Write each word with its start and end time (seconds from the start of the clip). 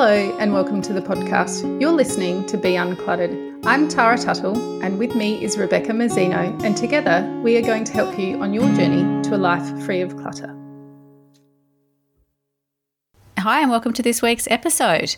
Hello, 0.00 0.38
and 0.38 0.52
welcome 0.52 0.80
to 0.82 0.92
the 0.92 1.00
podcast. 1.00 1.80
You're 1.80 1.90
listening 1.90 2.46
to 2.46 2.56
Be 2.56 2.74
Uncluttered. 2.74 3.66
I'm 3.66 3.88
Tara 3.88 4.16
Tuttle, 4.16 4.80
and 4.80 4.96
with 4.96 5.16
me 5.16 5.42
is 5.42 5.58
Rebecca 5.58 5.90
Mazzino, 5.90 6.62
and 6.62 6.76
together 6.76 7.28
we 7.42 7.56
are 7.56 7.62
going 7.62 7.82
to 7.82 7.92
help 7.92 8.16
you 8.16 8.40
on 8.40 8.54
your 8.54 8.72
journey 8.76 9.24
to 9.24 9.34
a 9.34 9.36
life 9.36 9.66
free 9.84 10.00
of 10.00 10.16
clutter. 10.16 10.56
Hi, 13.40 13.60
and 13.60 13.72
welcome 13.72 13.92
to 13.94 14.02
this 14.02 14.22
week's 14.22 14.46
episode. 14.52 15.16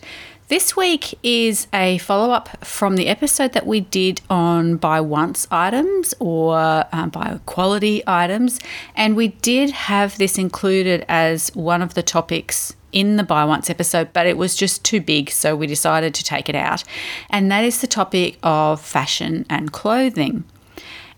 This 0.48 0.74
week 0.74 1.12
is 1.22 1.66
a 1.74 1.98
follow 1.98 2.32
up 2.32 2.64
from 2.64 2.96
the 2.96 3.08
episode 3.08 3.52
that 3.52 3.66
we 3.66 3.80
did 3.80 4.22
on 4.30 4.78
buy 4.78 5.02
once 5.02 5.46
items 5.50 6.14
or 6.20 6.86
um, 6.90 7.10
buy 7.10 7.38
quality 7.44 8.02
items, 8.06 8.58
and 8.96 9.14
we 9.14 9.28
did 9.28 9.72
have 9.72 10.16
this 10.16 10.38
included 10.38 11.04
as 11.06 11.54
one 11.54 11.82
of 11.82 11.92
the 11.92 12.02
topics 12.02 12.74
in 12.92 13.16
the 13.16 13.22
Buy 13.22 13.44
Once 13.44 13.70
episode, 13.70 14.12
but 14.12 14.26
it 14.26 14.36
was 14.36 14.54
just 14.54 14.84
too 14.84 15.00
big, 15.00 15.30
so 15.30 15.56
we 15.56 15.66
decided 15.66 16.14
to 16.14 16.24
take 16.24 16.48
it 16.48 16.54
out. 16.54 16.84
And 17.28 17.50
that 17.50 17.64
is 17.64 17.80
the 17.80 17.86
topic 17.86 18.38
of 18.42 18.80
fashion 18.80 19.46
and 19.48 19.72
clothing. 19.72 20.44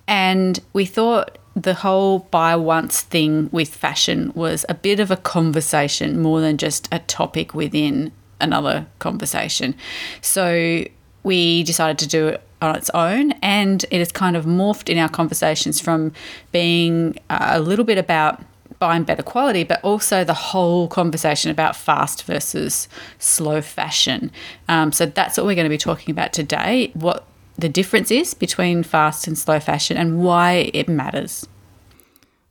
And 0.06 0.60
we 0.72 0.84
thought 0.84 1.38
the 1.54 1.74
whole 1.74 2.20
buy 2.30 2.56
once 2.56 3.02
thing 3.02 3.48
with 3.52 3.74
fashion 3.74 4.32
was 4.34 4.64
a 4.68 4.74
bit 4.74 5.00
of 5.00 5.10
a 5.10 5.16
conversation 5.16 6.20
more 6.20 6.40
than 6.40 6.56
just 6.56 6.88
a 6.90 6.98
topic 7.00 7.54
within 7.54 8.12
another 8.40 8.86
conversation. 8.98 9.74
So 10.20 10.84
we 11.22 11.62
decided 11.62 11.98
to 11.98 12.08
do 12.08 12.28
it 12.28 12.42
on 12.60 12.76
its 12.76 12.90
own, 12.90 13.32
and 13.42 13.84
it 13.90 13.98
has 13.98 14.12
kind 14.12 14.36
of 14.36 14.44
morphed 14.44 14.88
in 14.88 14.96
our 14.98 15.08
conversations 15.08 15.80
from 15.80 16.12
being 16.52 17.18
uh, 17.28 17.50
a 17.52 17.60
little 17.60 17.84
bit 17.84 17.98
about 17.98 18.40
buying 18.82 19.04
better 19.04 19.22
quality, 19.22 19.62
but 19.62 19.80
also 19.84 20.24
the 20.24 20.34
whole 20.34 20.88
conversation 20.88 21.52
about 21.52 21.76
fast 21.76 22.24
versus 22.24 22.88
slow 23.20 23.60
fashion. 23.60 24.32
Um, 24.66 24.90
so 24.90 25.06
that's 25.06 25.36
what 25.36 25.46
we're 25.46 25.54
going 25.54 25.66
to 25.66 25.70
be 25.70 25.78
talking 25.78 26.10
about 26.10 26.32
today 26.32 26.90
what 26.94 27.24
the 27.56 27.68
difference 27.68 28.10
is 28.10 28.34
between 28.34 28.82
fast 28.82 29.28
and 29.28 29.38
slow 29.38 29.60
fashion 29.60 29.96
and 29.96 30.20
why 30.20 30.72
it 30.74 30.88
matters. 30.88 31.46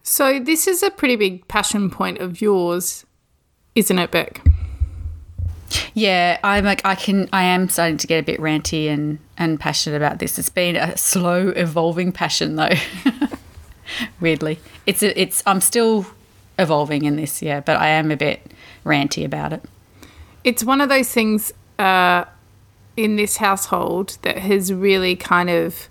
So, 0.03 0.39
this 0.39 0.67
is 0.67 0.81
a 0.83 0.89
pretty 0.89 1.17
big 1.17 1.45
passion 1.49 1.89
point 1.89 2.19
of 2.19 2.39
yours, 2.39 3.05
isn't 3.75 3.99
it, 3.99 4.09
Beck? 4.09 4.41
Yeah, 5.93 6.39
I'm 6.45 6.63
like 6.63 6.85
I 6.85 6.95
can 6.95 7.27
I 7.33 7.43
am 7.43 7.67
starting 7.67 7.97
to 7.97 8.07
get 8.07 8.19
a 8.19 8.23
bit 8.23 8.39
ranty 8.39 8.87
and 8.87 9.19
and 9.37 9.59
passionate 9.59 9.97
about 9.97 10.19
this. 10.19 10.39
It's 10.39 10.47
been 10.49 10.77
a 10.77 10.95
slow 10.95 11.49
evolving 11.49 12.13
passion 12.13 12.55
though. 12.55 12.75
Weirdly. 14.21 14.59
It's 14.85 15.03
a, 15.03 15.19
it's 15.19 15.43
I'm 15.45 15.59
still 15.59 16.05
evolving 16.61 17.03
in 17.03 17.15
this, 17.17 17.41
yeah, 17.41 17.59
but 17.59 17.77
I 17.77 17.87
am 17.87 18.11
a 18.11 18.17
bit 18.17 18.53
ranty 18.85 19.25
about 19.25 19.53
it. 19.53 19.63
It's 20.43 20.63
one 20.63 20.81
of 20.81 20.89
those 20.89 21.11
things 21.11 21.51
uh, 21.77 22.25
in 22.95 23.15
this 23.15 23.37
household 23.37 24.17
that 24.21 24.37
has 24.37 24.73
really 24.73 25.15
kind 25.15 25.49
of 25.49 25.89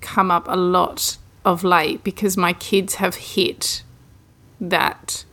come 0.00 0.30
up 0.30 0.46
a 0.48 0.56
lot 0.56 1.16
of 1.44 1.62
late 1.64 2.02
because 2.04 2.36
my 2.36 2.52
kids 2.52 2.96
have 2.96 3.14
hit 3.14 3.82
that 4.60 5.24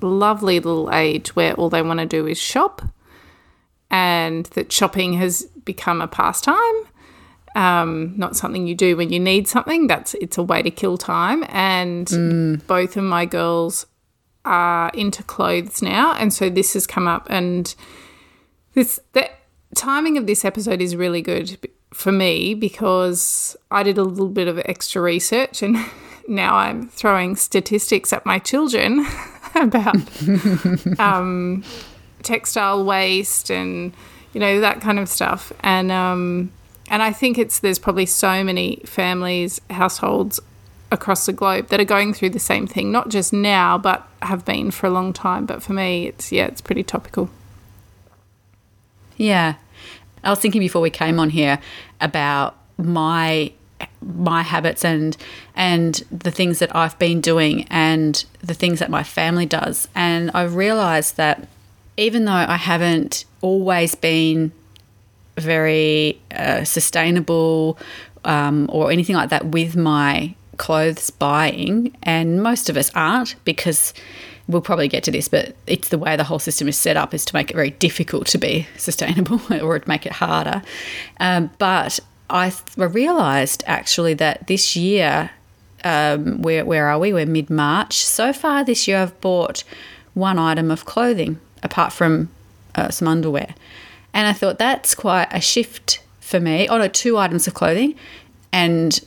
lovely 0.00 0.60
little 0.60 0.92
age 0.92 1.34
where 1.34 1.54
all 1.54 1.70
they 1.70 1.82
want 1.82 2.00
to 2.00 2.06
do 2.06 2.26
is 2.26 2.38
shop 2.38 2.82
and 3.90 4.46
that 4.46 4.70
shopping 4.70 5.14
has 5.14 5.44
become 5.64 6.02
a 6.02 6.08
pastime 6.08 6.82
um, 7.54 8.12
not 8.18 8.36
something 8.36 8.66
you 8.66 8.74
do 8.74 8.96
when 8.96 9.10
you 9.10 9.18
need 9.18 9.48
something 9.48 9.86
that's 9.86 10.12
it's 10.14 10.36
a 10.36 10.42
way 10.42 10.62
to 10.62 10.70
kill 10.70 10.98
time 10.98 11.42
and 11.48 12.08
mm. 12.08 12.66
both 12.66 12.96
of 12.98 13.04
my 13.04 13.24
girls 13.24 13.86
are 14.46 14.90
into 14.94 15.22
clothes 15.22 15.82
now, 15.82 16.14
and 16.14 16.32
so 16.32 16.48
this 16.48 16.72
has 16.74 16.86
come 16.86 17.06
up. 17.06 17.26
And 17.28 17.74
this 18.74 19.00
the 19.12 19.28
timing 19.74 20.16
of 20.16 20.26
this 20.26 20.44
episode 20.44 20.80
is 20.80 20.96
really 20.96 21.20
good 21.20 21.58
for 21.92 22.12
me 22.12 22.54
because 22.54 23.56
I 23.70 23.82
did 23.82 23.98
a 23.98 24.02
little 24.02 24.28
bit 24.28 24.48
of 24.48 24.58
extra 24.64 25.02
research, 25.02 25.62
and 25.62 25.76
now 26.28 26.56
I'm 26.56 26.88
throwing 26.88 27.36
statistics 27.36 28.12
at 28.12 28.24
my 28.24 28.38
children 28.38 29.06
about 29.54 29.96
um, 30.98 31.64
textile 32.22 32.84
waste 32.84 33.50
and 33.50 33.92
you 34.32 34.40
know 34.40 34.60
that 34.60 34.80
kind 34.80 34.98
of 34.98 35.08
stuff. 35.08 35.52
And 35.60 35.90
um, 35.90 36.52
and 36.88 37.02
I 37.02 37.12
think 37.12 37.38
it's 37.38 37.58
there's 37.60 37.78
probably 37.78 38.06
so 38.06 38.44
many 38.44 38.82
families, 38.84 39.60
households 39.70 40.40
across 40.90 41.26
the 41.26 41.32
globe 41.32 41.68
that 41.68 41.80
are 41.80 41.84
going 41.84 42.14
through 42.14 42.30
the 42.30 42.38
same 42.38 42.66
thing, 42.66 42.92
not 42.92 43.08
just 43.08 43.32
now, 43.32 43.76
but 43.76 44.06
have 44.22 44.44
been 44.44 44.70
for 44.70 44.86
a 44.86 44.90
long 44.90 45.12
time. 45.12 45.46
But 45.46 45.62
for 45.62 45.72
me, 45.72 46.06
it's 46.06 46.32
yeah, 46.32 46.46
it's 46.46 46.60
pretty 46.60 46.82
topical. 46.82 47.30
Yeah, 49.16 49.54
I 50.22 50.30
was 50.30 50.38
thinking 50.38 50.60
before 50.60 50.82
we 50.82 50.90
came 50.90 51.18
on 51.18 51.30
here 51.30 51.58
about 52.00 52.56
my 52.78 53.52
my 54.00 54.42
habits 54.42 54.84
and 54.84 55.16
and 55.54 56.02
the 56.10 56.30
things 56.30 56.58
that 56.60 56.74
I've 56.74 56.98
been 56.98 57.20
doing 57.20 57.66
and 57.68 58.24
the 58.40 58.54
things 58.54 58.78
that 58.78 58.90
my 58.90 59.02
family 59.02 59.46
does, 59.46 59.88
and 59.94 60.30
I've 60.32 60.54
realised 60.54 61.16
that 61.16 61.48
even 61.96 62.26
though 62.26 62.32
I 62.32 62.56
haven't 62.56 63.24
always 63.40 63.94
been 63.94 64.52
very 65.36 66.20
uh, 66.34 66.64
sustainable 66.64 67.78
um, 68.24 68.68
or 68.72 68.90
anything 68.90 69.16
like 69.16 69.30
that 69.30 69.46
with 69.46 69.76
my 69.76 70.34
clothes 70.56 71.10
buying, 71.10 71.96
and 72.02 72.42
most 72.42 72.68
of 72.68 72.76
us 72.76 72.90
aren't 72.94 73.34
because 73.44 73.92
we'll 74.48 74.62
probably 74.62 74.88
get 74.88 75.02
to 75.04 75.10
this, 75.10 75.28
but 75.28 75.56
it's 75.66 75.88
the 75.88 75.98
way 75.98 76.16
the 76.16 76.24
whole 76.24 76.38
system 76.38 76.68
is 76.68 76.76
set 76.76 76.96
up 76.96 77.12
is 77.12 77.24
to 77.24 77.34
make 77.34 77.50
it 77.50 77.54
very 77.54 77.70
difficult 77.70 78.26
to 78.28 78.38
be 78.38 78.66
sustainable 78.76 79.40
or 79.60 79.80
make 79.86 80.06
it 80.06 80.12
harder. 80.12 80.62
Um, 81.18 81.50
but 81.58 81.98
I, 82.30 82.50
th- 82.50 82.78
I 82.78 82.84
realised 82.84 83.64
actually 83.66 84.14
that 84.14 84.46
this 84.46 84.76
year, 84.76 85.30
um, 85.84 86.42
where, 86.42 86.64
where 86.64 86.88
are 86.88 86.98
we? 86.98 87.12
We're 87.12 87.26
mid 87.26 87.50
March. 87.50 88.04
So 88.04 88.32
far 88.32 88.64
this 88.64 88.86
year, 88.86 88.98
I've 88.98 89.20
bought 89.20 89.64
one 90.14 90.38
item 90.38 90.70
of 90.70 90.84
clothing 90.84 91.40
apart 91.62 91.92
from 91.92 92.30
uh, 92.74 92.90
some 92.90 93.08
underwear. 93.08 93.54
And 94.14 94.26
I 94.26 94.32
thought 94.32 94.58
that's 94.58 94.94
quite 94.94 95.28
a 95.30 95.40
shift 95.40 96.00
for 96.20 96.40
me. 96.40 96.68
Oh, 96.68 96.78
no, 96.78 96.88
two 96.88 97.18
items 97.18 97.46
of 97.46 97.54
clothing. 97.54 97.94
And 98.52 98.98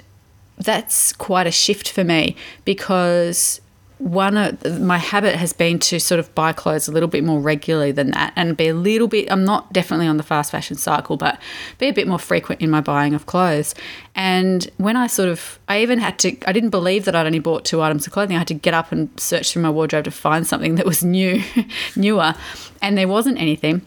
that's 0.59 1.13
quite 1.13 1.47
a 1.47 1.51
shift 1.51 1.89
for 1.89 2.03
me 2.03 2.35
because 2.65 3.61
one 3.99 4.37
of 4.37 4.79
my 4.79 4.97
habit 4.97 5.35
has 5.35 5.51
been 5.51 5.77
to 5.77 5.99
sort 5.99 6.19
of 6.19 6.33
buy 6.33 6.53
clothes 6.53 6.87
a 6.87 6.91
little 6.91 7.09
bit 7.09 7.21
more 7.21 7.41
regularly 7.41 7.91
than 7.91 8.11
that 8.11 8.31
and 8.37 8.55
be 8.55 8.69
a 8.69 8.73
little 8.73 9.09
bit 9.09 9.29
I'm 9.29 9.43
not 9.43 9.73
definitely 9.73 10.07
on 10.07 10.15
the 10.15 10.23
fast 10.23 10.51
fashion 10.51 10.77
cycle 10.77 11.17
but 11.17 11.37
be 11.79 11.87
a 11.87 11.93
bit 11.93 12.07
more 12.07 12.17
frequent 12.17 12.61
in 12.61 12.69
my 12.69 12.79
buying 12.79 13.13
of 13.13 13.25
clothes. 13.25 13.75
And 14.15 14.69
when 14.77 14.95
I 14.95 15.07
sort 15.07 15.27
of 15.27 15.59
I 15.67 15.81
even 15.81 15.99
had 15.99 16.17
to 16.19 16.37
I 16.47 16.53
didn't 16.53 16.69
believe 16.69 17.03
that 17.05 17.15
I'd 17.15 17.25
only 17.25 17.39
bought 17.39 17.65
two 17.65 17.81
items 17.81 18.07
of 18.07 18.13
clothing. 18.13 18.37
I 18.37 18.39
had 18.39 18.47
to 18.47 18.53
get 18.53 18.73
up 18.73 18.93
and 18.93 19.09
search 19.19 19.51
through 19.51 19.63
my 19.63 19.69
wardrobe 19.69 20.05
to 20.05 20.11
find 20.11 20.47
something 20.47 20.75
that 20.75 20.85
was 20.85 21.03
new 21.03 21.43
newer. 21.97 22.35
And 22.81 22.97
there 22.97 23.07
wasn't 23.07 23.37
anything 23.37 23.81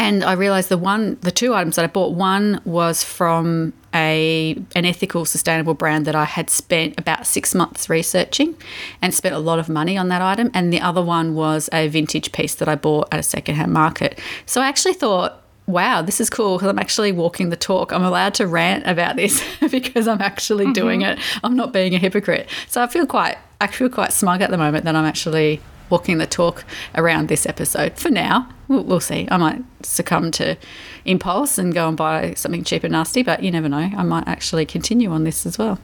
and 0.00 0.24
I 0.24 0.32
realized 0.32 0.70
the 0.70 0.78
one, 0.78 1.18
the 1.20 1.30
two 1.30 1.54
items 1.54 1.76
that 1.76 1.84
I 1.84 1.88
bought, 1.88 2.14
one 2.14 2.62
was 2.64 3.04
from 3.04 3.74
a 3.92 4.56
an 4.74 4.86
ethical, 4.86 5.26
sustainable 5.26 5.74
brand 5.74 6.06
that 6.06 6.14
I 6.14 6.24
had 6.24 6.48
spent 6.48 6.98
about 6.98 7.26
six 7.26 7.54
months 7.54 7.90
researching, 7.90 8.56
and 9.02 9.12
spent 9.12 9.34
a 9.34 9.38
lot 9.38 9.58
of 9.58 9.68
money 9.68 9.98
on 9.98 10.08
that 10.08 10.22
item. 10.22 10.50
And 10.54 10.72
the 10.72 10.80
other 10.80 11.02
one 11.02 11.34
was 11.34 11.68
a 11.70 11.88
vintage 11.88 12.32
piece 12.32 12.54
that 12.54 12.66
I 12.66 12.76
bought 12.76 13.08
at 13.12 13.20
a 13.20 13.22
secondhand 13.22 13.74
market. 13.74 14.18
So 14.46 14.62
I 14.62 14.68
actually 14.68 14.94
thought. 14.94 15.36
Wow, 15.66 16.02
this 16.02 16.20
is 16.20 16.28
cool 16.28 16.56
because 16.56 16.68
I'm 16.68 16.80
actually 16.80 17.12
walking 17.12 17.50
the 17.50 17.56
talk. 17.56 17.92
I'm 17.92 18.02
allowed 18.02 18.34
to 18.34 18.46
rant 18.48 18.88
about 18.88 19.14
this 19.14 19.40
because 19.70 20.08
I'm 20.08 20.20
actually 20.20 20.64
mm-hmm. 20.64 20.72
doing 20.72 21.02
it. 21.02 21.16
I'm 21.44 21.54
not 21.54 21.72
being 21.72 21.94
a 21.94 21.98
hypocrite. 21.98 22.48
So 22.66 22.82
I 22.82 22.88
feel 22.88 23.06
quite 23.06 23.38
I 23.60 23.68
feel 23.68 23.88
quite 23.88 24.12
smug 24.12 24.40
at 24.40 24.50
the 24.50 24.58
moment 24.58 24.84
that 24.86 24.96
I'm 24.96 25.04
actually 25.04 25.60
walking 25.90 26.18
the 26.18 26.26
talk 26.26 26.64
around 26.94 27.28
this 27.28 27.46
episode 27.46 27.98
for 27.98 28.10
now. 28.10 28.48
We'll, 28.68 28.84
we'll, 28.84 29.00
see. 29.00 29.28
I 29.30 29.36
might 29.36 29.62
succumb 29.82 30.30
to 30.32 30.56
impulse 31.04 31.58
and 31.58 31.74
go 31.74 31.88
and 31.88 31.96
buy 31.96 32.34
something 32.34 32.64
cheap 32.64 32.84
and 32.84 32.92
nasty, 32.92 33.22
but 33.22 33.42
you 33.42 33.50
never 33.50 33.68
know. 33.68 33.90
I 33.96 34.02
might 34.02 34.26
actually 34.28 34.64
continue 34.64 35.10
on 35.10 35.24
this 35.24 35.44
as 35.44 35.58
well. 35.58 35.78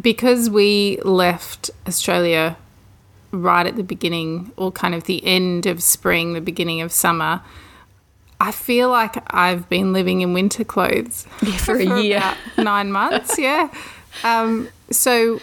Because 0.00 0.50
we 0.50 0.98
left 1.04 1.70
Australia 1.86 2.56
right 3.30 3.66
at 3.66 3.76
the 3.76 3.82
beginning, 3.82 4.52
or 4.56 4.72
kind 4.72 4.94
of 4.94 5.04
the 5.04 5.24
end 5.24 5.66
of 5.66 5.82
spring, 5.82 6.32
the 6.32 6.40
beginning 6.40 6.80
of 6.80 6.92
summer. 6.92 7.42
I 8.38 8.52
feel 8.52 8.90
like 8.90 9.16
I've 9.34 9.68
been 9.68 9.92
living 9.92 10.20
in 10.20 10.34
winter 10.34 10.64
clothes 10.64 11.26
yeah, 11.42 11.56
for, 11.56 11.64
for, 11.64 11.76
a 11.76 12.02
year, 12.02 12.36
nine 12.58 12.92
months. 12.92 13.38
Yeah. 13.38 13.70
Um, 14.24 14.68
so 14.90 15.40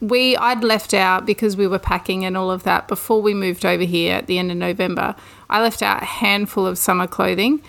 we 0.00 0.36
I'd 0.36 0.64
left 0.64 0.94
out 0.94 1.26
because 1.26 1.56
we 1.56 1.66
were 1.66 1.78
packing 1.78 2.24
and 2.24 2.36
all 2.36 2.50
of 2.50 2.62
that 2.62 2.88
before 2.88 3.20
we 3.20 3.34
moved 3.34 3.66
over 3.66 3.84
here 3.84 4.16
at 4.16 4.26
the 4.26 4.38
end 4.38 4.50
of 4.50 4.56
November. 4.56 5.14
I 5.48 5.60
left 5.60 5.82
out 5.82 6.02
a 6.02 6.06
handful 6.06 6.66
of 6.66 6.78
summer 6.78 7.06
clothing 7.06 7.62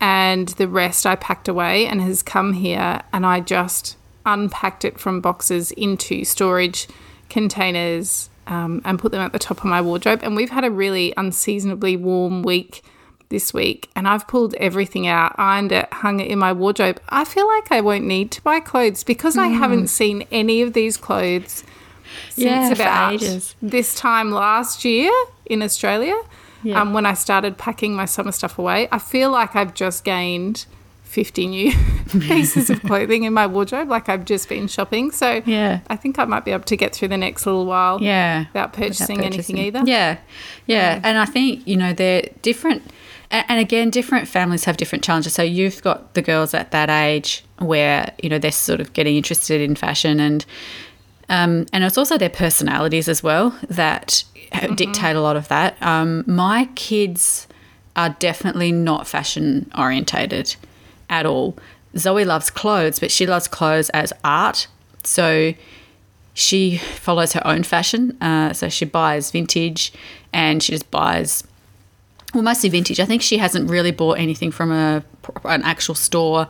and 0.00 0.48
the 0.50 0.68
rest 0.68 1.06
I 1.06 1.16
packed 1.16 1.48
away 1.48 1.86
and 1.86 2.00
has 2.02 2.22
come 2.22 2.54
here 2.54 3.02
and 3.12 3.26
I 3.26 3.40
just 3.40 3.96
unpacked 4.24 4.84
it 4.84 4.98
from 4.98 5.20
boxes 5.20 5.70
into 5.72 6.24
storage 6.24 6.88
containers 7.28 8.30
um, 8.46 8.80
and 8.84 8.98
put 8.98 9.12
them 9.12 9.20
at 9.20 9.32
the 9.32 9.38
top 9.38 9.58
of 9.58 9.64
my 9.64 9.80
wardrobe. 9.80 10.20
And 10.22 10.36
we've 10.36 10.50
had 10.50 10.64
a 10.64 10.70
really 10.70 11.12
unseasonably 11.16 11.96
warm 11.96 12.42
week 12.42 12.82
this 13.28 13.52
week 13.52 13.90
and 13.96 14.06
I've 14.06 14.26
pulled 14.28 14.54
everything 14.54 15.06
out, 15.06 15.34
ironed 15.38 15.72
it, 15.72 15.92
hung 15.92 16.20
it 16.20 16.28
in 16.28 16.38
my 16.38 16.52
wardrobe. 16.52 17.00
I 17.08 17.24
feel 17.24 17.46
like 17.48 17.72
I 17.72 17.80
won't 17.80 18.04
need 18.04 18.30
to 18.32 18.42
buy 18.42 18.60
clothes 18.60 19.02
because 19.04 19.36
I 19.36 19.48
haven't 19.48 19.88
seen 19.88 20.26
any 20.30 20.62
of 20.62 20.72
these 20.74 20.96
clothes 20.96 21.64
since 22.30 22.36
Yeah, 22.36 22.70
about 22.72 23.14
ages. 23.14 23.54
this 23.60 23.94
time 23.94 24.30
last 24.30 24.84
year 24.84 25.12
in 25.46 25.62
Australia. 25.62 26.16
Yeah. 26.62 26.80
Um, 26.80 26.92
when 26.92 27.04
I 27.06 27.14
started 27.14 27.58
packing 27.58 27.94
my 27.94 28.06
summer 28.06 28.32
stuff 28.32 28.58
away, 28.58 28.88
I 28.90 28.98
feel 28.98 29.30
like 29.30 29.54
I've 29.54 29.74
just 29.74 30.04
gained 30.04 30.66
50 31.04 31.46
new 31.46 31.72
pieces 32.10 32.70
of 32.70 32.80
clothing 32.88 33.24
in 33.24 33.32
my 33.32 33.46
wardrobe. 33.46 33.88
Like 33.88 34.08
I've 34.08 34.24
just 34.24 34.48
been 34.48 34.66
shopping. 34.66 35.10
So 35.12 35.42
Yeah. 35.46 35.80
I 35.88 35.96
think 35.96 36.18
I 36.18 36.24
might 36.24 36.44
be 36.44 36.50
able 36.52 36.64
to 36.64 36.76
get 36.76 36.94
through 36.94 37.08
the 37.08 37.16
next 37.16 37.46
little 37.46 37.66
while 37.66 38.02
Yeah. 38.02 38.46
without 38.52 38.72
purchasing, 38.72 39.20
anything 39.22 39.58
either. 39.58 39.82
Yeah. 39.84 40.18
yeah. 40.66 41.00
And 41.04 41.18
I 41.18 41.24
think, 41.24 41.66
you 41.66 41.76
know, 41.76 41.92
they're 41.92 42.28
different. 42.42 42.90
And 43.30 43.60
again, 43.60 43.90
different 43.90 44.28
families 44.28 44.64
have 44.64 44.76
different 44.76 45.04
challenges. 45.04 45.34
So 45.34 45.42
you've 45.42 45.82
got 45.82 46.14
the 46.14 46.22
girls 46.22 46.54
at 46.54 46.70
that 46.70 46.88
age 46.88 47.44
where, 47.58 48.12
you 48.22 48.28
know, 48.28 48.38
they're 48.38 48.52
sort 48.52 48.80
of 48.80 48.92
getting 48.92 49.16
interested 49.16 49.60
in 49.60 49.74
fashion 49.74 50.20
and, 50.20 50.44
um, 51.28 51.66
and 51.72 51.82
it's 51.82 51.98
also 51.98 52.16
their 52.16 52.30
personalities 52.30 53.08
as 53.08 53.22
well 53.22 53.56
that 53.68 54.22
dictate 54.76 55.16
a 55.16 55.20
lot 55.20 55.36
of 55.36 55.48
that. 55.48 55.80
Um, 55.82 56.22
my 56.26 56.68
kids 56.76 57.48
are 57.96 58.10
definitely 58.10 58.70
not 58.70 59.06
fashion 59.06 59.70
orientated 59.76 60.54
at 61.10 61.26
all. 61.26 61.56
Zoe 61.96 62.24
loves 62.24 62.50
clothes, 62.50 63.00
but 63.00 63.10
she 63.10 63.26
loves 63.26 63.48
clothes 63.48 63.90
as 63.90 64.12
art. 64.22 64.68
So 65.02 65.54
she 66.34 66.76
follows 66.76 67.32
her 67.32 67.44
own 67.46 67.62
fashion. 67.62 68.16
Uh, 68.20 68.52
so 68.52 68.68
she 68.68 68.84
buys 68.84 69.30
vintage 69.30 69.92
and 70.32 70.62
she 70.62 70.72
just 70.72 70.90
buys, 70.90 71.42
well, 72.36 72.44
mostly 72.44 72.68
vintage. 72.68 73.00
I 73.00 73.06
think 73.06 73.22
she 73.22 73.38
hasn't 73.38 73.70
really 73.70 73.92
bought 73.92 74.18
anything 74.18 74.50
from 74.50 74.70
a 74.70 75.02
an 75.44 75.62
actual 75.62 75.94
store 75.94 76.48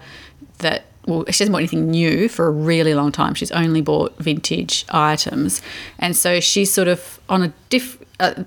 that, 0.58 0.86
well, 1.06 1.24
she 1.26 1.44
hasn't 1.44 1.52
bought 1.52 1.58
anything 1.58 1.88
new 1.88 2.28
for 2.28 2.48
a 2.48 2.50
really 2.50 2.92
long 2.92 3.12
time. 3.12 3.34
She's 3.34 3.52
only 3.52 3.82
bought 3.82 4.18
vintage 4.18 4.84
items. 4.90 5.62
And 6.00 6.16
so 6.16 6.40
she's 6.40 6.72
sort 6.72 6.88
of 6.88 7.20
on 7.28 7.44
a 7.44 7.52
diff, 7.68 8.02
uh, 8.18 8.42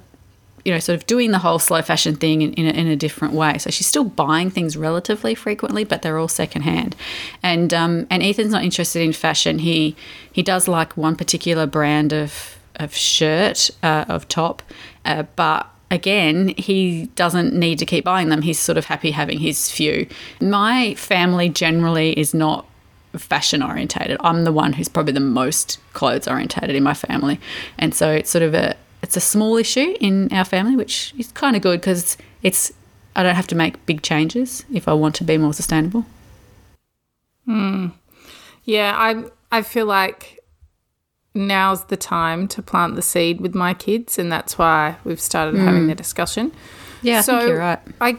you 0.65 0.73
know, 0.73 0.79
sort 0.79 0.97
of 0.99 1.07
doing 1.07 1.31
the 1.31 1.39
whole 1.39 1.59
slow 1.59 1.81
fashion 1.81 2.17
thing 2.17 2.41
in, 2.41 2.53
in, 2.55 2.65
a, 2.65 2.71
in 2.71 2.87
a 2.87 2.97
different 2.97 3.33
way. 3.33 3.57
So 3.57 3.69
she's 3.69 3.87
still 3.87 4.03
buying 4.03 4.49
things 4.49 4.75
relatively 4.75 5.33
frequently, 5.33 5.85
but 5.85 6.01
they're 6.01 6.17
all 6.17 6.27
secondhand. 6.27 6.97
And 7.41 7.73
um, 7.73 8.05
and 8.09 8.21
Ethan's 8.21 8.51
not 8.51 8.65
interested 8.65 9.01
in 9.01 9.13
fashion. 9.13 9.59
He 9.59 9.95
he 10.33 10.43
does 10.43 10.67
like 10.67 10.97
one 10.97 11.15
particular 11.15 11.65
brand 11.65 12.11
of 12.11 12.57
of 12.75 12.93
shirt 12.93 13.69
uh, 13.81 14.03
of 14.09 14.27
top, 14.27 14.61
uh, 15.05 15.23
but 15.37 15.69
again 15.91 16.49
he 16.57 17.07
doesn't 17.15 17.53
need 17.53 17.79
to 17.79 17.85
keep 17.85 18.05
buying 18.05 18.29
them. 18.29 18.41
He's 18.41 18.59
sort 18.59 18.77
of 18.77 18.85
happy 18.85 19.11
having 19.11 19.39
his 19.39 19.71
few. 19.71 20.07
My 20.41 20.93
family 20.95 21.49
generally 21.49 22.17
is 22.17 22.33
not 22.33 22.65
fashion 23.13 23.63
orientated. 23.63 24.17
I'm 24.21 24.43
the 24.43 24.51
one 24.51 24.73
who's 24.73 24.87
probably 24.87 25.13
the 25.13 25.19
most 25.19 25.79
clothes 25.93 26.27
orientated 26.27 26.75
in 26.75 26.83
my 26.83 26.93
family, 26.93 27.39
and 27.77 27.93
so 27.93 28.11
it's 28.11 28.29
sort 28.29 28.43
of 28.43 28.53
a 28.53 28.75
it's 29.01 29.17
a 29.17 29.21
small 29.21 29.57
issue 29.57 29.95
in 29.99 30.31
our 30.33 30.45
family, 30.45 30.75
which 30.75 31.13
is 31.17 31.31
kind 31.31 31.55
of 31.55 31.61
good 31.61 31.79
because 31.79 32.17
it's 32.43 32.71
I 33.15 33.23
don't 33.23 33.35
have 33.35 33.47
to 33.47 33.55
make 33.55 33.85
big 33.85 34.01
changes 34.01 34.65
if 34.71 34.87
I 34.87 34.93
want 34.93 35.15
to 35.15 35.23
be 35.23 35.37
more 35.37 35.53
sustainable. 35.53 36.05
Hmm. 37.45 37.87
Yeah, 38.63 38.93
I 38.95 39.23
I 39.51 39.63
feel 39.63 39.85
like 39.85 40.38
now's 41.33 41.85
the 41.85 41.97
time 41.97 42.47
to 42.49 42.61
plant 42.61 42.95
the 42.95 43.01
seed 43.01 43.39
with 43.41 43.55
my 43.55 43.73
kids, 43.73 44.17
and 44.19 44.31
that's 44.31 44.57
why 44.57 44.97
we've 45.03 45.19
started 45.19 45.59
having 45.59 45.87
the 45.87 45.95
discussion. 45.95 46.51
Yeah, 47.01 47.19
I 47.19 47.21
so 47.21 47.37
think 47.37 47.49
you're 47.49 47.59
right. 47.59 47.79
I, 48.01 48.17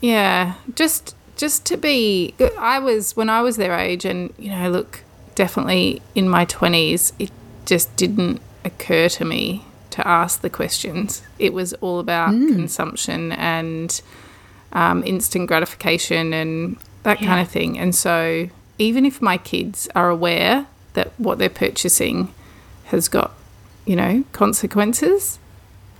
yeah, 0.00 0.54
just 0.74 1.14
just 1.36 1.66
to 1.66 1.76
be, 1.76 2.34
I 2.58 2.78
was 2.78 3.16
when 3.16 3.30
I 3.30 3.42
was 3.42 3.56
their 3.56 3.74
age, 3.74 4.04
and 4.04 4.32
you 4.38 4.50
know, 4.50 4.70
look, 4.70 5.02
definitely 5.34 6.02
in 6.14 6.28
my 6.28 6.44
twenties, 6.44 7.12
it 7.18 7.30
just 7.64 7.94
didn't 7.96 8.40
occur 8.64 9.08
to 9.08 9.24
me 9.24 9.64
to 9.90 10.06
ask 10.06 10.40
the 10.40 10.50
questions. 10.50 11.22
It 11.38 11.52
was 11.52 11.72
all 11.74 12.00
about 12.00 12.30
consumption 12.30 13.32
and 13.32 14.00
um, 14.72 15.02
instant 15.04 15.48
gratification 15.48 16.34
and 16.34 16.76
that 17.02 17.18
kind 17.18 17.40
of 17.40 17.48
thing. 17.48 17.78
And 17.78 17.94
so, 17.94 18.48
even 18.78 19.06
if 19.06 19.22
my 19.22 19.38
kids 19.38 19.88
are 19.94 20.10
aware 20.10 20.66
that 20.96 21.12
what 21.18 21.38
they're 21.38 21.48
purchasing 21.48 22.34
has 22.86 23.08
got, 23.08 23.32
you 23.86 23.94
know, 23.96 24.24
consequences, 24.32 25.38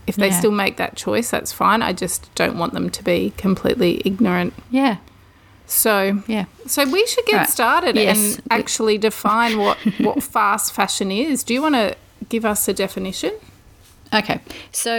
if 0.06 0.16
they 0.16 0.28
Yeah. 0.28 0.38
still 0.38 0.50
make 0.52 0.76
that 0.76 0.96
choice, 0.96 1.30
that's 1.30 1.52
fine. 1.52 1.80
I 1.82 1.92
just 1.92 2.32
don't 2.34 2.58
want 2.58 2.74
them 2.74 2.90
to 2.90 3.02
be 3.02 3.32
completely 3.36 4.02
ignorant. 4.04 4.52
Yeah, 4.70 4.96
So, 5.66 6.22
yeah. 6.28 6.44
so 6.66 6.84
we 6.84 7.06
should 7.06 7.26
get 7.26 7.36
Right. 7.36 7.48
started 7.48 7.96
Yes. 7.96 8.16
and 8.18 8.42
actually 8.50 8.98
define 9.10 9.58
what 9.58 9.78
what 9.98 10.22
fast 10.22 10.72
fashion 10.72 11.10
is. 11.10 11.42
Do 11.44 11.54
you 11.54 11.62
want 11.62 11.74
to 11.74 11.96
give 12.28 12.44
us 12.44 12.68
a 12.68 12.72
definition? 12.72 13.32
Okay, 14.14 14.38
so 14.70 14.92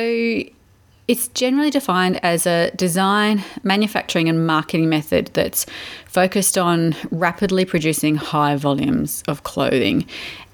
it's 1.07 1.29
generally 1.29 1.69
defined 1.69 2.23
as 2.23 2.45
a 2.45 2.71
design, 2.71 3.43
manufacturing, 3.63 4.27
and 4.27 4.45
marketing 4.45 4.89
method 4.89 5.31
that's 5.33 5.65
focused 6.05 6.57
on 6.57 6.95
rapidly 7.11 7.63
producing 7.63 8.15
high 8.15 8.55
volumes 8.55 9.23
of 9.27 9.43
clothing. 9.43 10.05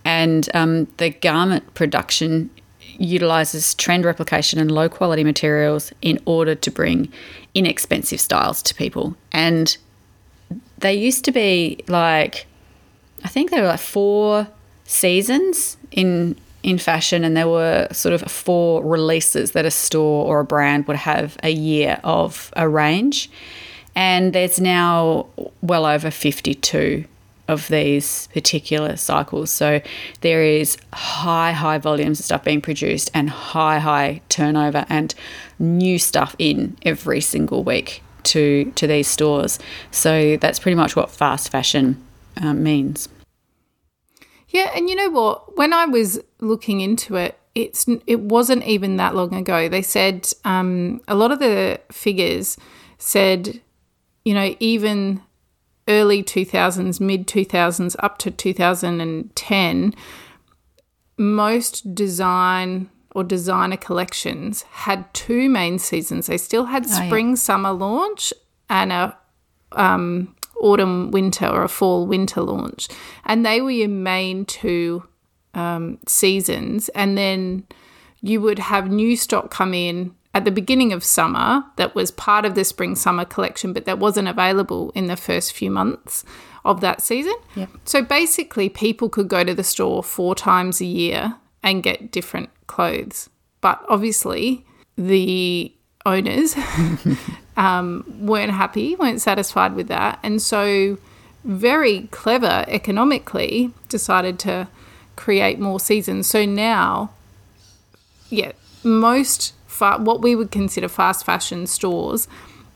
And 0.06 0.48
um, 0.54 0.88
the 0.98 1.10
garment 1.10 1.74
production 1.74 2.50
utilizes 3.00 3.74
trend 3.74 4.06
replication 4.06 4.60
and 4.60 4.72
low 4.72 4.88
quality 4.90 5.24
materials 5.24 5.92
in 6.02 6.22
order 6.26 6.54
to 6.54 6.70
bring 6.70 7.12
inexpensive 7.56 8.20
styles 8.20 8.62
to 8.62 8.76
people. 8.76 9.16
And 9.32 9.76
they 10.78 10.94
used 10.94 11.26
to 11.26 11.32
be 11.32 11.84
like 11.88 12.46
I 13.24 13.30
think 13.30 13.52
there 13.52 13.62
were 13.62 13.70
like 13.70 13.80
four 13.80 14.48
seasons 14.86 15.78
in 15.92 16.36
in 16.64 16.78
fashion, 16.78 17.24
and 17.24 17.36
there 17.38 17.48
were 17.48 17.88
sort 17.92 18.14
of 18.14 18.22
four 18.32 18.84
releases 18.84 19.52
that 19.52 19.66
a 19.66 19.72
store 19.72 20.26
or 20.26 20.40
a 20.40 20.46
brand 20.46 20.88
would 20.88 20.98
have 20.98 21.38
a 21.44 21.52
year 21.52 22.00
of 22.04 22.52
a 22.56 22.68
range. 22.68 23.30
And 23.96 24.34
there's 24.34 24.60
now 24.60 25.28
well 25.62 25.86
over 25.86 26.10
52 26.10 27.06
of 27.48 27.68
these 27.68 28.28
particular 28.34 28.96
cycles. 28.96 29.52
So 29.52 29.82
there 30.22 30.44
is 30.44 30.78
high, 30.94 31.52
high 31.52 31.78
volumes 31.78 32.20
of 32.20 32.26
stuff 32.26 32.44
being 32.44 32.62
produced 32.62 33.12
and 33.14 33.30
high, 33.30 33.80
high 33.80 34.22
turnover 34.30 34.86
and 34.90 35.14
new 35.60 36.00
stuff 36.00 36.36
in 36.40 36.78
every 36.84 37.22
single 37.22 37.64
week 37.64 38.02
to 38.24 38.72
to 38.76 38.88
these 38.88 39.08
stores. 39.08 39.60
So 39.92 40.38
that's 40.38 40.60
pretty 40.60 40.76
much 40.76 40.96
what 40.96 41.12
fast 41.12 41.50
fashion 41.50 42.02
um, 42.38 42.64
means. 42.64 43.10
Yeah, 44.54 44.72
and 44.76 44.88
you 44.88 44.96
know 44.96 45.10
what? 45.10 45.58
When 45.58 45.74
I 45.74 45.86
was 45.86 46.20
looking 46.40 46.80
into 46.80 47.16
it, 47.16 47.38
it's 47.56 47.88
it 48.06 48.20
wasn't 48.20 48.64
even 48.66 48.98
that 48.98 49.16
long 49.16 49.34
ago. 49.34 49.68
They 49.68 49.82
said 49.82 50.30
um, 50.46 51.02
a 51.08 51.16
lot 51.16 51.32
of 51.32 51.40
the 51.40 51.82
figures 51.92 52.56
said, 53.00 53.60
you 54.24 54.34
know, 54.36 54.56
even 54.60 55.22
early 55.88 56.22
two 56.22 56.46
thousands, 56.46 57.00
mid 57.00 57.28
two 57.28 57.44
thousands, 57.44 57.96
up 58.00 58.20
to 58.20 58.30
two 58.30 58.54
thousand 58.54 59.02
and 59.02 59.36
ten, 59.36 59.96
most 61.18 61.96
design 61.96 62.90
or 63.16 63.24
designer 63.24 63.78
collections 63.78 64.64
had 64.64 65.12
two 65.16 65.50
main 65.50 65.80
seasons. 65.80 66.28
They 66.28 66.38
still 66.38 66.66
had 66.66 66.86
yeah. 66.86 67.06
spring 67.06 67.36
summer 67.36 67.72
launch 67.72 68.34
and 68.70 68.92
a 68.92 69.18
um, 69.72 70.36
autumn 70.64 71.12
winter 71.12 71.46
or 71.48 71.64
a 71.64 71.70
fall 71.70 72.08
winter 72.08 72.42
launch, 72.42 72.88
and 73.26 73.46
they 73.46 73.62
were 73.62 73.72
your 73.72 73.90
main 73.90 74.46
two 74.46 75.04
um, 75.54 76.00
seasons. 76.08 76.90
And 76.90 77.18
then 77.18 77.66
you 78.22 78.42
would 78.42 78.60
have 78.60 78.90
new 78.90 79.16
stock 79.16 79.52
come 79.52 79.74
in 79.74 80.16
at 80.34 80.46
the 80.46 80.52
beginning 80.52 80.92
of 80.94 81.04
summer 81.04 81.64
that 81.76 81.94
was 81.94 82.10
part 82.10 82.46
of 82.46 82.56
the 82.56 82.64
spring 82.64 82.96
summer 82.96 83.26
collection, 83.26 83.74
but 83.74 83.86
that 83.86 84.00
wasn't 84.00 84.28
available 84.28 84.92
in 84.96 85.08
the 85.08 85.16
first 85.16 85.54
few 85.54 85.70
months 85.70 86.24
of 86.66 86.82
that 86.82 87.02
season. 87.02 87.36
Yep. 87.56 87.70
So 87.86 88.02
basically, 88.02 88.70
people 88.70 89.10
could 89.10 89.28
go 89.28 89.44
to 89.44 89.54
the 89.54 89.64
store 89.64 90.04
four 90.04 90.34
times 90.34 90.82
a 90.82 90.86
year 90.86 91.36
and 91.62 91.84
get 91.84 92.12
different 92.12 92.50
clothes. 92.68 93.30
But 93.62 93.84
obviously, 93.88 94.66
the 94.98 95.74
owners 96.06 96.56
um, 97.58 98.04
weren't 98.20 98.52
happy, 98.52 98.96
weren't 98.96 99.22
satisfied 99.22 99.76
with 99.76 99.88
that. 99.88 100.20
And 100.24 100.42
so, 100.42 100.98
very 101.44 102.08
clever 102.12 102.64
economically, 102.68 103.72
decided 103.90 104.40
to 104.40 104.68
create 105.16 105.60
more 105.60 105.80
seasons. 105.80 106.28
So 106.28 106.46
now, 106.46 107.12
yeah, 108.30 108.54
most 108.84 109.54
fa- 109.68 109.98
what 110.00 110.22
we 110.22 110.36
would 110.36 110.52
consider 110.52 110.88
fast 110.88 111.26
fashion 111.26 111.68
stores 111.68 112.28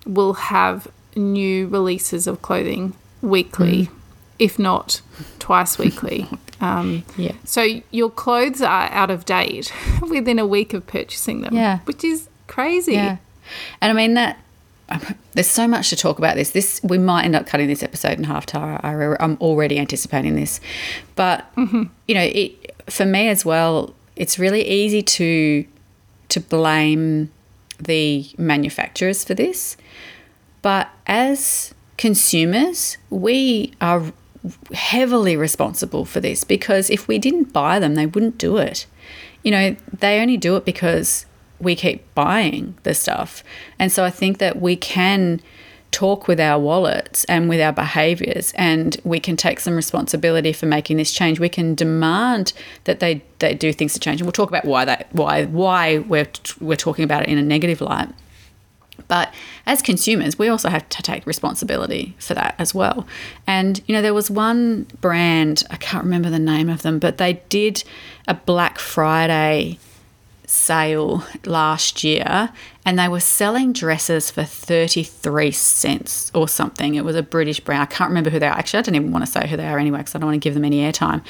will 0.05 0.33
have 0.33 0.87
new 1.15 1.67
releases 1.67 2.27
of 2.27 2.41
clothing 2.41 2.93
weekly, 3.21 3.89
if 4.37 4.59
not 4.59 5.01
twice 5.39 5.77
weekly. 5.77 6.27
Um, 6.59 7.03
Yeah. 7.15 7.33
so 7.43 7.61
your 7.91 8.09
clothes 8.09 8.63
are 8.63 8.89
out 8.89 9.11
of 9.11 9.25
date 9.25 9.71
within 10.01 10.39
a 10.39 10.47
week 10.47 10.73
of 10.73 10.87
purchasing 10.87 11.41
them. 11.41 11.53
Yeah. 11.53 11.81
Which 11.85 12.03
is 12.03 12.29
crazy. 12.47 12.93
Yeah. 12.93 13.17
And 13.79 13.91
I 13.91 13.93
mean 13.93 14.15
that 14.15 14.39
there's 15.33 15.47
so 15.47 15.67
much 15.67 15.89
to 15.89 15.95
talk 15.95 16.17
about 16.17 16.35
this. 16.35 16.51
This 16.51 16.79
we 16.83 16.97
might 16.97 17.25
end 17.25 17.35
up 17.35 17.45
cutting 17.45 17.67
this 17.67 17.83
episode 17.83 18.17
in 18.17 18.23
half. 18.23 18.45
Tara, 18.45 18.79
I, 18.83 19.15
I'm 19.23 19.37
already 19.41 19.79
anticipating 19.79 20.35
this, 20.35 20.59
but 21.15 21.53
mm-hmm. 21.55 21.83
you 22.07 22.15
know, 22.15 22.23
it, 22.23 22.75
for 22.89 23.05
me 23.05 23.27
as 23.27 23.45
well, 23.45 23.93
it's 24.15 24.39
really 24.39 24.67
easy 24.67 25.01
to 25.01 25.65
to 26.29 26.39
blame 26.39 27.31
the 27.79 28.27
manufacturers 28.37 29.23
for 29.23 29.33
this, 29.33 29.77
but 30.61 30.89
as 31.05 31.73
consumers, 31.97 32.97
we 33.09 33.73
are 33.81 34.13
heavily 34.73 35.35
responsible 35.35 36.05
for 36.05 36.19
this 36.19 36.43
because 36.43 36.89
if 36.89 37.07
we 37.07 37.17
didn't 37.19 37.51
buy 37.51 37.79
them, 37.79 37.95
they 37.95 38.05
wouldn't 38.05 38.37
do 38.37 38.57
it. 38.57 38.85
You 39.43 39.51
know, 39.51 39.75
they 39.91 40.19
only 40.19 40.37
do 40.37 40.55
it 40.55 40.65
because 40.65 41.25
we 41.59 41.75
keep 41.75 42.13
buying 42.13 42.77
the 42.83 42.93
stuff. 42.93 43.43
And 43.79 43.91
so 43.91 44.03
I 44.03 44.09
think 44.09 44.37
that 44.39 44.61
we 44.61 44.75
can 44.75 45.41
talk 45.91 46.27
with 46.27 46.39
our 46.39 46.59
wallets 46.59 47.23
and 47.25 47.47
with 47.47 47.61
our 47.61 47.71
behaviors 47.71 48.53
and 48.55 48.97
we 49.03 49.19
can 49.19 49.37
take 49.37 49.59
some 49.59 49.75
responsibility 49.75 50.51
for 50.51 50.65
making 50.65 50.97
this 50.97 51.13
change 51.13 51.39
we 51.39 51.47
can 51.47 51.73
demand 51.73 52.51
that 52.83 52.99
they, 52.99 53.21
they 53.39 53.53
do 53.53 53.71
things 53.71 53.93
to 53.93 53.99
change 53.99 54.19
and 54.19 54.25
we'll 54.27 54.33
talk 54.33 54.49
about 54.49 54.65
why 54.65 54.83
that 54.83 55.07
why 55.13 55.45
why 55.45 55.97
we're 55.99 56.27
we're 56.59 56.75
talking 56.75 57.05
about 57.05 57.23
it 57.23 57.29
in 57.29 57.37
a 57.37 57.41
negative 57.41 57.79
light 57.79 58.09
but 59.07 59.33
as 59.65 59.81
consumers, 59.81 60.39
we 60.39 60.49
also 60.49 60.69
have 60.69 60.87
to 60.89 61.01
take 61.01 61.25
responsibility 61.25 62.15
for 62.19 62.33
that 62.33 62.55
as 62.57 62.73
well. 62.73 63.07
And, 63.45 63.81
you 63.87 63.93
know, 63.93 64.01
there 64.01 64.13
was 64.13 64.29
one 64.29 64.87
brand, 65.01 65.63
I 65.69 65.77
can't 65.77 66.03
remember 66.03 66.29
the 66.29 66.39
name 66.39 66.69
of 66.69 66.81
them, 66.81 66.99
but 66.99 67.17
they 67.17 67.41
did 67.49 67.83
a 68.27 68.33
Black 68.33 68.79
Friday 68.79 69.79
sale 70.47 71.23
last 71.45 72.05
year 72.05 72.49
and 72.85 72.97
they 72.97 73.07
were 73.09 73.19
selling 73.19 73.73
dresses 73.73 74.31
for 74.31 74.45
33 74.45 75.51
cents 75.51 76.31
or 76.33 76.47
something. 76.47 76.95
It 76.95 77.03
was 77.03 77.17
a 77.17 77.21
British 77.21 77.59
brand. 77.59 77.83
I 77.83 77.85
can't 77.85 78.09
remember 78.09 78.29
who 78.29 78.39
they 78.39 78.47
are. 78.47 78.57
Actually, 78.57 78.79
I 78.79 78.81
don't 78.83 78.95
even 78.95 79.11
want 79.11 79.25
to 79.25 79.31
say 79.31 79.45
who 79.45 79.57
they 79.57 79.67
are 79.67 79.77
anyway 79.77 79.99
because 79.99 80.15
I 80.15 80.19
don't 80.19 80.29
want 80.29 80.41
to 80.41 80.47
give 80.47 80.53
them 80.53 80.63
any 80.63 80.79
airtime. 80.79 81.21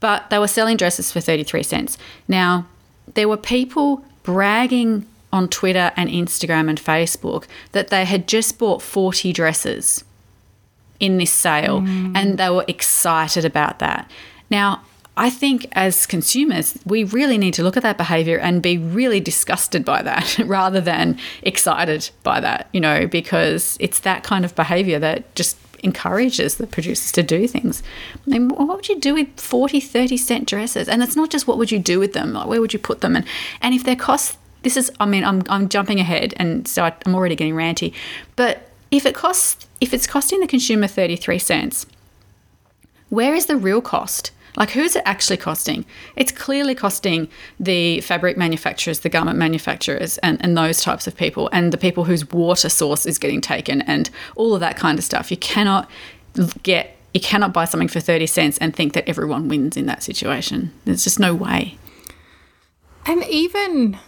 But 0.00 0.30
they 0.30 0.38
were 0.38 0.48
selling 0.48 0.78
dresses 0.78 1.12
for 1.12 1.20
33 1.20 1.62
cents. 1.62 1.98
Now, 2.28 2.66
there 3.12 3.28
were 3.28 3.36
people 3.36 4.04
bragging 4.22 5.06
on 5.32 5.48
Twitter 5.48 5.92
and 5.96 6.08
Instagram 6.08 6.70
and 6.70 6.80
Facebook 6.80 7.44
that 7.72 7.88
they 7.88 8.06
had 8.06 8.26
just 8.26 8.58
bought 8.58 8.80
40 8.80 9.34
dresses 9.34 10.02
in 10.98 11.18
this 11.18 11.30
sale 11.30 11.82
mm. 11.82 12.12
and 12.14 12.38
they 12.38 12.48
were 12.48 12.64
excited 12.68 13.44
about 13.44 13.80
that. 13.80 14.10
Now, 14.50 14.82
I 15.16 15.28
think 15.28 15.66
as 15.72 16.06
consumers, 16.06 16.78
we 16.86 17.04
really 17.04 17.36
need 17.36 17.52
to 17.54 17.62
look 17.62 17.76
at 17.76 17.82
that 17.82 17.98
behavior 17.98 18.38
and 18.38 18.62
be 18.62 18.78
really 18.78 19.20
disgusted 19.20 19.84
by 19.84 20.02
that 20.02 20.38
rather 20.46 20.80
than 20.80 21.18
excited 21.42 22.10
by 22.22 22.40
that, 22.40 22.68
you 22.72 22.80
know, 22.80 23.06
because 23.06 23.76
it's 23.78 24.00
that 24.00 24.24
kind 24.24 24.44
of 24.44 24.54
behavior 24.54 24.98
that 25.00 25.34
just 25.34 25.58
encourages 25.82 26.56
the 26.56 26.66
producers 26.66 27.12
to 27.12 27.22
do 27.22 27.46
things. 27.46 27.82
I 28.26 28.30
mean, 28.30 28.48
what 28.48 28.68
would 28.68 28.88
you 28.88 28.98
do 28.98 29.14
with 29.14 29.38
40, 29.38 29.80
30 29.80 30.16
cent 30.16 30.48
dresses? 30.48 30.88
And 30.88 31.02
it's 31.02 31.16
not 31.16 31.30
just 31.30 31.46
what 31.46 31.58
would 31.58 31.70
you 31.70 31.78
do 31.78 31.98
with 31.98 32.14
them, 32.14 32.32
like 32.32 32.46
where 32.46 32.60
would 32.60 32.72
you 32.72 32.78
put 32.78 33.00
them? 33.02 33.16
And, 33.16 33.26
and 33.60 33.74
if 33.74 33.84
their 33.84 33.96
cost, 33.96 34.38
this 34.62 34.76
is, 34.76 34.90
I 34.98 35.04
mean, 35.04 35.24
I'm, 35.24 35.42
I'm 35.48 35.68
jumping 35.68 36.00
ahead 36.00 36.32
and 36.36 36.66
so 36.66 36.84
I, 36.84 36.94
I'm 37.04 37.14
already 37.14 37.36
getting 37.36 37.54
ranty, 37.54 37.92
but 38.36 38.70
if 38.90 39.04
it 39.04 39.14
costs, 39.14 39.66
if 39.80 39.92
it's 39.92 40.06
costing 40.06 40.40
the 40.40 40.46
consumer 40.46 40.86
33 40.86 41.38
cents, 41.38 41.86
where 43.08 43.34
is 43.34 43.46
the 43.46 43.56
real 43.56 43.82
cost? 43.82 44.30
Like, 44.56 44.70
who's 44.70 44.96
it 44.96 45.02
actually 45.06 45.38
costing? 45.38 45.84
It's 46.16 46.30
clearly 46.30 46.74
costing 46.74 47.28
the 47.58 48.00
fabric 48.02 48.36
manufacturers, 48.36 49.00
the 49.00 49.08
garment 49.08 49.38
manufacturers, 49.38 50.18
and, 50.18 50.42
and 50.44 50.56
those 50.56 50.82
types 50.82 51.06
of 51.06 51.16
people, 51.16 51.48
and 51.52 51.72
the 51.72 51.78
people 51.78 52.04
whose 52.04 52.28
water 52.30 52.68
source 52.68 53.06
is 53.06 53.18
getting 53.18 53.40
taken, 53.40 53.82
and 53.82 54.10
all 54.36 54.54
of 54.54 54.60
that 54.60 54.76
kind 54.76 54.98
of 54.98 55.04
stuff. 55.04 55.30
You 55.30 55.38
cannot 55.38 55.90
get, 56.62 56.96
you 57.14 57.20
cannot 57.20 57.52
buy 57.52 57.64
something 57.64 57.88
for 57.88 58.00
30 58.00 58.26
cents 58.26 58.58
and 58.58 58.74
think 58.74 58.92
that 58.92 59.08
everyone 59.08 59.48
wins 59.48 59.76
in 59.76 59.86
that 59.86 60.02
situation. 60.02 60.72
There's 60.84 61.04
just 61.04 61.18
no 61.18 61.34
way. 61.34 61.78
And 63.06 63.24
even 63.24 63.98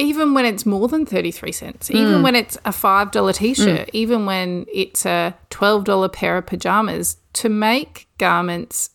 even 0.00 0.32
when 0.32 0.46
it's 0.46 0.64
more 0.64 0.88
than 0.88 1.04
33 1.04 1.52
cents, 1.52 1.90
even 1.90 2.14
mm. 2.14 2.22
when 2.22 2.34
it's 2.34 2.56
a 2.64 2.70
$5 2.70 3.34
t 3.34 3.52
shirt, 3.52 3.86
mm. 3.86 3.90
even 3.92 4.24
when 4.24 4.64
it's 4.72 5.04
a 5.04 5.36
$12 5.50 6.10
pair 6.10 6.38
of 6.38 6.46
pajamas, 6.46 7.18
to 7.34 7.50
make 7.50 8.08
garments 8.16 8.90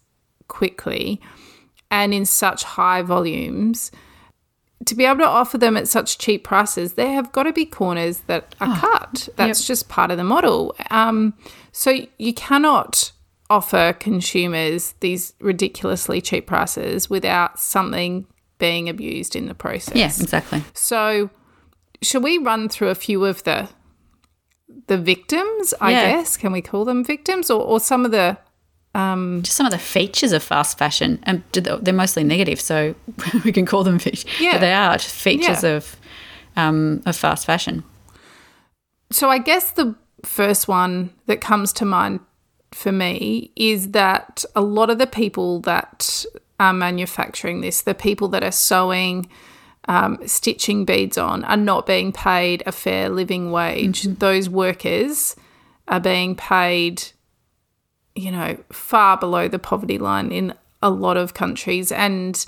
quickly 0.47 1.21
and 1.91 2.13
in 2.13 2.25
such 2.25 2.63
high 2.63 3.01
volumes 3.01 3.91
to 4.85 4.95
be 4.95 5.05
able 5.05 5.19
to 5.19 5.27
offer 5.27 5.57
them 5.57 5.77
at 5.77 5.87
such 5.87 6.17
cheap 6.17 6.43
prices, 6.43 6.93
there 6.93 7.13
have 7.13 7.31
got 7.31 7.43
to 7.43 7.53
be 7.53 7.65
corners 7.65 8.19
that 8.27 8.55
are 8.59 8.67
oh, 8.69 8.79
cut. 8.79 9.29
That's 9.35 9.61
yep. 9.61 9.67
just 9.67 9.89
part 9.89 10.11
of 10.11 10.17
the 10.17 10.23
model. 10.23 10.75
Um, 10.91 11.33
so 11.71 12.05
you 12.17 12.33
cannot 12.33 13.11
offer 13.49 13.93
consumers 13.99 14.93
these 14.99 15.33
ridiculously 15.39 16.21
cheap 16.21 16.47
prices 16.47 17.09
without 17.09 17.59
something 17.59 18.27
being 18.57 18.89
abused 18.89 19.35
in 19.35 19.47
the 19.47 19.55
process. 19.55 19.95
Yeah, 19.95 20.07
exactly. 20.07 20.63
So, 20.73 21.29
should 22.01 22.23
we 22.23 22.37
run 22.37 22.69
through 22.69 22.89
a 22.89 22.95
few 22.95 23.25
of 23.25 23.43
the 23.43 23.69
the 24.87 24.97
victims? 24.97 25.73
I 25.81 25.91
yeah. 25.91 26.11
guess 26.11 26.37
can 26.37 26.51
we 26.51 26.61
call 26.61 26.85
them 26.85 27.03
victims, 27.03 27.49
or, 27.49 27.61
or 27.61 27.79
some 27.79 28.05
of 28.05 28.11
the 28.11 28.37
um, 28.95 29.41
just 29.43 29.57
some 29.57 29.65
of 29.65 29.73
the 29.73 29.77
features 29.77 30.31
of 30.31 30.41
fast 30.41 30.77
fashion, 30.77 31.19
and 31.23 31.43
they're 31.51 31.93
mostly 31.93 32.23
negative, 32.23 32.61
so 32.61 32.95
we 33.43 33.51
can 33.51 33.65
call 33.65 33.83
them 33.83 33.99
features. 33.99 34.25
Yeah, 34.39 34.53
but 34.53 34.61
they 34.61 34.73
are 34.73 34.97
just 34.97 35.13
features 35.13 35.63
yeah. 35.63 35.71
of 35.71 35.97
um, 36.55 37.03
of 37.05 37.15
fast 37.15 37.45
fashion. 37.45 37.83
So 39.11 39.29
I 39.29 39.37
guess 39.37 39.71
the 39.71 39.95
first 40.23 40.69
one 40.69 41.11
that 41.27 41.41
comes 41.41 41.73
to 41.73 41.85
mind 41.85 42.21
for 42.71 42.93
me 42.93 43.51
is 43.57 43.91
that 43.91 44.45
a 44.55 44.61
lot 44.61 44.89
of 44.89 44.97
the 44.97 45.07
people 45.07 45.59
that 45.61 46.25
are 46.59 46.73
manufacturing 46.73 47.59
this, 47.59 47.81
the 47.81 47.93
people 47.93 48.29
that 48.29 48.43
are 48.43 48.51
sewing, 48.51 49.29
um, 49.89 50.17
stitching 50.25 50.85
beads 50.85 51.17
on, 51.17 51.43
are 51.43 51.57
not 51.57 51.85
being 51.85 52.13
paid 52.13 52.63
a 52.65 52.71
fair 52.71 53.09
living 53.09 53.51
wage. 53.51 54.03
Mm-hmm. 54.03 54.15
Those 54.15 54.49
workers 54.49 55.35
are 55.89 55.99
being 55.99 56.35
paid 56.35 57.11
you 58.15 58.31
know, 58.31 58.57
far 58.71 59.17
below 59.17 59.47
the 59.47 59.59
poverty 59.59 59.97
line 59.97 60.31
in 60.31 60.53
a 60.81 60.89
lot 60.89 61.17
of 61.17 61.33
countries. 61.33 61.91
And 61.91 62.43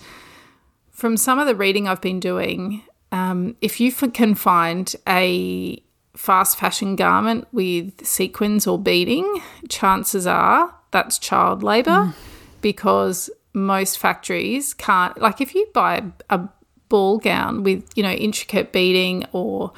from 0.92 1.18
some 1.18 1.40
of 1.40 1.48
the 1.48 1.56
reading 1.56 1.88
I've 1.88 2.02
been 2.02 2.20
doing, 2.20 2.84
um, 3.12 3.56
if 3.62 3.80
you 3.80 3.92
can 3.92 4.36
find 4.36 4.94
a 5.08 5.82
fast 6.16 6.58
fashion 6.58 6.96
garment 6.96 7.48
with 7.52 8.06
sequins 8.06 8.66
or 8.66 8.80
beading, 8.80 9.42
chances 9.70 10.26
are 10.26 10.74
that's 10.92 11.20
child 11.20 11.64
labour 11.64 11.92
mm. 11.92 12.14
because 12.62 13.30
most 13.54 13.98
factories 13.98 14.74
can't, 14.74 15.20
like, 15.20 15.42
if 15.42 15.54
you 15.54 15.68
buy 15.74 16.04
a 16.30 16.42
ball 16.90 17.18
gown 17.18 17.64
with, 17.64 17.84
you 17.96 18.04
know, 18.04 18.12
intricate 18.12 18.72
beading 18.72 19.26
or 19.32 19.74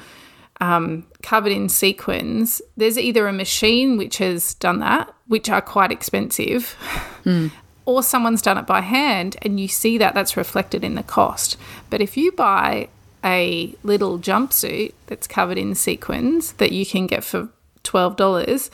um, 0.60 1.06
covered 1.22 1.52
in 1.52 1.68
sequins, 1.68 2.62
there's 2.76 2.98
either 2.98 3.26
a 3.26 3.32
machine 3.32 3.96
which 3.96 4.18
has 4.18 4.54
done 4.54 4.78
that, 4.80 5.12
which 5.30 5.48
are 5.48 5.62
quite 5.62 5.92
expensive, 5.92 6.76
mm. 7.24 7.52
or 7.84 8.02
someone's 8.02 8.42
done 8.42 8.58
it 8.58 8.66
by 8.66 8.80
hand, 8.80 9.36
and 9.42 9.60
you 9.60 9.68
see 9.68 9.96
that 9.96 10.12
that's 10.12 10.36
reflected 10.36 10.82
in 10.82 10.96
the 10.96 11.04
cost. 11.04 11.56
But 11.88 12.00
if 12.00 12.16
you 12.16 12.32
buy 12.32 12.88
a 13.24 13.72
little 13.84 14.18
jumpsuit 14.18 14.92
that's 15.06 15.28
covered 15.28 15.56
in 15.56 15.76
sequins 15.76 16.54
that 16.54 16.72
you 16.72 16.84
can 16.84 17.06
get 17.06 17.22
for 17.22 17.48
twelve 17.84 18.16
dollars, 18.16 18.72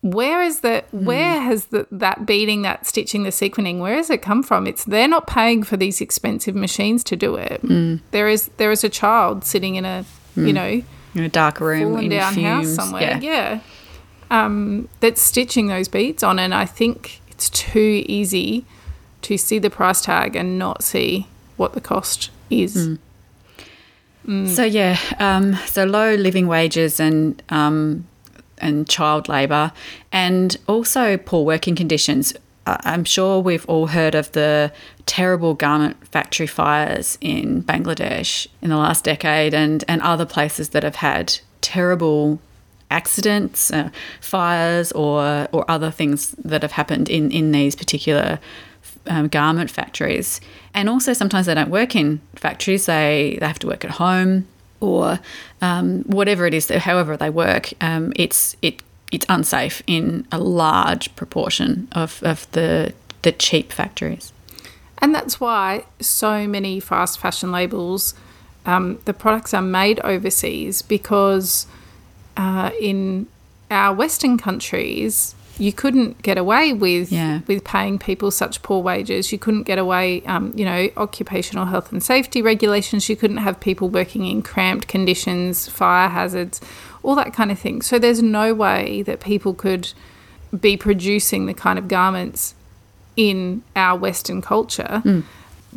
where 0.00 0.42
is 0.42 0.58
the 0.58 0.82
mm. 0.92 1.04
where 1.04 1.40
has 1.40 1.66
the, 1.66 1.86
that 1.92 2.26
beading 2.26 2.62
that 2.62 2.84
stitching 2.84 3.22
the 3.22 3.30
sequining 3.30 3.78
where 3.78 3.94
has 3.94 4.10
it 4.10 4.22
come 4.22 4.42
from 4.42 4.66
it's 4.66 4.84
they're 4.84 5.08
not 5.08 5.26
paying 5.26 5.62
for 5.62 5.76
these 5.76 6.00
expensive 6.00 6.54
machines 6.54 7.02
to 7.02 7.16
do 7.16 7.34
it 7.34 7.60
mm. 7.62 8.00
there 8.12 8.28
is 8.28 8.48
there 8.58 8.70
is 8.70 8.84
a 8.84 8.88
child 8.88 9.44
sitting 9.44 9.74
in 9.74 9.84
a 9.84 10.04
mm. 10.36 10.46
you 10.46 10.52
know 10.52 10.82
in 11.14 11.24
a 11.24 11.28
dark 11.28 11.60
room 11.60 11.98
in 11.98 12.10
down 12.10 12.32
fumes. 12.32 12.68
house 12.68 12.76
somewhere 12.76 13.02
yeah, 13.02 13.20
yeah. 13.20 13.60
Um, 14.30 14.88
that's 15.00 15.22
stitching 15.22 15.68
those 15.68 15.88
beads 15.88 16.22
on 16.22 16.38
and 16.38 16.54
i 16.54 16.66
think 16.66 17.22
it's 17.30 17.48
too 17.48 18.04
easy 18.06 18.66
to 19.22 19.38
see 19.38 19.58
the 19.58 19.70
price 19.70 20.02
tag 20.02 20.36
and 20.36 20.58
not 20.58 20.82
see 20.82 21.26
what 21.56 21.72
the 21.72 21.80
cost 21.80 22.30
is 22.50 22.76
mm. 22.76 22.98
Mm. 24.26 24.48
so 24.48 24.64
yeah 24.64 24.98
um, 25.18 25.54
so 25.66 25.84
low 25.84 26.14
living 26.14 26.46
wages 26.46 27.00
and 27.00 27.42
um, 27.48 28.06
and 28.60 28.88
child 28.88 29.28
labour, 29.28 29.72
and 30.12 30.56
also 30.66 31.16
poor 31.16 31.44
working 31.44 31.74
conditions. 31.74 32.34
I'm 32.66 33.04
sure 33.04 33.40
we've 33.40 33.64
all 33.66 33.86
heard 33.86 34.14
of 34.14 34.32
the 34.32 34.72
terrible 35.06 35.54
garment 35.54 36.06
factory 36.08 36.46
fires 36.46 37.16
in 37.22 37.62
Bangladesh 37.62 38.46
in 38.60 38.68
the 38.68 38.76
last 38.76 39.04
decade 39.04 39.54
and, 39.54 39.84
and 39.88 40.02
other 40.02 40.26
places 40.26 40.70
that 40.70 40.82
have 40.82 40.96
had 40.96 41.38
terrible 41.62 42.40
accidents, 42.90 43.70
uh, 43.70 43.90
fires, 44.20 44.92
or, 44.92 45.48
or 45.52 45.64
other 45.70 45.90
things 45.90 46.30
that 46.44 46.62
have 46.62 46.72
happened 46.72 47.08
in, 47.08 47.30
in 47.30 47.52
these 47.52 47.76
particular 47.76 48.38
um, 49.06 49.28
garment 49.28 49.70
factories. 49.70 50.40
And 50.74 50.88
also, 50.88 51.12
sometimes 51.12 51.46
they 51.46 51.54
don't 51.54 51.70
work 51.70 51.94
in 51.94 52.20
factories, 52.34 52.86
they, 52.86 53.36
they 53.40 53.46
have 53.46 53.58
to 53.60 53.66
work 53.66 53.84
at 53.84 53.92
home 53.92 54.46
or 54.80 55.18
um, 55.60 56.02
whatever 56.04 56.46
it 56.46 56.54
is, 56.54 56.68
however 56.68 57.16
they 57.16 57.30
work, 57.30 57.72
um, 57.80 58.12
it's 58.16 58.56
it 58.62 58.82
it's 59.10 59.26
unsafe 59.28 59.82
in 59.86 60.26
a 60.30 60.38
large 60.38 61.14
proportion 61.16 61.88
of, 61.92 62.22
of 62.22 62.50
the 62.52 62.92
the 63.22 63.32
cheap 63.32 63.72
factories. 63.72 64.32
And 64.98 65.14
that's 65.14 65.40
why 65.40 65.84
so 66.00 66.46
many 66.46 66.80
fast 66.80 67.18
fashion 67.18 67.52
labels, 67.52 68.14
um, 68.66 68.98
the 69.04 69.14
products 69.14 69.54
are 69.54 69.62
made 69.62 70.00
overseas 70.00 70.82
because 70.82 71.66
uh, 72.38 72.70
in 72.80 73.26
our 73.70 73.92
Western 73.94 74.38
countries, 74.38 75.34
you 75.58 75.72
couldn't 75.72 76.22
get 76.22 76.38
away 76.38 76.72
with 76.72 77.10
Yeah. 77.12 77.40
with 77.48 77.64
paying 77.64 77.98
people 77.98 78.30
such 78.30 78.62
poor 78.62 78.80
wages. 78.80 79.32
You 79.32 79.38
couldn't 79.38 79.64
get 79.64 79.76
away, 79.78 80.22
um, 80.24 80.52
you 80.56 80.64
know, 80.64 80.88
occupational 80.96 81.66
health 81.66 81.90
and 81.92 82.00
safety 82.02 82.40
regulations. 82.40 83.08
You 83.08 83.16
couldn't 83.16 83.38
have 83.38 83.58
people 83.58 83.88
working 83.88 84.24
in 84.24 84.40
cramped 84.42 84.86
conditions, 84.88 85.68
fire 85.68 86.08
hazards, 86.08 86.60
all 87.02 87.16
that 87.16 87.34
kind 87.34 87.50
of 87.50 87.58
thing. 87.58 87.82
So 87.82 87.98
there's 87.98 88.22
no 88.22 88.54
way 88.54 89.02
that 89.02 89.18
people 89.20 89.52
could 89.52 89.92
be 90.58 90.76
producing 90.76 91.46
the 91.46 91.54
kind 91.54 91.78
of 91.78 91.88
garments 91.88 92.54
in 93.16 93.62
our 93.74 93.98
Western 93.98 94.40
culture. 94.40 95.02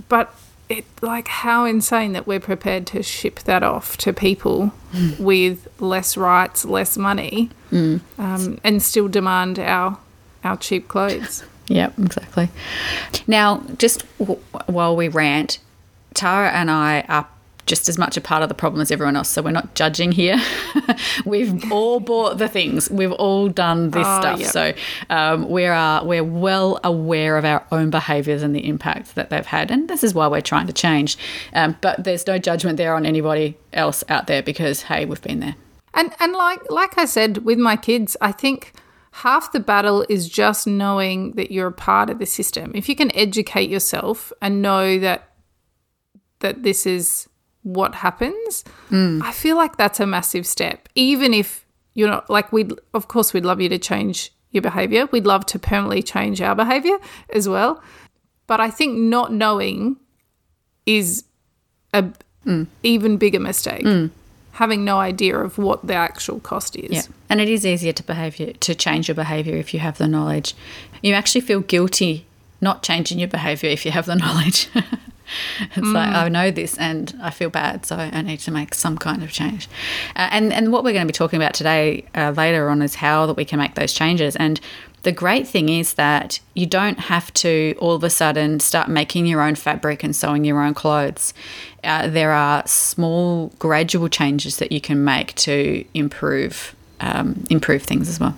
But 0.07 0.33
it 0.71 0.85
like 1.01 1.27
how 1.27 1.65
insane 1.65 2.13
that 2.13 2.25
we're 2.25 2.39
prepared 2.39 2.87
to 2.87 3.03
ship 3.03 3.39
that 3.41 3.61
off 3.63 3.97
to 3.97 4.13
people 4.13 4.71
with 5.19 5.67
less 5.79 6.17
rights, 6.17 6.65
less 6.65 6.97
money, 6.97 7.49
um, 7.71 8.59
and 8.63 8.81
still 8.81 9.07
demand 9.07 9.59
our 9.59 9.97
our 10.43 10.57
cheap 10.57 10.87
clothes. 10.87 11.43
Yep, 11.67 11.99
exactly. 11.99 12.49
Now, 13.27 13.63
just 13.77 14.03
w- 14.17 14.39
while 14.65 14.95
we 14.95 15.07
rant, 15.07 15.59
Tara 16.13 16.49
and 16.49 16.69
I 16.71 17.01
are 17.07 17.27
just 17.65 17.87
as 17.89 17.97
much 17.97 18.17
a 18.17 18.21
part 18.21 18.43
of 18.43 18.49
the 18.49 18.55
problem 18.55 18.81
as 18.81 18.91
everyone 18.91 19.15
else, 19.15 19.29
so 19.29 19.41
we're 19.41 19.51
not 19.51 19.75
judging 19.75 20.11
here. 20.11 20.41
We've 21.25 21.71
all 21.71 21.99
bought 21.99 22.37
the 22.37 22.47
things. 22.47 22.89
We've 22.89 23.11
all 23.11 23.47
done 23.49 23.91
this 23.91 24.05
Oh, 24.07 24.19
stuff, 24.19 24.39
yep. 24.39 24.49
so 24.49 24.73
um, 25.09 25.49
we 25.49 25.65
are 25.65 26.03
we're 26.05 26.23
well 26.23 26.79
aware 26.83 27.37
of 27.37 27.45
our 27.45 27.65
own 27.71 27.89
behaviours 27.89 28.43
and 28.43 28.55
the 28.55 28.67
impact 28.67 29.15
that 29.15 29.29
they've 29.29 29.45
had, 29.45 29.71
and 29.71 29.89
this 29.89 30.03
is 30.03 30.13
why 30.13 30.27
we're 30.27 30.41
trying 30.41 30.67
to 30.67 30.73
change. 30.73 31.17
Um, 31.53 31.77
but 31.81 32.03
there's 32.03 32.25
no 32.27 32.37
judgment 32.37 32.77
there 32.77 32.95
on 32.95 33.05
anybody 33.05 33.57
else 33.73 34.03
out 34.09 34.27
there 34.27 34.41
because 34.43 34.83
hey, 34.83 35.05
we've 35.05 35.21
been 35.21 35.39
there. 35.39 35.55
And 35.93 36.13
and 36.19 36.33
like 36.33 36.59
like 36.69 36.97
I 36.97 37.05
said 37.05 37.39
with 37.39 37.57
my 37.59 37.75
kids, 37.75 38.15
I 38.21 38.31
think 38.31 38.73
half 39.11 39.51
the 39.51 39.59
battle 39.59 40.05
is 40.07 40.29
just 40.29 40.65
knowing 40.65 41.33
that 41.33 41.51
you're 41.51 41.67
a 41.67 41.71
part 41.73 42.09
of 42.09 42.17
the 42.19 42.25
system. 42.25 42.71
If 42.73 42.87
you 42.87 42.95
can 42.95 43.13
educate 43.15 43.69
yourself 43.69 44.31
and 44.41 44.61
know 44.61 44.97
that 44.99 45.27
that 46.39 46.63
this 46.63 46.85
is 46.85 47.27
what 47.63 47.95
happens, 47.95 48.63
hmm. 48.89 49.21
I 49.23 49.31
feel 49.31 49.55
like 49.55 49.77
that's 49.77 49.99
a 49.99 50.07
massive 50.07 50.45
step. 50.47 50.89
Even 50.95 51.33
if 51.33 51.65
you're 51.93 52.09
not 52.09 52.29
like 52.29 52.51
we'd 52.51 52.73
of 52.93 53.07
course 53.07 53.33
we'd 53.33 53.45
love 53.45 53.59
you 53.59 53.69
to 53.69 53.77
change 53.77 54.31
your 54.51 54.61
behavior. 54.61 55.07
We'd 55.11 55.25
love 55.25 55.45
to 55.47 55.59
permanently 55.59 56.03
change 56.03 56.41
our 56.41 56.55
behavior 56.55 56.97
as 57.33 57.47
well. 57.47 57.81
But 58.47 58.59
I 58.59 58.69
think 58.69 58.97
not 58.97 59.31
knowing 59.31 59.97
is 60.85 61.23
a 61.93 62.05
hmm. 62.43 62.63
even 62.83 63.17
bigger 63.17 63.39
mistake. 63.39 63.83
Hmm. 63.83 64.07
Having 64.53 64.83
no 64.83 64.99
idea 64.99 65.37
of 65.37 65.57
what 65.57 65.87
the 65.87 65.93
actual 65.93 66.41
cost 66.41 66.75
is. 66.75 66.91
Yeah, 66.91 67.01
and 67.29 67.39
it 67.39 67.47
is 67.47 67.65
easier 67.65 67.93
to 67.93 68.03
behavior 68.03 68.51
to 68.51 68.75
change 68.75 69.07
your 69.07 69.15
behavior 69.15 69.55
if 69.55 69.73
you 69.73 69.79
have 69.79 69.97
the 69.97 70.07
knowledge. 70.07 70.53
You 71.01 71.13
actually 71.13 71.41
feel 71.41 71.61
guilty 71.61 72.25
not 72.59 72.83
changing 72.83 73.17
your 73.17 73.29
behavior 73.29 73.69
if 73.69 73.85
you 73.85 73.91
have 73.91 74.05
the 74.05 74.15
knowledge. 74.15 74.69
it's 75.75 75.87
like 75.87 76.09
I 76.09 76.29
know 76.29 76.51
this 76.51 76.77
and 76.77 77.17
I 77.21 77.29
feel 77.29 77.49
bad, 77.49 77.85
so 77.85 77.95
I 77.95 78.21
need 78.21 78.39
to 78.41 78.51
make 78.51 78.73
some 78.73 78.97
kind 78.97 79.23
of 79.23 79.31
change. 79.31 79.67
Uh, 80.15 80.29
and 80.31 80.53
and 80.53 80.71
what 80.71 80.83
we're 80.83 80.93
going 80.93 81.07
to 81.07 81.11
be 81.11 81.17
talking 81.17 81.37
about 81.37 81.53
today 81.53 82.05
uh, 82.15 82.33
later 82.35 82.69
on 82.69 82.81
is 82.81 82.95
how 82.95 83.25
that 83.25 83.35
we 83.35 83.45
can 83.45 83.59
make 83.59 83.75
those 83.75 83.93
changes. 83.93 84.35
And 84.35 84.59
the 85.03 85.11
great 85.11 85.47
thing 85.47 85.69
is 85.69 85.95
that 85.95 86.39
you 86.53 86.65
don't 86.65 86.99
have 86.99 87.33
to 87.33 87.75
all 87.79 87.93
of 87.93 88.03
a 88.03 88.09
sudden 88.09 88.59
start 88.59 88.87
making 88.87 89.25
your 89.25 89.41
own 89.41 89.55
fabric 89.55 90.03
and 90.03 90.15
sewing 90.15 90.45
your 90.45 90.61
own 90.61 90.73
clothes. 90.73 91.33
Uh, 91.83 92.07
there 92.07 92.31
are 92.31 92.65
small, 92.67 93.47
gradual 93.57 94.09
changes 94.09 94.57
that 94.57 94.71
you 94.71 94.79
can 94.79 95.03
make 95.03 95.33
to 95.35 95.83
improve 95.93 96.75
um, 96.99 97.45
improve 97.49 97.81
things 97.81 98.07
as 98.07 98.19
well. 98.19 98.37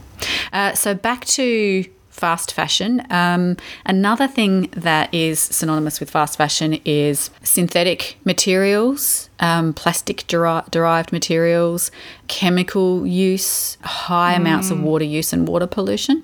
Uh, 0.54 0.74
so 0.74 0.94
back 0.94 1.26
to 1.26 1.86
fast 2.24 2.54
fashion. 2.54 3.06
Um, 3.10 3.58
another 3.86 4.30
thing 4.30 4.70
that 4.72 5.14
is 5.14 5.42
synonymous 5.42 6.00
with 6.00 6.10
fast 6.10 6.38
fashion 6.38 6.80
is 6.86 7.30
synthetic 7.44 8.16
materials, 8.24 9.30
um, 9.42 9.74
plastic 9.74 10.26
deri- 10.28 10.64
derived 10.72 11.12
materials, 11.12 11.92
chemical 12.30 13.06
use, 13.06 13.78
high 13.82 14.36
amounts 14.36 14.72
of 14.72 14.82
water 14.82 15.04
use, 15.04 15.34
and 15.34 15.50
water 15.50 15.68
pollution. 15.68 16.24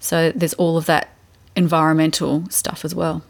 So 0.00 0.32
there's 0.32 0.52
all 0.52 0.76
of 0.76 0.84
that 0.84 1.08
environmental 1.56 2.44
stuff 2.50 2.84
as 2.84 2.94
well. 2.94 3.22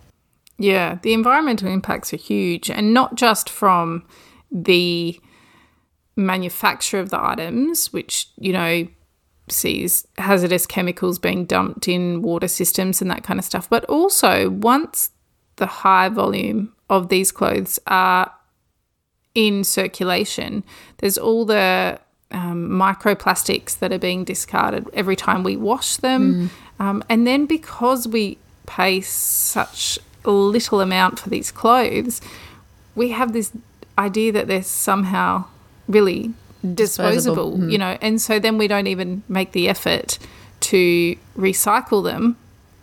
Yeah, 0.59 0.98
the 1.02 1.12
environmental 1.12 1.68
impacts 1.68 2.12
are 2.12 2.16
huge, 2.16 2.68
and 2.68 2.92
not 2.92 3.14
just 3.14 3.48
from 3.48 4.02
the 4.50 5.20
manufacture 6.16 6.98
of 6.98 7.11
the 7.11 7.24
items, 7.24 7.92
which, 7.92 8.28
you 8.38 8.52
know, 8.52 8.88
sees 9.53 10.07
hazardous 10.19 10.67
chemicals 10.67 11.19
being 11.19 11.45
dumped 11.45 11.89
in 11.89 12.23
water 12.23 12.49
systems 12.49 13.01
and 13.01 13.11
that 13.11 13.23
kind 13.25 13.39
of 13.39 13.45
stuff, 13.45 13.69
but 13.69 13.85
also 13.87 14.51
once 14.51 15.11
the 15.57 15.67
high 15.67 16.09
volume 16.09 16.73
of 16.89 17.09
these 17.09 17.33
clothes 17.33 17.79
are 17.87 18.33
in 19.35 19.65
circulation, 19.65 20.65
there's 20.99 21.19
all 21.19 21.45
the 21.45 21.99
um, 22.31 22.69
microplastics 22.69 23.79
that 23.79 23.93
are 23.93 23.99
being 23.99 24.25
discarded 24.25 24.89
every 24.93 25.17
time 25.17 25.43
we 25.43 25.57
wash 25.57 25.97
them. 25.97 26.51
Um, 26.81 27.05
and 27.09 27.27
then 27.27 27.47
because 27.47 28.07
we 28.07 28.39
pay 28.67 29.01
such 29.01 29.99
a 30.25 30.31
little 30.31 30.81
amount 30.81 31.19
for 31.19 31.31
these 31.31 31.51
clothes, 31.51 32.21
we 32.95 33.11
have 33.11 33.33
this 33.33 33.53
idea 33.97 34.33
that 34.33 34.47
they're 34.47 34.63
somehow 34.63 35.45
really 35.89 36.33
disposable, 36.75 37.14
Disposable, 37.53 37.71
you 37.71 37.79
know, 37.79 37.97
and 38.01 38.21
so 38.21 38.38
then 38.38 38.59
we 38.59 38.68
don't 38.68 38.87
even 38.87 39.23
make 39.29 39.53
the 39.53 39.68
effort 39.68 40.18
to 40.61 41.16
recycle 41.37 42.03
them 42.05 42.37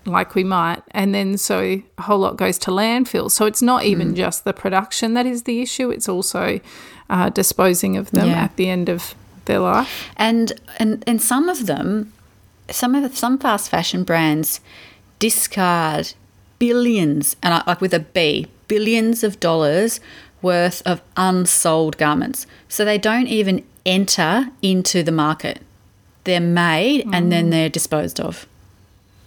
like 0.06 0.36
we 0.36 0.44
might, 0.44 0.84
and 0.92 1.16
then 1.16 1.38
so 1.38 1.60
a 1.98 2.02
whole 2.02 2.20
lot 2.20 2.38
goes 2.38 2.58
to 2.60 2.72
landfill. 2.72 3.30
So 3.32 3.46
it's 3.46 3.62
not 3.62 3.84
even 3.86 4.16
just 4.16 4.44
the 4.44 4.54
production 4.54 5.16
that 5.16 5.26
is 5.26 5.44
the 5.44 5.62
issue; 5.62 5.90
it's 5.90 6.08
also 6.08 6.60
uh, 7.10 7.30
disposing 7.30 7.98
of 7.98 8.12
them 8.12 8.28
Yeah. 8.30 8.44
at 8.44 8.56
the 8.56 8.70
end 8.70 8.88
of 8.88 9.16
their 9.46 9.60
life. 9.60 10.10
and 10.16 10.54
and 10.78 11.04
and 11.08 11.22
some 11.22 11.50
of 11.50 11.66
them 11.66 12.14
some 12.70 12.96
of 12.96 13.16
some 13.18 13.38
fast 13.38 13.70
fashion 13.70 14.04
brands 14.04 14.60
discard 15.20 16.14
billions 16.60 17.36
and 17.44 17.54
I, 17.54 17.64
like 17.68 17.82
with 17.82 17.94
a 17.94 18.00
b 18.00 18.48
billions 18.68 19.24
of 19.24 19.40
dollars 19.40 20.00
worth 20.46 20.84
of 20.86 21.02
unsold 21.18 21.98
garments. 21.98 22.46
So 22.70 22.86
they 22.86 23.00
don't 23.00 23.28
even 23.28 23.66
enter 23.86 24.52
into 24.62 25.02
the 25.02 25.12
market. 25.12 25.60
They're 26.24 26.40
made 26.40 27.08
and 27.12 27.32
then 27.32 27.50
they're 27.50 27.70
disposed 27.70 28.20
of. 28.20 28.48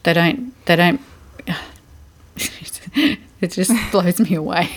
They 0.05 0.13
don't 0.15 0.55
they 0.67 0.77
don't 0.77 1.01
it 2.95 3.51
just 3.51 3.73
blows 3.91 4.21
me 4.21 4.35
away. 4.35 4.71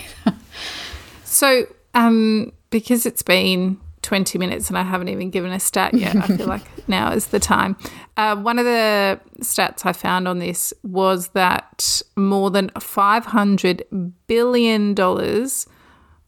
So, 1.24 1.66
um, 1.94 2.52
because 2.70 3.06
it's 3.06 3.22
been 3.22 3.78
20 4.02 4.36
minutes 4.38 4.68
and 4.68 4.76
I 4.76 4.82
haven't 4.82 5.08
even 5.08 5.30
given 5.30 5.50
a 5.52 5.58
stat 5.58 5.94
yet, 5.94 6.14
I 6.16 6.26
feel 6.26 6.46
like 6.56 6.62
now 6.88 7.12
is 7.12 7.28
the 7.28 7.40
time. 7.40 7.76
Uh, 8.16 8.36
one 8.36 8.58
of 8.58 8.64
the 8.64 9.18
stats 9.40 9.86
I 9.86 9.92
found 9.92 10.28
on 10.28 10.38
this 10.40 10.74
was 10.82 11.28
that 11.28 12.02
more 12.16 12.50
than 12.50 12.68
$500 12.70 14.12
billion 14.26 14.94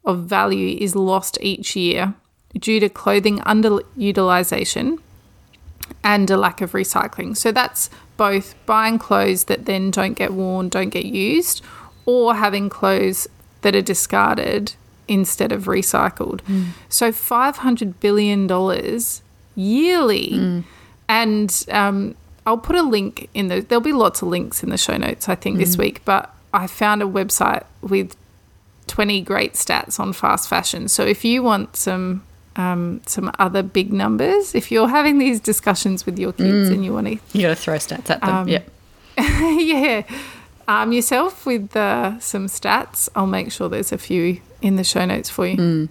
of 0.05 0.25
value 0.25 0.77
is 0.79 0.95
lost 0.95 1.39
each 1.41 1.77
year 1.77 2.15
due 2.59 2.81
to 2.81 2.89
clothing 2.89 3.39
underutilization 3.41 4.99
and 6.03 6.31
a 6.31 6.37
lack 6.37 6.61
of 6.61 6.73
recycling. 6.73 7.37
So 7.37 7.53
that's 7.53 7.91
both 8.17 8.55
buying 8.67 8.99
clothes 8.99 9.45
that 9.45 9.67
then 9.67 9.91
don't 9.91 10.15
get 10.15 10.33
worn, 10.33 10.69
don't 10.69 10.91
get 10.91 11.07
used, 11.07 11.63
or 12.07 12.35
having 12.35 12.69
clothes 12.69 13.27
that 13.63 13.75
are 13.75 13.83
discarded 13.83 14.75
instead 15.09 15.53
of 15.53 15.65
recycled. 15.65 16.41
Mm. 16.43 16.69
So 16.89 17.11
$500 17.11 17.95
billion 18.01 18.49
yearly. 19.57 20.31
Mm. 20.31 20.65
And 21.09 21.67
um, 21.71 22.15
I'll 22.47 22.59
put 22.59 22.77
a 22.77 22.83
link 22.83 23.29
in 23.35 23.49
the, 23.49 23.61
there'll 23.61 23.83
be 23.83 23.93
lots 23.93 24.23
of 24.23 24.29
links 24.29 24.63
in 24.63 24.71
the 24.71 24.79
show 24.79 24.97
notes, 24.97 25.29
I 25.29 25.35
think, 25.35 25.59
this 25.59 25.77
mm. 25.77 25.81
week, 25.81 26.05
but 26.05 26.35
I 26.53 26.67
found 26.67 27.03
a 27.03 27.07
website 27.07 27.65
with 27.83 28.17
20 28.95 29.23
great 29.23 29.55
stats 29.55 29.99
on 29.99 30.13
fast 30.13 30.49
fashion. 30.49 30.87
So 30.87 31.05
if 31.05 31.25
you 31.25 31.43
want 31.43 31.75
some 31.75 32.23
um, 32.55 33.01
some 33.07 33.33
other 33.41 33.65
big 33.65 33.93
numbers, 33.93 34.55
if 34.55 34.71
you're 34.71 34.87
having 34.87 35.19
these 35.19 35.41
discussions 35.41 36.07
with 36.07 36.17
your 36.17 36.33
kids 36.33 36.69
and 36.69 36.85
you 36.85 36.93
want 36.93 37.09
to, 37.09 37.19
you 37.33 37.43
gotta 37.43 37.57
throw 37.57 37.75
stats 37.75 38.09
at 38.11 38.21
them 38.21 38.31
Um, 38.31 38.49
yeah 38.49 38.63
yeah, 39.19 40.03
arm 40.69 40.93
yourself 40.93 41.45
with 41.45 41.75
uh, 41.77 42.21
some 42.21 42.47
stats. 42.47 43.09
I'll 43.17 43.27
make 43.27 43.51
sure 43.51 43.69
there's 43.69 43.91
a 43.91 43.99
few 43.99 44.41
in 44.63 44.77
the 44.77 44.85
show 44.85 45.05
notes 45.05 45.29
for 45.29 45.45
you. 45.49 45.89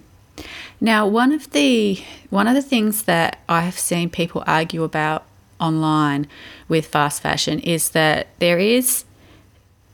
Now, 0.80 1.06
one 1.06 1.32
of 1.32 1.50
the 1.50 2.02
one 2.30 2.46
of 2.48 2.54
the 2.54 2.62
things 2.62 3.02
that 3.02 3.40
I 3.50 3.60
have 3.60 3.78
seen 3.78 4.08
people 4.08 4.42
argue 4.46 4.82
about 4.82 5.26
online 5.60 6.26
with 6.68 6.86
fast 6.86 7.20
fashion 7.20 7.60
is 7.60 7.90
that 7.90 8.28
there 8.38 8.58
is 8.58 9.04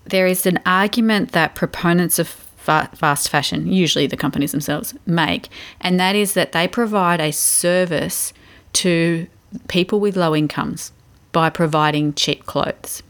there 0.05 0.29
is 0.29 0.47
an 0.47 0.61
argument 0.65 1.33
that 1.33 1.57
proponents 1.57 2.21
of 2.21 2.29
fa- 2.71 2.91
fast 2.95 3.29
fashion, 3.29 3.67
usually 3.67 4.07
the 4.07 4.17
companies 4.17 4.53
themselves, 4.53 4.95
make, 5.05 5.49
and 5.81 5.99
that 5.99 6.15
is 6.15 6.35
that 6.35 6.53
they 6.53 6.69
provide 6.69 7.21
a 7.21 7.33
service 7.33 8.33
to 8.73 9.27
people 9.67 9.99
with 9.99 10.17
low 10.17 10.37
incomes 10.37 10.93
by 11.33 11.51
providing 11.51 12.15
cheap 12.15 12.47
clothes. 12.47 13.03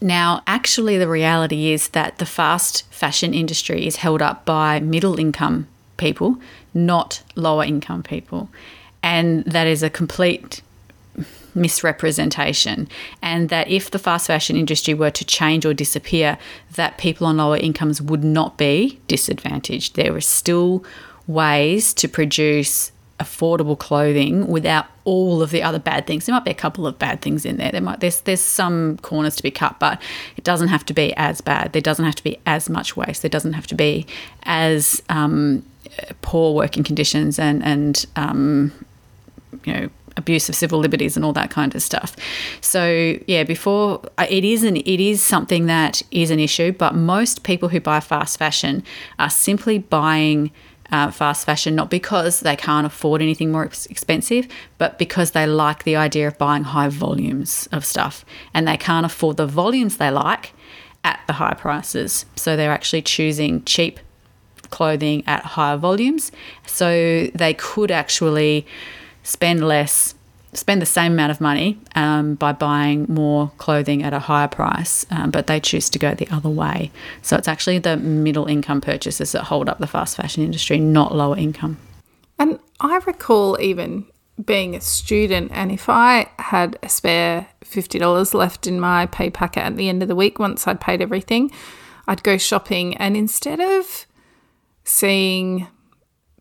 Now, 0.00 0.42
actually, 0.46 0.98
the 0.98 1.08
reality 1.08 1.70
is 1.70 1.88
that 1.90 2.18
the 2.18 2.26
fast 2.26 2.84
fashion 2.90 3.32
industry 3.32 3.86
is 3.86 3.96
held 3.96 4.20
up 4.20 4.44
by 4.44 4.80
middle 4.80 5.18
income 5.18 5.68
people, 5.96 6.36
not 6.74 7.22
lower 7.36 7.64
income 7.64 8.02
people. 8.02 8.48
And 9.02 9.44
that 9.44 9.66
is 9.66 9.82
a 9.82 9.90
complete 9.90 10.60
misrepresentation. 11.56 12.88
And 13.22 13.48
that 13.48 13.68
if 13.68 13.90
the 13.90 13.98
fast 13.98 14.28
fashion 14.28 14.56
industry 14.56 14.94
were 14.94 15.10
to 15.10 15.24
change 15.24 15.64
or 15.64 15.74
disappear, 15.74 16.38
that 16.74 16.98
people 16.98 17.26
on 17.26 17.38
lower 17.38 17.56
incomes 17.56 18.00
would 18.00 18.22
not 18.22 18.56
be 18.58 19.00
disadvantaged. 19.08 19.96
There 19.96 20.14
are 20.14 20.20
still 20.20 20.84
ways 21.26 21.92
to 21.94 22.08
produce 22.08 22.92
affordable 23.18 23.78
clothing 23.78 24.46
without 24.46 24.86
all 25.04 25.40
of 25.40 25.50
the 25.50 25.62
other 25.62 25.78
bad 25.78 26.06
things. 26.06 26.26
There 26.26 26.34
might 26.34 26.44
be 26.44 26.50
a 26.50 26.54
couple 26.54 26.86
of 26.86 26.98
bad 26.98 27.22
things 27.22 27.46
in 27.46 27.56
there. 27.56 27.72
There 27.72 27.80
might 27.80 28.00
there's 28.00 28.20
there's 28.20 28.40
some 28.40 28.98
corners 28.98 29.36
to 29.36 29.42
be 29.42 29.50
cut, 29.50 29.78
but 29.78 30.00
it 30.36 30.44
doesn't 30.44 30.68
have 30.68 30.84
to 30.86 30.94
be 30.94 31.14
as 31.16 31.40
bad. 31.40 31.72
There 31.72 31.82
doesn't 31.82 32.04
have 32.04 32.16
to 32.16 32.24
be 32.24 32.38
as 32.44 32.68
much 32.68 32.96
waste. 32.96 33.22
There 33.22 33.30
doesn't 33.30 33.54
have 33.54 33.66
to 33.68 33.74
be 33.74 34.06
as 34.42 35.02
um, 35.08 35.64
poor 36.22 36.54
working 36.54 36.84
conditions 36.84 37.38
and 37.38 37.64
and 37.64 38.04
um, 38.16 38.72
you 39.64 39.72
know 39.72 39.90
abuse 40.16 40.48
of 40.48 40.54
civil 40.54 40.78
liberties 40.78 41.16
and 41.16 41.24
all 41.24 41.32
that 41.32 41.50
kind 41.50 41.74
of 41.74 41.82
stuff. 41.82 42.16
So 42.60 43.18
yeah, 43.26 43.44
before 43.44 44.02
it 44.28 44.44
is 44.44 44.62
an 44.62 44.76
it 44.76 45.00
is 45.00 45.22
something 45.22 45.66
that 45.66 46.02
is 46.10 46.30
an 46.30 46.40
issue, 46.40 46.72
but 46.72 46.94
most 46.94 47.42
people 47.42 47.68
who 47.68 47.80
buy 47.80 48.00
fast 48.00 48.38
fashion 48.38 48.82
are 49.18 49.30
simply 49.30 49.78
buying 49.78 50.50
uh, 50.92 51.10
fast 51.10 51.46
fashion, 51.46 51.74
not 51.74 51.90
because 51.90 52.40
they 52.40 52.56
can't 52.56 52.86
afford 52.86 53.20
anything 53.20 53.50
more 53.50 53.64
ex- 53.64 53.86
expensive, 53.86 54.46
but 54.78 54.98
because 54.98 55.32
they 55.32 55.46
like 55.46 55.84
the 55.84 55.96
idea 55.96 56.28
of 56.28 56.38
buying 56.38 56.64
high 56.64 56.88
volumes 56.88 57.68
of 57.72 57.84
stuff 57.84 58.24
and 58.54 58.68
they 58.68 58.76
can't 58.76 59.04
afford 59.04 59.36
the 59.36 59.46
volumes 59.46 59.96
they 59.96 60.10
like 60.10 60.52
at 61.04 61.20
the 61.26 61.34
high 61.34 61.54
prices. 61.54 62.26
So 62.36 62.56
they're 62.56 62.72
actually 62.72 63.02
choosing 63.02 63.64
cheap 63.64 63.98
clothing 64.70 65.22
at 65.26 65.44
higher 65.44 65.76
volumes. 65.76 66.32
So 66.66 67.28
they 67.34 67.54
could 67.54 67.90
actually 67.90 68.66
spend 69.26 69.66
less 69.66 70.14
spend 70.52 70.80
the 70.80 70.86
same 70.86 71.12
amount 71.12 71.30
of 71.30 71.40
money 71.40 71.78
um, 71.94 72.34
by 72.34 72.50
buying 72.52 73.04
more 73.08 73.50
clothing 73.58 74.02
at 74.02 74.14
a 74.14 74.20
higher 74.20 74.48
price, 74.48 75.04
um, 75.10 75.30
but 75.30 75.48
they 75.48 75.60
choose 75.60 75.90
to 75.90 75.98
go 75.98 76.14
the 76.14 76.28
other 76.30 76.48
way. 76.48 76.90
So 77.20 77.36
it's 77.36 77.48
actually 77.48 77.78
the 77.78 77.98
middle 77.98 78.46
income 78.46 78.80
purchases 78.80 79.32
that 79.32 79.44
hold 79.44 79.68
up 79.68 79.78
the 79.78 79.86
fast 79.86 80.16
fashion 80.16 80.42
industry, 80.42 80.78
not 80.78 81.14
lower 81.14 81.36
income. 81.36 81.76
And 82.38 82.58
I 82.80 82.96
recall 83.06 83.60
even 83.60 84.06
being 84.42 84.74
a 84.74 84.80
student, 84.80 85.50
and 85.52 85.70
if 85.70 85.90
I 85.90 86.30
had 86.38 86.78
a 86.82 86.88
spare 86.88 87.48
$50 87.64 88.32
left 88.32 88.66
in 88.66 88.80
my 88.80 89.06
pay 89.06 89.28
packet 89.28 89.62
at 89.62 89.76
the 89.76 89.90
end 89.90 90.00
of 90.02 90.08
the 90.08 90.16
week, 90.16 90.38
once 90.38 90.66
I'd 90.66 90.80
paid 90.80 91.02
everything, 91.02 91.50
I'd 92.06 92.22
go 92.22 92.38
shopping. 92.38 92.96
And 92.96 93.16
instead 93.16 93.60
of 93.60 94.06
seeing 94.84 95.68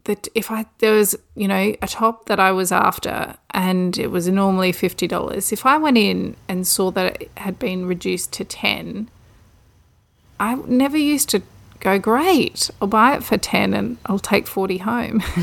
that 0.05 0.27
if 0.33 0.49
I 0.49 0.65
there 0.79 0.93
was 0.93 1.15
you 1.35 1.47
know 1.47 1.75
a 1.81 1.87
top 1.87 2.25
that 2.25 2.39
I 2.39 2.51
was 2.51 2.71
after 2.71 3.35
and 3.51 3.97
it 3.97 4.07
was 4.07 4.27
normally 4.27 4.71
fifty 4.71 5.07
dollars, 5.07 5.51
if 5.51 5.65
I 5.65 5.77
went 5.77 5.97
in 5.97 6.35
and 6.47 6.65
saw 6.65 6.89
that 6.91 7.21
it 7.21 7.31
had 7.37 7.59
been 7.59 7.85
reduced 7.85 8.31
to 8.33 8.45
ten, 8.45 9.09
I 10.39 10.55
never 10.55 10.97
used 10.97 11.29
to 11.29 11.41
go 11.79 11.99
great. 11.99 12.69
I'll 12.81 12.87
buy 12.87 13.15
it 13.15 13.23
for 13.23 13.37
ten 13.37 13.73
and 13.73 13.97
I'll 14.05 14.19
take 14.19 14.47
forty 14.47 14.77
home. 14.77 15.21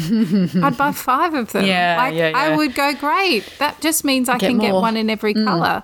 I'd 0.62 0.76
buy 0.76 0.92
five 0.92 1.34
of 1.34 1.52
them. 1.52 1.66
Yeah, 1.66 1.96
like, 1.98 2.14
yeah, 2.14 2.30
yeah. 2.30 2.38
I 2.38 2.56
would 2.56 2.74
go 2.74 2.94
great. 2.94 3.44
That 3.58 3.80
just 3.80 4.04
means 4.04 4.28
I 4.28 4.38
Get 4.38 4.48
can 4.48 4.58
get 4.58 4.72
one 4.72 4.96
in 4.96 5.10
every 5.10 5.34
color. 5.34 5.82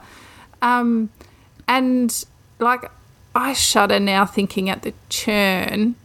Um, 0.63 1.11
and 1.67 2.25
like 2.59 2.91
I 3.35 3.53
shudder 3.53 4.01
now 4.01 4.25
thinking 4.25 4.71
at 4.71 4.83
the 4.83 4.95
churn 5.09 5.97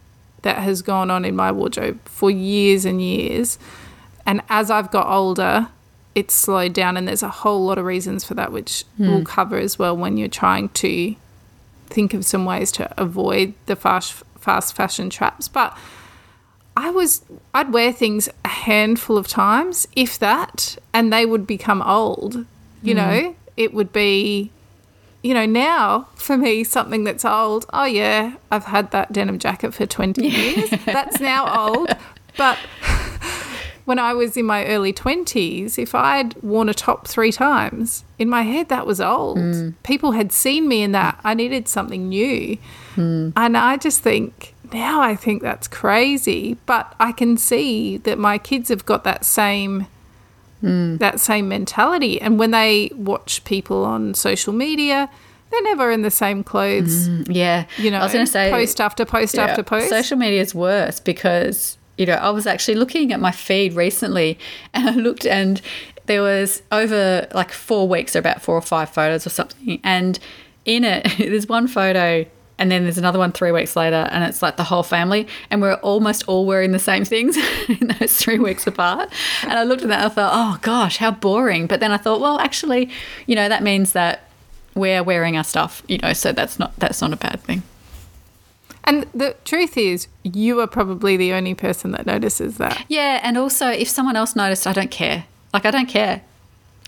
that 0.43 0.57
has 0.59 0.81
gone 0.81 1.09
on 1.09 1.25
in 1.25 1.35
my 1.35 1.51
wardrobe 1.51 1.99
for 2.05 2.29
years 2.29 2.85
and 2.85 3.01
years. 3.01 3.57
And 4.25 4.41
as 4.49 4.69
I've 4.69 4.91
got 4.91 5.07
older, 5.07 5.67
it's 6.15 6.33
slowed 6.33 6.73
down, 6.73 6.95
and 6.95 7.07
there's 7.07 7.23
a 7.23 7.29
whole 7.29 7.65
lot 7.65 7.77
of 7.77 7.85
reasons 7.85 8.23
for 8.23 8.35
that, 8.35 8.51
which 8.51 8.85
hmm. 8.97 9.07
we'll 9.07 9.25
cover 9.25 9.57
as 9.57 9.79
well 9.79 9.97
when 9.97 10.17
you're 10.17 10.27
trying 10.27 10.69
to 10.69 11.15
think 11.87 12.13
of 12.13 12.25
some 12.25 12.45
ways 12.45 12.71
to 12.73 13.01
avoid 13.01 13.53
the 13.65 13.75
fast 13.75 14.23
fast 14.39 14.75
fashion 14.75 15.09
traps. 15.09 15.47
But 15.47 15.75
I 16.77 16.91
was 16.91 17.21
I'd 17.53 17.73
wear 17.73 17.91
things 17.91 18.29
a 18.45 18.49
handful 18.49 19.17
of 19.17 19.27
times, 19.27 19.87
if 19.95 20.19
that, 20.19 20.77
and 20.93 21.11
they 21.11 21.25
would 21.25 21.47
become 21.47 21.81
old. 21.81 22.45
You 22.81 22.93
hmm. 22.93 22.97
know, 22.97 23.35
it 23.57 23.73
would 23.73 23.91
be 23.91 24.51
you 25.23 25.33
know, 25.33 25.45
now 25.45 26.07
for 26.15 26.37
me, 26.37 26.63
something 26.63 27.05
that's 27.05 27.25
old, 27.25 27.65
oh 27.73 27.85
yeah, 27.85 28.35
I've 28.51 28.65
had 28.65 28.91
that 28.91 29.11
denim 29.13 29.39
jacket 29.39 29.73
for 29.73 29.85
20 29.85 30.27
years. 30.27 30.69
That's 30.85 31.19
now 31.19 31.67
old. 31.67 31.89
But 32.35 32.57
when 33.85 33.99
I 33.99 34.13
was 34.13 34.35
in 34.37 34.45
my 34.47 34.65
early 34.65 34.91
20s, 34.91 35.77
if 35.77 35.93
I'd 35.93 36.33
worn 36.41 36.67
a 36.67 36.73
top 36.73 37.07
three 37.07 37.31
times, 37.31 38.05
in 38.17 38.27
my 38.27 38.41
head, 38.41 38.69
that 38.69 38.87
was 38.87 38.99
old. 38.99 39.37
Hmm. 39.37 39.69
People 39.83 40.13
had 40.13 40.31
seen 40.31 40.67
me 40.67 40.81
in 40.81 40.93
that. 40.93 41.19
I 41.23 41.35
needed 41.35 41.67
something 41.67 42.09
new. 42.09 42.57
Hmm. 42.95 43.29
And 43.35 43.55
I 43.55 43.77
just 43.77 44.01
think, 44.01 44.55
now 44.73 44.99
I 44.99 45.15
think 45.15 45.43
that's 45.43 45.67
crazy. 45.67 46.57
But 46.65 46.95
I 46.99 47.11
can 47.11 47.37
see 47.37 47.97
that 47.97 48.17
my 48.17 48.39
kids 48.39 48.69
have 48.69 48.85
got 48.85 49.03
that 49.03 49.25
same 49.25 49.85
Mm. 50.63 50.99
that 50.99 51.19
same 51.19 51.47
mentality. 51.49 52.21
And 52.21 52.39
when 52.39 52.51
they 52.51 52.89
watch 52.95 53.43
people 53.43 53.83
on 53.85 54.13
social 54.13 54.53
media, 54.53 55.09
they're 55.51 55.63
never 55.63 55.91
in 55.91 56.01
the 56.01 56.09
same 56.11 56.43
clothes. 56.43 57.09
Mm, 57.09 57.27
yeah, 57.29 57.65
You 57.77 57.91
know, 57.91 57.99
I 57.99 58.03
was 58.03 58.13
going 58.13 58.25
to 58.25 58.31
say 58.31 58.49
post 58.49 58.79
after 58.81 59.05
post 59.05 59.35
Yeah. 59.35 59.43
after 59.45 59.61
post. 59.61 59.89
Social 59.89 60.17
media 60.17 60.41
is 60.41 60.55
worse 60.55 60.99
because 60.99 61.77
you 61.97 62.05
know 62.07 62.13
I 62.15 62.29
was 62.31 62.47
actually 62.47 62.75
looking 62.75 63.11
at 63.13 63.19
my 63.19 63.31
feed 63.31 63.73
recently, 63.73 64.39
and 64.73 64.89
I 64.89 64.93
looked 64.93 65.25
and 65.27 65.61
there 66.05 66.21
was 66.21 66.63
over 66.71 67.27
like 67.33 67.51
four 67.51 67.87
weeks, 67.87 68.15
or 68.15 68.19
about 68.19 68.41
four 68.41 68.55
or 68.55 68.61
five 68.61 68.89
photos 68.89 69.27
or 69.27 69.29
something, 69.29 69.79
and 69.83 70.17
in 70.65 70.83
it 70.85 71.03
there's 71.17 71.47
one 71.47 71.67
photo. 71.67 72.25
And 72.59 72.71
then 72.71 72.83
there's 72.83 72.99
another 72.99 73.17
one 73.19 73.31
three 73.31 73.51
weeks 73.51 73.75
later, 73.75 74.07
and 74.11 74.23
it's 74.23 74.41
like 74.43 74.57
the 74.57 74.63
whole 74.63 74.83
family, 74.83 75.27
and 75.49 75.61
we're 75.61 75.73
almost 75.75 76.23
all 76.27 76.45
wearing 76.45 76.71
the 76.71 76.79
same 76.79 77.03
things 77.03 77.35
in 77.67 77.87
those 77.99 78.15
three 78.15 78.37
weeks 78.39 78.67
apart. 78.67 79.11
And 79.41 79.53
I 79.53 79.63
looked 79.63 79.81
at 79.81 79.87
that, 79.89 80.03
and 80.03 80.05
I 80.05 80.09
thought, 80.09 80.31
oh 80.33 80.59
gosh, 80.61 80.97
how 80.97 81.11
boring. 81.11 81.65
But 81.65 81.79
then 81.79 81.91
I 81.91 81.97
thought, 81.97 82.21
well, 82.21 82.39
actually, 82.39 82.89
you 83.25 83.35
know, 83.35 83.49
that 83.49 83.63
means 83.63 83.93
that 83.93 84.29
we're 84.75 85.01
wearing 85.03 85.35
our 85.35 85.43
stuff, 85.43 85.81
you 85.87 85.97
know, 85.97 86.13
so 86.13 86.31
that's 86.31 86.59
not 86.59 86.75
that's 86.77 87.01
not 87.01 87.11
a 87.11 87.15
bad 87.17 87.41
thing. 87.41 87.63
and 88.85 89.05
the 89.13 89.35
truth 89.45 89.77
is, 89.77 90.07
you 90.23 90.59
are 90.59 90.67
probably 90.67 91.17
the 91.17 91.33
only 91.33 91.53
person 91.55 91.91
that 91.91 92.05
notices 92.05 92.57
that. 92.57 92.85
Yeah, 92.87 93.19
and 93.23 93.37
also 93.37 93.67
if 93.69 93.87
someone 93.89 94.15
else 94.15 94.35
noticed, 94.35 94.67
I 94.67 94.73
don't 94.73 94.91
care. 94.91 95.25
Like 95.53 95.65
I 95.65 95.71
don't 95.71 95.87
care 95.89 96.21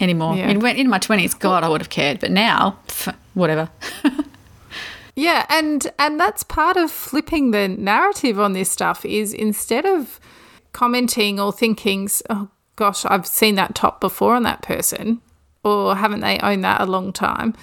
anymore. 0.01 0.35
Yeah. 0.35 0.49
In, 0.49 0.65
in 0.65 0.89
my 0.89 0.99
twenties, 0.99 1.33
God, 1.33 1.63
I 1.63 1.69
would 1.69 1.81
have 1.81 1.89
cared, 1.89 2.19
but 2.19 2.31
now, 2.31 2.77
pff, 2.87 3.15
whatever. 3.33 3.69
Yeah, 5.15 5.45
and 5.49 5.91
and 5.97 6.19
that's 6.19 6.43
part 6.43 6.75
of 6.75 6.91
flipping 6.91 7.51
the 7.51 7.67
narrative 7.67 8.39
on 8.39 8.53
this 8.53 8.69
stuff 8.69 9.05
is 9.05 9.33
instead 9.33 9.85
of 9.85 10.19
commenting 10.73 11.39
or 11.39 11.53
thinking, 11.53 12.09
oh 12.29 12.49
gosh, 12.75 13.05
I've 13.05 13.25
seen 13.25 13.55
that 13.55 13.75
top 13.75 14.01
before 14.01 14.35
on 14.35 14.43
that 14.43 14.61
person, 14.61 15.21
or 15.63 15.95
haven't 15.95 16.19
they 16.19 16.37
owned 16.39 16.63
that 16.65 16.81
a 16.81 16.85
long 16.85 17.13
time? 17.13 17.53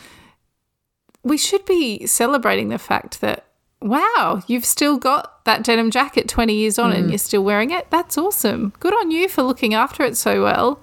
We 1.23 1.37
should 1.37 1.65
be 1.67 2.07
celebrating 2.07 2.71
the 2.71 2.79
fact 2.79 3.21
that 3.21 3.45
wow, 3.83 4.43
you've 4.47 4.65
still 4.65 4.97
got 4.97 5.45
that 5.45 5.65
denim 5.65 5.91
jacket 5.91 6.29
20 6.29 6.55
years 6.55 6.79
on 6.79 6.93
and 6.93 7.07
mm. 7.07 7.09
you're 7.11 7.19
still 7.19 7.43
wearing 7.43 7.71
it. 7.71 7.91
That's 7.91 8.17
awesome. 8.17 8.73
Good 8.81 8.95
on 8.95 9.11
you 9.11 9.29
for 9.29 9.43
looking 9.43 9.75
after 9.75 10.05
it 10.05 10.17
so 10.17 10.43
well 10.43 10.81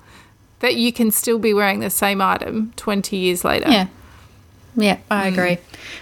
that 0.60 0.76
you 0.76 0.92
can 0.92 1.10
still 1.10 1.40
be 1.40 1.54
wearing 1.54 1.80
the 1.80 1.90
same 1.90 2.22
item 2.22 2.74
20 2.76 3.16
years 3.16 3.46
later. 3.46 3.70
Yeah. 3.70 3.88
Yeah, 4.76 4.98
I 5.10 5.28
agree. 5.28 5.58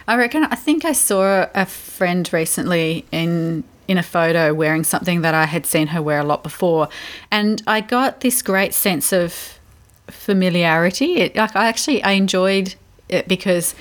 I 0.07 0.15
reckon 0.15 0.43
I 0.43 0.55
think 0.55 0.85
I 0.85 0.91
saw 0.91 1.47
a 1.53 1.65
friend 1.65 2.29
recently 2.31 3.05
in 3.11 3.63
in 3.87 3.97
a 3.97 4.03
photo 4.03 4.53
wearing 4.53 4.83
something 4.83 5.21
that 5.21 5.33
I 5.33 5.45
had 5.45 5.65
seen 5.65 5.87
her 5.87 6.01
wear 6.01 6.19
a 6.19 6.23
lot 6.23 6.43
before, 6.43 6.89
and 7.31 7.61
I 7.65 7.81
got 7.81 8.21
this 8.21 8.41
great 8.41 8.73
sense 8.73 9.13
of 9.13 9.59
familiarity. 10.07 11.17
It, 11.17 11.35
like 11.35 11.55
I 11.55 11.67
actually 11.67 12.03
I 12.03 12.11
enjoyed 12.11 12.75
it 13.09 13.27
because 13.27 13.75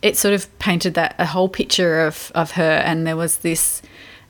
it 0.00 0.16
sort 0.16 0.34
of 0.34 0.58
painted 0.58 0.94
that 0.94 1.14
a 1.18 1.26
whole 1.26 1.48
picture 1.48 2.00
of 2.06 2.30
of 2.34 2.52
her, 2.52 2.82
and 2.84 3.06
there 3.06 3.16
was 3.16 3.38
this 3.38 3.82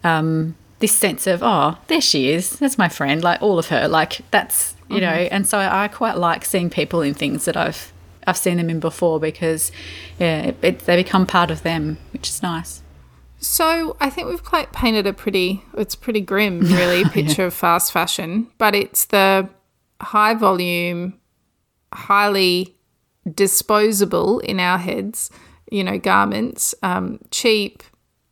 um, 0.04 0.56
this 0.78 0.92
sense 0.92 1.26
of 1.26 1.42
oh 1.42 1.76
there 1.88 2.00
she 2.00 2.30
is. 2.30 2.58
That's 2.58 2.78
my 2.78 2.88
friend. 2.88 3.22
Like 3.22 3.42
all 3.42 3.58
of 3.58 3.68
her. 3.68 3.86
Like 3.88 4.22
that's 4.30 4.74
you 4.90 5.00
know 5.00 5.08
and 5.08 5.46
so 5.46 5.58
i 5.58 5.86
quite 5.88 6.16
like 6.16 6.44
seeing 6.44 6.70
people 6.70 7.02
in 7.02 7.14
things 7.14 7.44
that 7.44 7.56
i've 7.56 7.92
i've 8.28 8.36
seen 8.36 8.56
them 8.58 8.70
in 8.70 8.78
before 8.78 9.18
because 9.18 9.72
yeah 10.18 10.42
it, 10.42 10.56
it, 10.62 10.78
they 10.80 10.96
become 10.96 11.26
part 11.26 11.50
of 11.50 11.62
them 11.62 11.98
which 12.12 12.28
is 12.28 12.42
nice. 12.42 12.82
So 13.40 13.96
I 14.00 14.10
think 14.10 14.28
we've 14.28 14.44
quite 14.44 14.72
painted 14.72 15.06
a 15.06 15.12
pretty, 15.12 15.62
it's 15.74 15.94
pretty 15.94 16.20
grim, 16.20 16.60
really, 16.60 17.04
picture 17.10 17.46
of 17.46 17.54
fast 17.54 17.92
fashion, 17.92 18.48
but 18.58 18.74
it's 18.74 19.04
the 19.04 19.48
high 20.00 20.34
volume, 20.34 21.20
highly 21.92 22.76
disposable 23.32 24.40
in 24.40 24.58
our 24.58 24.78
heads, 24.78 25.30
you 25.70 25.84
know, 25.84 25.98
garments, 25.98 26.74
um, 26.82 27.20
cheap, 27.30 27.82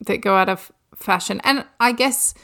that 0.01 0.19
go 0.19 0.37
out 0.37 0.49
of 0.49 0.73
fashion. 0.97 1.41
And 1.45 1.65
I 1.79 1.93
guess 1.93 2.35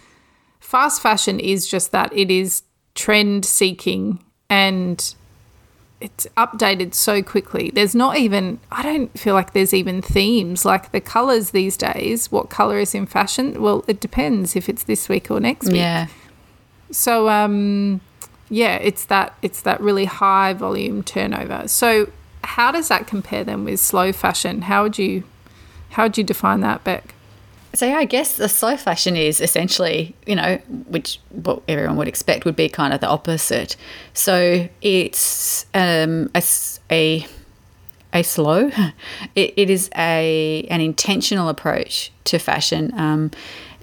fast 0.61 1.03
fashion 1.03 1.41
is 1.41 1.67
just 1.67 1.91
that. 1.91 2.13
It 2.17 2.31
is 2.31 2.63
trend 2.95 3.45
seeking 3.45 4.25
and 4.49 5.15
it's 6.03 6.27
updated 6.37 6.95
so 6.95 7.23
quickly. 7.23 7.71
There's 7.73 7.95
not 7.95 8.19
even, 8.19 8.59
I 8.71 8.83
don't 8.83 9.19
feel 9.19 9.35
like 9.35 9.53
there's 9.53 9.73
even 9.73 10.03
themes 10.03 10.65
like 10.65 10.93
the 10.93 11.01
colors 11.01 11.51
these 11.51 11.77
days. 11.77 12.31
What 12.33 12.51
color 12.51 12.79
is 12.79 12.95
in 12.95 13.07
fashion? 13.07 13.63
Well, 13.63 13.85
it 13.87 14.01
depends 14.01 14.57
if 14.57 14.69
it's 14.69 14.85
this 14.85 15.09
week 15.09 15.31
or 15.31 15.41
next 15.41 15.69
week. 15.69 15.77
yeah 15.77 16.09
So, 16.91 17.29
um, 17.29 18.01
yeah, 18.51 18.77
it's 18.77 19.07
that 19.07 19.35
it's 19.41 19.63
that 19.63 19.81
really 19.81 20.05
high 20.05 20.53
volume 20.53 21.03
turnover. 21.03 21.67
So, 21.69 22.11
how 22.45 22.71
does 22.71 22.89
that 22.89 23.07
compare 23.07 23.45
then 23.45 23.65
with 23.65 23.81
slow 23.81 24.13
fashion? 24.13 24.63
How 24.63 24.83
would 24.83 24.99
you 24.99 25.23
how 25.91 26.05
would 26.05 26.19
you 26.19 26.25
define 26.25 26.61
that, 26.61 26.85
Beck? 26.85 27.15
So 27.75 27.87
yeah, 27.87 27.97
I 27.97 28.05
guess 28.05 28.37
the 28.37 28.49
slow 28.49 28.77
fashion 28.77 29.17
is 29.17 29.41
essentially, 29.41 30.15
you 30.27 30.37
know, 30.37 30.57
which 30.89 31.19
what 31.31 31.63
everyone 31.69 31.97
would 31.97 32.09
expect 32.09 32.45
would 32.45 32.57
be 32.57 32.69
kind 32.69 32.93
of 32.93 33.01
the 33.01 33.09
opposite. 33.09 33.77
So 34.13 34.69
it's 34.83 35.65
um, 35.75 36.31
a, 36.35 36.43
a 36.91 37.27
a 38.13 38.23
slow. 38.23 38.71
It, 39.35 39.55
it 39.57 39.71
is 39.71 39.89
a 39.97 40.67
an 40.69 40.83
intentional 40.83 41.49
approach 41.49 42.13
to 42.25 42.39
fashion. 42.39 42.93
Um, 42.99 43.31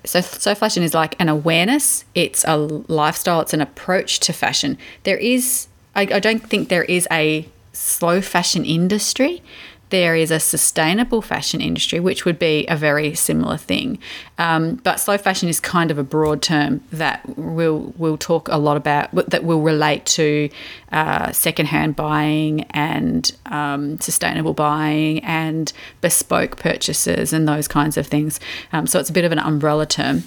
so 0.05 0.21
slow 0.21 0.53
fashion 0.53 0.83
is 0.83 0.93
like 0.93 1.19
an 1.19 1.27
awareness. 1.27 2.05
It's 2.13 2.43
a 2.45 2.55
lifestyle. 2.57 3.41
It's 3.41 3.53
an 3.53 3.61
approach 3.61 4.19
to 4.21 4.33
fashion. 4.33 4.77
There 5.03 5.17
is, 5.17 5.67
I, 5.95 6.01
I 6.01 6.19
don't 6.19 6.47
think 6.47 6.69
there 6.69 6.83
is 6.83 7.07
a 7.11 7.47
slow 7.73 8.21
fashion 8.21 8.63
industry 8.65 9.41
there 9.89 10.15
is 10.15 10.31
a 10.31 10.39
sustainable 10.39 11.21
fashion 11.21 11.61
industry, 11.61 11.99
which 11.99 12.25
would 12.25 12.37
be 12.39 12.65
a 12.67 12.75
very 12.75 13.15
similar 13.15 13.57
thing. 13.57 13.99
Um, 14.37 14.75
but 14.75 14.99
slow 14.99 15.17
fashion 15.17 15.49
is 15.49 15.59
kind 15.59 15.91
of 15.91 15.97
a 15.97 16.03
broad 16.03 16.41
term 16.41 16.81
that 16.91 17.21
we'll, 17.37 17.93
we'll 17.97 18.17
talk 18.17 18.47
a 18.49 18.57
lot 18.57 18.77
about, 18.77 19.13
that 19.29 19.43
will 19.43 19.61
relate 19.61 20.05
to 20.05 20.49
uh, 20.91 21.31
secondhand 21.31 21.95
buying 21.95 22.61
and 22.71 23.31
um, 23.47 23.99
sustainable 23.99 24.53
buying 24.53 25.23
and 25.23 25.73
bespoke 26.01 26.57
purchases 26.57 27.33
and 27.33 27.47
those 27.47 27.67
kinds 27.67 27.97
of 27.97 28.07
things. 28.07 28.39
Um, 28.71 28.87
so 28.87 28.99
it's 28.99 29.09
a 29.09 29.13
bit 29.13 29.25
of 29.25 29.31
an 29.31 29.39
umbrella 29.39 29.85
term. 29.85 30.23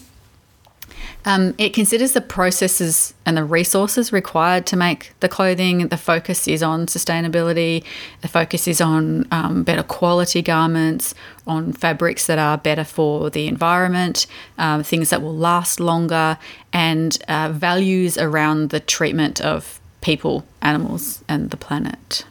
Um, 1.25 1.55
it 1.57 1.73
considers 1.73 2.13
the 2.13 2.21
processes 2.21 3.15
and 3.25 3.37
the 3.37 3.45
resources 3.45 4.13
required 4.13 4.67
to 4.67 4.77
make 4.77 5.13
the 5.21 5.29
clothing. 5.29 5.87
The 5.89 5.97
focus 5.97 6.49
is 6.49 6.63
on 6.63 6.87
sustainability. 6.87 7.85
The 8.23 8.29
focus 8.29 8.67
is 8.67 8.81
on 8.81 9.29
um, 9.31 9.63
better 9.63 9.85
quality 9.85 10.43
garments, 10.43 11.15
on 11.47 11.73
fabrics 11.73 12.27
that 12.27 12.39
are 12.39 12.59
better 12.59 12.85
for 12.85 13.31
the 13.31 13.47
environment, 13.47 14.27
um, 14.59 14.83
things 14.83 15.11
that 15.11 15.23
will 15.23 15.37
last 15.37 15.79
longer, 15.79 16.39
and 16.73 17.17
uh, 17.29 17.51
values 17.53 18.19
around 18.19 18.71
the 18.71 18.81
treatment 18.81 19.41
of 19.41 19.81
people, 20.01 20.45
animals, 20.61 21.23
and 21.29 21.51
the 21.51 21.57
planet. 21.57 22.25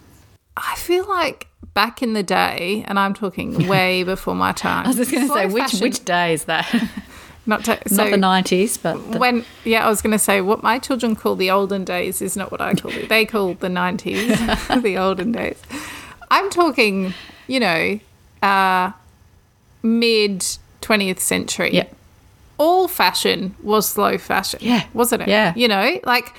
I 0.57 0.75
feel 0.75 1.07
like 1.07 1.47
back 1.73 2.03
in 2.03 2.11
the 2.13 2.23
day, 2.23 2.83
and 2.87 2.99
I'm 2.99 3.13
talking 3.13 3.67
way 3.69 4.03
before 4.03 4.35
my 4.35 4.51
time. 4.51 4.85
I 4.85 4.89
was 4.89 4.97
just 4.97 5.11
going 5.11 5.27
to 5.27 5.33
say, 5.33 5.45
which 5.45 5.63
fashion- 5.63 5.79
which 5.79 6.03
day 6.03 6.33
is 6.33 6.43
that? 6.45 6.67
not 7.45 7.65
to, 7.65 7.79
so 7.87 7.95
Not 7.95 8.11
the 8.11 8.17
nineties, 8.17 8.77
but 8.77 9.11
the, 9.11 9.17
when 9.17 9.45
yeah, 9.63 9.85
I 9.85 9.89
was 9.89 10.01
going 10.01 10.11
to 10.11 10.19
say 10.19 10.41
what 10.41 10.61
my 10.61 10.77
children 10.77 11.15
call 11.15 11.35
the 11.35 11.49
olden 11.49 11.83
days 11.83 12.21
is 12.21 12.37
not 12.37 12.51
what 12.51 12.61
I 12.61 12.73
call 12.75 12.91
it. 12.91 13.09
They 13.09 13.25
call 13.25 13.55
the 13.55 13.69
nineties 13.69 14.27
the 14.81 14.97
olden 14.97 15.31
days. 15.31 15.59
I'm 16.29 16.49
talking, 16.49 17.13
you 17.47 17.59
know, 17.59 17.99
uh, 18.43 18.91
mid 19.81 20.45
twentieth 20.81 21.19
century. 21.19 21.71
yeah, 21.73 21.87
all 22.61 22.87
fashion 22.87 23.55
was 23.63 23.89
slow 23.89 24.19
fashion. 24.19 24.59
Yeah. 24.61 24.85
Wasn't 24.93 25.23
it? 25.23 25.27
Yeah. 25.27 25.51
You 25.55 25.67
know, 25.67 25.99
like 26.03 26.35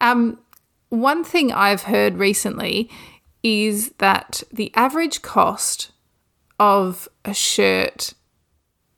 um, 0.00 0.38
one 0.88 1.22
thing 1.22 1.52
I've 1.52 1.82
heard 1.82 2.14
recently 2.14 2.88
is 3.42 3.90
that 3.98 4.42
the 4.50 4.72
average 4.74 5.20
cost 5.20 5.90
of 6.58 7.08
a 7.26 7.34
shirt 7.34 8.14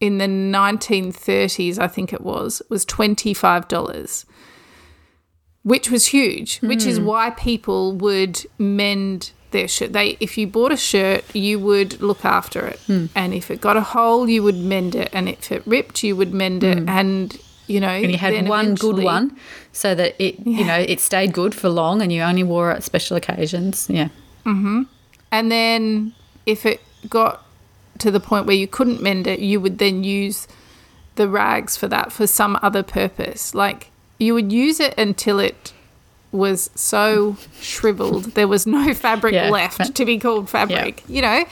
in 0.00 0.18
the 0.18 0.26
1930s, 0.26 1.78
I 1.78 1.88
think 1.88 2.12
it 2.12 2.20
was, 2.20 2.62
was 2.68 2.86
$25, 2.86 4.24
which 5.62 5.90
was 5.90 6.06
huge, 6.06 6.58
which 6.60 6.86
is 6.86 6.98
hmm. 6.98 7.04
why 7.04 7.30
people 7.30 7.92
would 7.92 8.44
mend 8.58 9.32
their 9.50 9.66
shirt. 9.66 9.92
They, 9.92 10.16
if 10.20 10.38
you 10.38 10.46
bought 10.46 10.72
a 10.72 10.76
shirt, 10.76 11.24
you 11.34 11.58
would 11.58 12.00
look 12.00 12.24
after 12.24 12.66
it, 12.66 12.78
hmm. 12.80 13.06
and 13.14 13.34
if 13.34 13.50
it 13.50 13.60
got 13.60 13.76
a 13.76 13.82
hole, 13.82 14.28
you 14.28 14.42
would 14.42 14.56
mend 14.56 14.94
it, 14.94 15.10
and 15.12 15.28
if 15.28 15.50
it 15.50 15.66
ripped, 15.66 16.02
you 16.02 16.14
would 16.16 16.32
mend 16.32 16.62
it, 16.62 16.78
hmm. 16.78 16.88
and 16.88 17.36
you 17.66 17.80
know, 17.80 17.88
and 17.88 18.10
you 18.10 18.16
had 18.16 18.48
one 18.48 18.74
good 18.74 19.02
one, 19.02 19.36
so 19.72 19.94
that 19.94 20.14
it 20.18 20.38
you 20.46 20.64
know 20.64 20.78
it 20.78 21.00
stayed 21.00 21.32
good 21.32 21.54
for 21.54 21.68
long, 21.68 22.00
and 22.00 22.12
you 22.12 22.22
only 22.22 22.42
wore 22.42 22.70
it 22.70 22.76
at 22.76 22.82
special 22.84 23.16
occasions. 23.16 23.86
Yeah, 23.90 24.08
Mm-hmm. 24.48 24.82
And 25.30 25.52
then 25.52 26.14
if 26.46 26.64
it 26.64 26.80
got 27.08 27.44
to 27.98 28.10
the 28.10 28.20
point 28.20 28.46
where 28.46 28.56
you 28.56 28.66
couldn't 28.68 29.02
mend 29.02 29.26
it, 29.26 29.40
you 29.40 29.60
would 29.60 29.78
then 29.78 30.04
use 30.04 30.46
the 31.16 31.28
rags 31.28 31.76
for 31.76 31.88
that 31.88 32.12
for 32.12 32.26
some 32.26 32.58
other 32.62 32.82
purpose. 32.82 33.54
Like 33.54 33.90
you 34.18 34.34
would 34.34 34.52
use 34.52 34.80
it 34.80 34.96
until 34.98 35.38
it 35.38 35.72
was 36.30 36.70
so 36.74 37.36
shriveled 37.60 38.24
there 38.34 38.46
was 38.48 38.66
no 38.66 38.92
fabric 39.06 39.32
Yeah. 39.32 39.48
left 39.50 39.94
to 39.94 40.04
be 40.04 40.18
called 40.18 40.48
fabric, 40.50 41.02
you 41.08 41.22
know? 41.22 41.44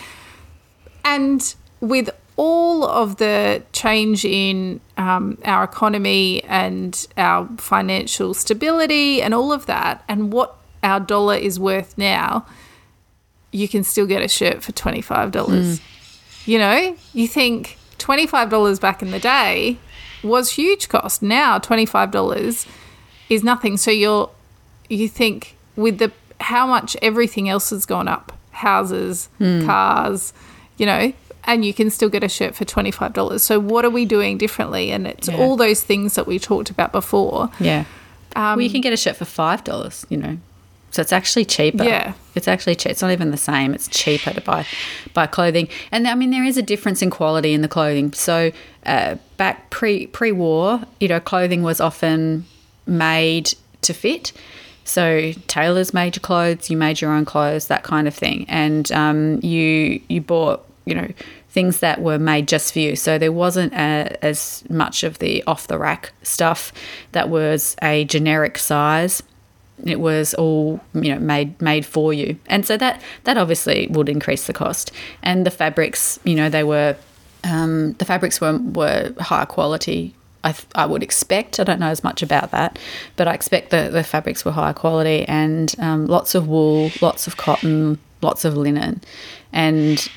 And 1.05 1.55
with 1.81 2.11
all 2.37 2.85
of 2.85 3.17
the 3.17 3.63
change 3.73 4.25
in 4.25 4.81
um, 4.99 5.39
our 5.45 5.65
economy 5.65 6.45
and 6.45 7.07
our 7.17 7.49
financial 7.57 8.35
stability 8.35 9.23
and 9.23 9.33
all 9.33 9.53
of 9.53 9.65
that, 9.67 10.05
and 10.09 10.31
what 10.33 10.57
our 10.83 11.01
dollar 11.01 11.37
is 11.37 11.59
worth 11.59 11.97
now, 11.97 12.45
you 13.53 13.67
can 13.69 13.83
still 13.83 14.05
get 14.07 14.21
a 14.23 14.29
shirt 14.29 14.63
for 14.63 14.73
$25. 14.73 15.31
Mm. 15.33 15.81
You 16.47 16.59
know, 16.59 16.97
you 17.13 17.29
think 17.29 17.77
$25 17.99 18.81
back 18.81 19.03
in 19.03 19.11
the 19.11 19.19
day 19.19 19.79
was 20.23 20.53
huge 20.53 20.89
cost. 20.89 21.23
Now 21.23 21.59
$25 21.59 22.67
is 23.29 23.45
nothing. 23.45 23.77
So 23.77 23.91
you're 23.91 24.31
you 24.89 25.09
think 25.09 25.57
with 25.75 25.99
the 25.99 26.13
how 26.41 26.67
much 26.67 26.97
everything 27.03 27.49
else 27.49 27.71
has 27.71 27.85
gone 27.87 28.07
up, 28.09 28.33
houses, 28.53 29.29
Hmm. 29.39 29.65
cars, 29.67 30.33
you 30.79 30.87
know, 30.87 31.13
and 31.45 31.65
you 31.65 31.75
can 31.75 31.91
still 31.91 32.09
get 32.09 32.23
a 32.23 32.29
shirt 32.29 32.55
for 32.55 32.65
$25. 32.65 33.41
So 33.43 33.59
what 33.59 33.85
are 33.85 33.91
we 33.91 34.05
doing 34.05 34.39
differently? 34.39 34.91
And 34.93 35.07
it's 35.07 35.29
Yeah. 35.29 35.37
all 35.39 35.57
those 35.57 35.83
things 35.83 36.15
that 36.15 36.27
we 36.27 36.39
talked 36.39 36.71
about 36.71 36.93
before. 36.93 37.51
yeah. 37.59 37.85
well, 38.37 38.53
Um, 38.55 38.61
you 38.61 38.71
can 38.71 38.81
get 38.83 38.93
a 38.93 38.97
shirt 38.97 39.17
for 39.17 39.25
five 39.25 39.65
dollars. 39.65 40.07
You 40.11 40.19
know, 40.19 40.37
so 40.97 41.03
it's 41.03 41.13
actually 41.13 41.45
cheaper. 41.45 41.85
Yeah. 41.85 42.15
it's 42.35 42.49
actually 42.49 42.75
cheap. 42.75 42.91
It's 42.91 43.03
not 43.03 43.11
even 43.11 43.31
the 43.31 43.37
same. 43.37 43.75
It's 43.75 43.87
cheaper 43.87 44.33
to 44.33 44.41
buy 44.41 44.67
buy 45.13 45.27
clothing, 45.27 45.69
and 45.93 46.09
I 46.09 46.15
mean 46.15 46.31
there 46.31 46.45
is 46.45 46.57
a 46.57 46.63
difference 46.63 47.03
in 47.03 47.11
quality 47.11 47.53
in 47.53 47.61
the 47.61 47.69
clothing. 47.69 48.15
So 48.15 48.51
uh, 48.87 49.17
back 49.37 49.69
pre 49.69 50.07
pre 50.07 50.33
war, 50.33 50.81
you 50.99 51.09
know, 51.09 51.21
clothing 51.21 51.63
was 51.63 51.81
often 51.81 52.47
made 52.87 53.53
to 53.83 53.93
fit. 53.93 54.33
So 54.85 55.33
tailors 55.49 55.93
made 55.93 56.17
your 56.17 56.23
clothes, 56.23 56.71
you 56.71 56.79
made 56.79 57.01
your 57.03 57.13
own 57.13 57.27
clothes, 57.27 57.67
that 57.67 57.83
kind 57.83 58.09
of 58.09 58.15
thing, 58.15 58.47
and 58.49 58.91
um, 58.93 59.39
you 59.43 60.01
you 60.09 60.23
bought 60.23 60.65
you 60.87 60.95
know 60.95 61.09
things 61.51 61.81
that 61.81 62.01
were 62.01 62.19
made 62.19 62.49
just 62.49 62.73
for 62.73 62.79
you. 62.79 62.97
So 62.97 63.19
there 63.19 63.33
wasn't 63.33 63.75
a, 63.75 64.17
as 64.25 64.65
much 64.71 65.05
of 65.05 65.19
the 65.19 65.43
off 65.45 65.67
the 65.67 65.79
rack 65.79 66.13
stuff 66.23 66.73
that 67.13 67.29
was 67.29 67.77
a 67.83 68.07
generic 68.07 68.57
size. 68.57 69.23
It 69.85 70.01
was 70.01 70.35
all 70.35 70.81
you 70.95 71.15
know 71.15 71.21
made 71.21 71.61
made 71.61 71.85
for 71.85 72.13
you, 72.13 72.39
and 72.47 72.65
so 72.65 72.77
that 72.77 73.01
that 73.25 73.37
obviously 73.37 73.89
would 73.91 74.09
increase 74.09 74.47
the 74.47 74.53
cost. 74.53 74.91
And 75.23 75.45
the 75.45 75.51
fabrics, 75.51 76.19
you 76.25 76.35
know, 76.35 76.49
they 76.49 76.65
were 76.65 76.97
um, 77.45 77.93
the 77.95 78.05
fabrics 78.05 78.41
were 78.41 78.59
were 78.59 79.13
high 79.21 79.45
quality. 79.45 80.15
I, 80.45 80.53
th- 80.53 80.67
I 80.77 80.87
would 80.87 81.03
expect. 81.03 81.59
I 81.59 81.65
don't 81.65 81.81
know 81.81 81.89
as 81.89 82.05
much 82.05 82.23
about 82.23 82.53
that, 82.53 82.79
but 83.17 83.27
I 83.27 83.35
expect 83.35 83.71
the, 83.71 83.89
the 83.91 84.05
fabrics 84.05 84.45
were 84.45 84.53
higher 84.53 84.73
quality 84.73 85.25
and 85.27 85.75
um, 85.81 86.07
lots 86.07 86.37
of 86.37 86.47
wool, 86.47 86.93
lots 87.01 87.27
of 87.27 87.37
cotton, 87.37 87.99
lots 88.23 88.45
of 88.45 88.57
linen, 88.57 89.03
and 89.53 90.09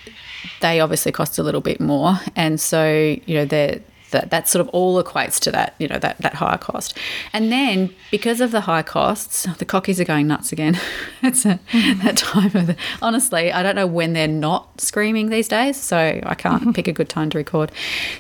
they 0.62 0.80
obviously 0.80 1.12
cost 1.12 1.40
a 1.40 1.44
little 1.44 1.62
bit 1.62 1.80
more. 1.80 2.20
And 2.36 2.62
so 2.62 3.18
you 3.26 3.36
know 3.36 3.46
the 3.46 3.82
that 4.12 4.30
that 4.32 4.48
sort 4.48 4.62
of 4.62 4.70
all 4.70 5.02
equates 5.04 5.40
to 5.40 5.52
that 5.52 5.76
you 5.80 5.88
know 5.88 6.00
that 6.00 6.18
that 6.20 6.36
higher 6.36 6.58
cost. 6.58 6.98
And 7.34 7.52
then 7.52 7.94
because 8.12 8.42
of 8.42 8.52
the 8.52 8.62
high 8.62 8.82
costs 8.84 9.44
the 9.58 9.66
cockies 9.66 10.00
are 10.00 10.06
going 10.06 10.28
nuts 10.28 10.52
again. 10.52 10.80
It's 11.22 11.46
a, 11.46 11.60
that 12.04 12.18
time 12.18 12.56
of 12.56 12.68
the 12.68 12.76
honestly 13.02 13.52
i 13.52 13.62
don't 13.62 13.76
know 13.76 13.86
when 13.88 14.14
they're 14.14 14.28
not 14.28 14.80
screaming 14.80 15.30
these 15.30 15.48
days 15.48 15.76
so 15.78 15.98
i 16.24 16.34
can't 16.36 16.74
pick 16.76 16.88
a 16.88 16.94
good 16.94 17.10
time 17.10 17.30
to 17.32 17.38
record. 17.38 17.72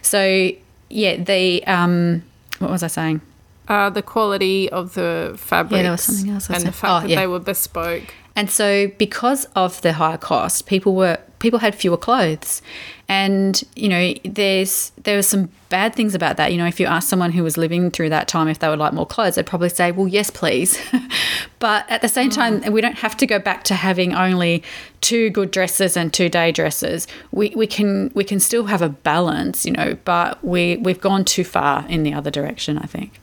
So 0.01 0.51
yeah 0.89 1.15
the 1.17 1.65
um 1.65 2.23
what 2.59 2.69
was 2.71 2.83
i 2.83 2.87
saying? 2.87 3.21
Uh, 3.67 3.89
the 3.89 4.01
quality 4.01 4.67
of 4.71 4.95
the 4.95 5.35
fabrics 5.37 5.83
there 5.83 5.91
was 5.91 6.01
something 6.01 6.31
else 6.33 6.49
and 6.49 6.63
the 6.63 6.71
fact 6.71 6.83
Oh, 6.91 6.99
that 7.01 7.09
yeah. 7.09 7.19
they 7.21 7.27
were 7.27 7.39
bespoke. 7.39 8.15
And 8.39 8.49
so 8.49 8.87
because 8.97 9.43
of 9.53 9.81
the 9.81 9.91
higher 9.91 10.17
cost, 10.17 10.65
people 10.65 10.95
were 10.95 11.19
people 11.39 11.59
had 11.59 11.75
fewer 11.75 11.97
clothes. 11.97 12.61
And, 13.09 13.61
you 13.75 13.89
know, 13.89 14.13
there's 14.23 14.93
there 15.03 15.17
were 15.17 15.23
some 15.23 15.49
bad 15.67 15.93
things 15.93 16.15
about 16.15 16.37
that. 16.37 16.53
You 16.53 16.57
know, 16.57 16.65
if 16.65 16.79
you 16.79 16.85
ask 16.85 17.09
someone 17.09 17.33
who 17.33 17.43
was 17.43 17.57
living 17.57 17.91
through 17.91 18.07
that 18.11 18.29
time 18.29 18.47
if 18.47 18.59
they 18.59 18.69
would 18.69 18.79
like 18.79 18.93
more 18.93 19.05
clothes, 19.05 19.35
they'd 19.35 19.45
probably 19.45 19.67
say, 19.67 19.91
Well, 19.91 20.07
yes, 20.07 20.29
please. 20.29 20.79
but 21.59 21.83
at 21.91 22.01
the 22.01 22.07
same 22.07 22.29
time, 22.29 22.61
we 22.71 22.79
don't 22.79 22.99
have 22.99 23.17
to 23.17 23.27
go 23.27 23.39
back 23.39 23.65
to 23.65 23.75
having 23.75 24.13
only 24.13 24.63
two 25.01 25.29
good 25.31 25.51
dresses 25.51 25.97
and 25.97 26.13
two 26.13 26.29
day 26.29 26.53
dresses. 26.53 27.09
We 27.31 27.49
we 27.57 27.67
can 27.67 28.09
we 28.15 28.23
can 28.23 28.39
still 28.39 28.67
have 28.67 28.81
a 28.81 28.87
balance, 28.87 29.65
you 29.65 29.73
know, 29.73 29.97
but 30.05 30.41
we 30.45 30.77
we've 30.77 31.01
gone 31.01 31.25
too 31.25 31.43
far 31.43 31.85
in 31.89 32.03
the 32.03 32.13
other 32.13 32.31
direction, 32.31 32.77
I 32.77 32.85
think. 32.85 33.19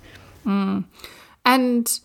And 1.47 2.01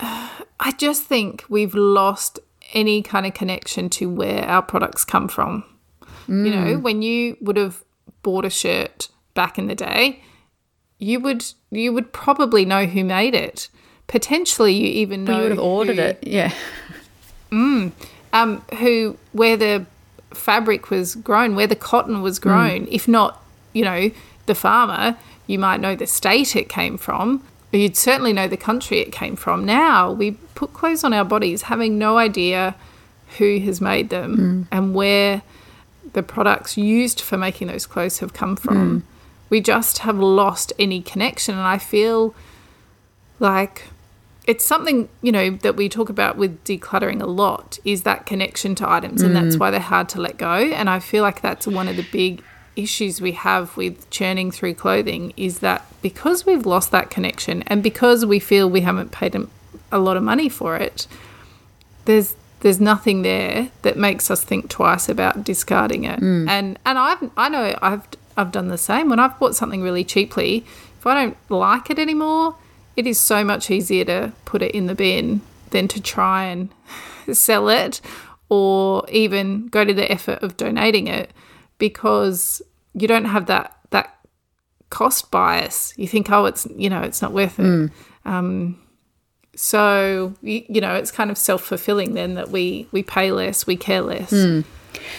uh, 0.00 0.28
I 0.60 0.72
just 0.72 1.04
think 1.04 1.44
we've 1.48 1.76
lost 1.76 2.40
any 2.74 3.02
kind 3.02 3.24
of 3.26 3.34
connection 3.34 3.88
to 3.90 4.08
where 4.10 4.44
our 4.44 4.62
products 4.62 5.04
come 5.04 5.28
from. 5.28 5.64
You 6.26 6.34
Mm. 6.34 6.54
know, 6.54 6.78
when 6.78 7.02
you 7.02 7.36
would 7.40 7.56
have 7.56 7.82
bought 8.22 8.44
a 8.44 8.50
shirt 8.50 9.08
back 9.34 9.58
in 9.58 9.66
the 9.66 9.74
day, 9.74 10.22
you 10.98 11.20
would 11.20 11.44
you 11.70 11.92
would 11.92 12.12
probably 12.12 12.64
know 12.64 12.86
who 12.86 13.04
made 13.04 13.34
it. 13.34 13.68
Potentially, 14.06 14.72
you 14.74 14.86
even 14.86 15.24
know 15.24 15.36
You 15.36 15.42
would 15.42 15.50
have 15.52 15.60
ordered 15.60 15.96
who- 15.96 16.02
it. 16.02 16.18
Yeah. 16.22 16.52
um, 17.50 17.92
who 18.78 19.16
where 19.32 19.56
the 19.56 19.86
fabric 20.32 20.90
was 20.90 21.14
grown, 21.14 21.54
where 21.54 21.66
the 21.66 21.76
cotton 21.76 22.20
was 22.22 22.38
grown. 22.38 22.86
If 22.90 23.08
not, 23.08 23.42
you 23.72 23.84
know, 23.84 24.10
the 24.46 24.54
farmer, 24.54 25.16
you 25.46 25.58
might 25.58 25.80
know 25.80 25.94
the 25.96 26.06
state 26.06 26.54
it 26.56 26.68
came 26.68 26.98
from. 26.98 27.42
You'd 27.72 27.96
certainly 27.96 28.32
know 28.32 28.48
the 28.48 28.56
country 28.56 28.98
it 29.00 29.12
came 29.12 29.36
from. 29.36 29.64
Now 29.64 30.10
we 30.10 30.32
put 30.54 30.72
clothes 30.72 31.04
on 31.04 31.12
our 31.12 31.24
bodies, 31.24 31.62
having 31.62 31.98
no 31.98 32.16
idea 32.16 32.74
who 33.36 33.58
has 33.60 33.80
made 33.80 34.08
them 34.08 34.36
mm. 34.36 34.66
and 34.72 34.94
where 34.94 35.42
the 36.14 36.22
products 36.22 36.78
used 36.78 37.20
for 37.20 37.36
making 37.36 37.68
those 37.68 37.86
clothes 37.86 38.20
have 38.20 38.32
come 38.32 38.56
from. 38.56 39.00
Mm. 39.00 39.02
We 39.50 39.60
just 39.60 39.98
have 39.98 40.18
lost 40.18 40.72
any 40.78 41.02
connection, 41.02 41.54
and 41.54 41.66
I 41.66 41.78
feel 41.78 42.34
like 43.38 43.84
it's 44.46 44.64
something 44.64 45.08
you 45.20 45.30
know 45.30 45.50
that 45.50 45.76
we 45.76 45.88
talk 45.88 46.08
about 46.08 46.36
with 46.38 46.64
decluttering 46.64 47.20
a 47.20 47.26
lot 47.26 47.78
is 47.84 48.02
that 48.02 48.24
connection 48.24 48.74
to 48.74 48.90
items 48.90 49.20
and 49.20 49.36
that's 49.36 49.56
mm. 49.56 49.60
why 49.60 49.70
they're 49.70 49.78
hard 49.78 50.08
to 50.08 50.20
let 50.20 50.38
go 50.38 50.54
and 50.54 50.88
i 50.88 50.98
feel 50.98 51.22
like 51.22 51.42
that's 51.42 51.66
one 51.66 51.86
of 51.86 51.96
the 51.96 52.06
big 52.10 52.42
issues 52.78 53.20
we 53.20 53.32
have 53.32 53.76
with 53.76 54.08
churning 54.10 54.50
through 54.50 54.74
clothing 54.74 55.32
is 55.36 55.58
that 55.58 55.84
because 56.00 56.46
we've 56.46 56.64
lost 56.64 56.92
that 56.92 57.10
connection 57.10 57.62
and 57.66 57.82
because 57.82 58.24
we 58.24 58.38
feel 58.38 58.70
we 58.70 58.82
haven't 58.82 59.10
paid 59.10 59.34
a, 59.90 59.98
lot 59.98 60.16
of 60.16 60.22
money 60.22 60.48
for 60.48 60.76
it 60.76 61.06
there's 62.04 62.36
there's 62.60 62.80
nothing 62.80 63.22
there 63.22 63.70
that 63.82 63.96
makes 63.96 64.30
us 64.30 64.42
think 64.42 64.68
twice 64.68 65.08
about 65.08 65.44
discarding 65.44 66.04
it. 66.04 66.20
Mm. 66.20 66.48
And 66.48 66.78
and 66.84 66.98
i've 66.98 67.30
i 67.36 67.48
know 67.48 67.76
i've 67.82 68.06
i've 68.36 68.52
done 68.52 68.68
the 68.68 68.78
same. 68.78 69.08
When 69.08 69.18
i've 69.18 69.38
bought 69.38 69.54
something 69.54 69.82
really 69.82 70.04
cheaply 70.04 70.64
if 70.98 71.06
i 71.06 71.14
don't 71.14 71.36
like 71.48 71.90
it 71.90 71.98
anymore 71.98 72.56
it 72.96 73.06
is 73.06 73.18
so 73.18 73.44
much 73.44 73.70
easier 73.70 74.04
to 74.04 74.32
put 74.44 74.62
it 74.62 74.72
in 74.72 74.86
the 74.86 74.94
bin 74.94 75.40
than 75.70 75.86
to 75.88 76.00
try 76.00 76.44
and 76.44 76.68
sell 77.32 77.68
it 77.68 78.00
or 78.48 79.04
even 79.10 79.68
go 79.68 79.84
to 79.84 79.92
the 79.92 80.10
effort 80.10 80.42
of 80.42 80.56
donating 80.56 81.06
it 81.06 81.30
because 81.78 82.60
you 83.00 83.08
don't 83.08 83.26
have 83.26 83.46
that 83.46 83.76
that 83.90 84.18
cost 84.90 85.30
bias. 85.30 85.92
You 85.96 86.08
think, 86.08 86.30
oh, 86.30 86.44
it's 86.46 86.66
you 86.76 86.90
know, 86.90 87.02
it's 87.02 87.22
not 87.22 87.32
worth 87.32 87.58
it. 87.58 87.90
Um, 88.24 88.80
so 89.54 90.34
you, 90.42 90.64
you 90.68 90.80
know, 90.80 90.94
it's 90.94 91.10
kind 91.10 91.30
of 91.30 91.38
self 91.38 91.62
fulfilling 91.62 92.14
then 92.14 92.34
that 92.34 92.50
we 92.50 92.86
we 92.92 93.02
pay 93.02 93.32
less, 93.32 93.66
we 93.66 93.76
care 93.76 94.00
less, 94.02 94.32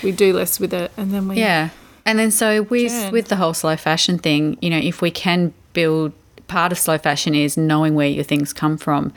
we 0.03 0.11
do 0.11 0.33
less 0.33 0.59
with 0.59 0.73
it, 0.73 0.91
and 0.97 1.11
then 1.13 1.27
we 1.27 1.37
Yeah. 1.37 1.69
And 2.05 2.17
then 2.17 2.31
so 2.31 2.63
with 2.63 2.91
Jen. 2.91 3.11
with 3.11 3.27
the 3.27 3.35
whole 3.35 3.53
slow 3.53 3.75
fashion 3.75 4.17
thing, 4.17 4.57
you 4.61 4.69
know, 4.69 4.77
if 4.77 5.01
we 5.01 5.11
can 5.11 5.53
build 5.73 6.13
part 6.47 6.71
of 6.71 6.79
slow 6.79 6.97
fashion 6.97 7.35
is 7.35 7.57
knowing 7.57 7.93
where 7.93 8.07
your 8.07 8.23
things 8.23 8.53
come 8.53 8.77
from, 8.77 9.13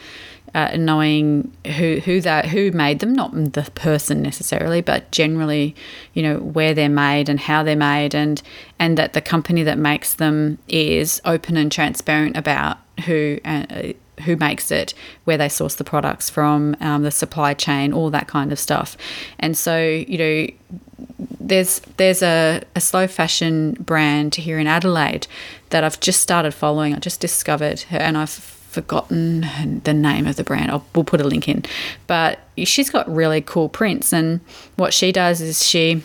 uh, 0.54 0.76
knowing 0.76 1.50
who 1.76 2.00
who 2.00 2.20
that 2.20 2.46
who 2.46 2.70
made 2.72 2.98
them, 2.98 3.12
not 3.12 3.32
the 3.32 3.70
person 3.74 4.22
necessarily, 4.22 4.80
but 4.80 5.10
generally, 5.10 5.74
you 6.12 6.22
know, 6.22 6.38
where 6.38 6.74
they're 6.74 6.88
made 6.88 7.28
and 7.28 7.40
how 7.40 7.62
they're 7.62 7.76
made, 7.76 8.14
and 8.14 8.42
and 8.78 8.98
that 8.98 9.12
the 9.12 9.20
company 9.20 9.62
that 9.62 9.78
makes 9.78 10.14
them 10.14 10.58
is 10.68 11.20
open 11.24 11.56
and 11.56 11.72
transparent 11.72 12.36
about 12.36 12.78
who. 13.06 13.38
Uh, 13.44 13.92
who 14.26 14.36
makes 14.36 14.70
it, 14.70 14.94
where 15.24 15.38
they 15.38 15.48
source 15.48 15.74
the 15.74 15.84
products 15.84 16.30
from, 16.30 16.76
um, 16.80 17.02
the 17.02 17.10
supply 17.10 17.54
chain, 17.54 17.92
all 17.92 18.08
that 18.10 18.28
kind 18.28 18.52
of 18.52 18.58
stuff. 18.58 18.96
And 19.40 19.56
so, 19.56 19.82
you 19.82 20.18
know, 20.18 20.46
there's 21.40 21.80
there's 21.96 22.22
a, 22.22 22.62
a 22.76 22.80
slow 22.80 23.08
fashion 23.08 23.72
brand 23.80 24.36
here 24.36 24.58
in 24.60 24.68
Adelaide 24.68 25.26
that 25.70 25.82
I've 25.82 25.98
just 25.98 26.20
started 26.20 26.52
following. 26.52 26.94
I 26.94 26.98
just 26.98 27.20
discovered 27.20 27.80
her, 27.80 27.98
and 27.98 28.16
I've 28.16 28.61
forgotten 28.72 29.80
the 29.84 29.92
name 29.92 30.26
of 30.26 30.36
the 30.36 30.44
brand. 30.44 30.70
I'll, 30.70 30.84
we'll 30.94 31.04
put 31.04 31.20
a 31.20 31.24
link 31.24 31.46
in, 31.46 31.64
but 32.06 32.38
she's 32.56 32.90
got 32.90 33.06
really 33.14 33.42
cool 33.42 33.68
prints. 33.68 34.12
And 34.12 34.40
what 34.76 34.94
she 34.94 35.12
does 35.12 35.40
is 35.40 35.64
she 35.64 36.02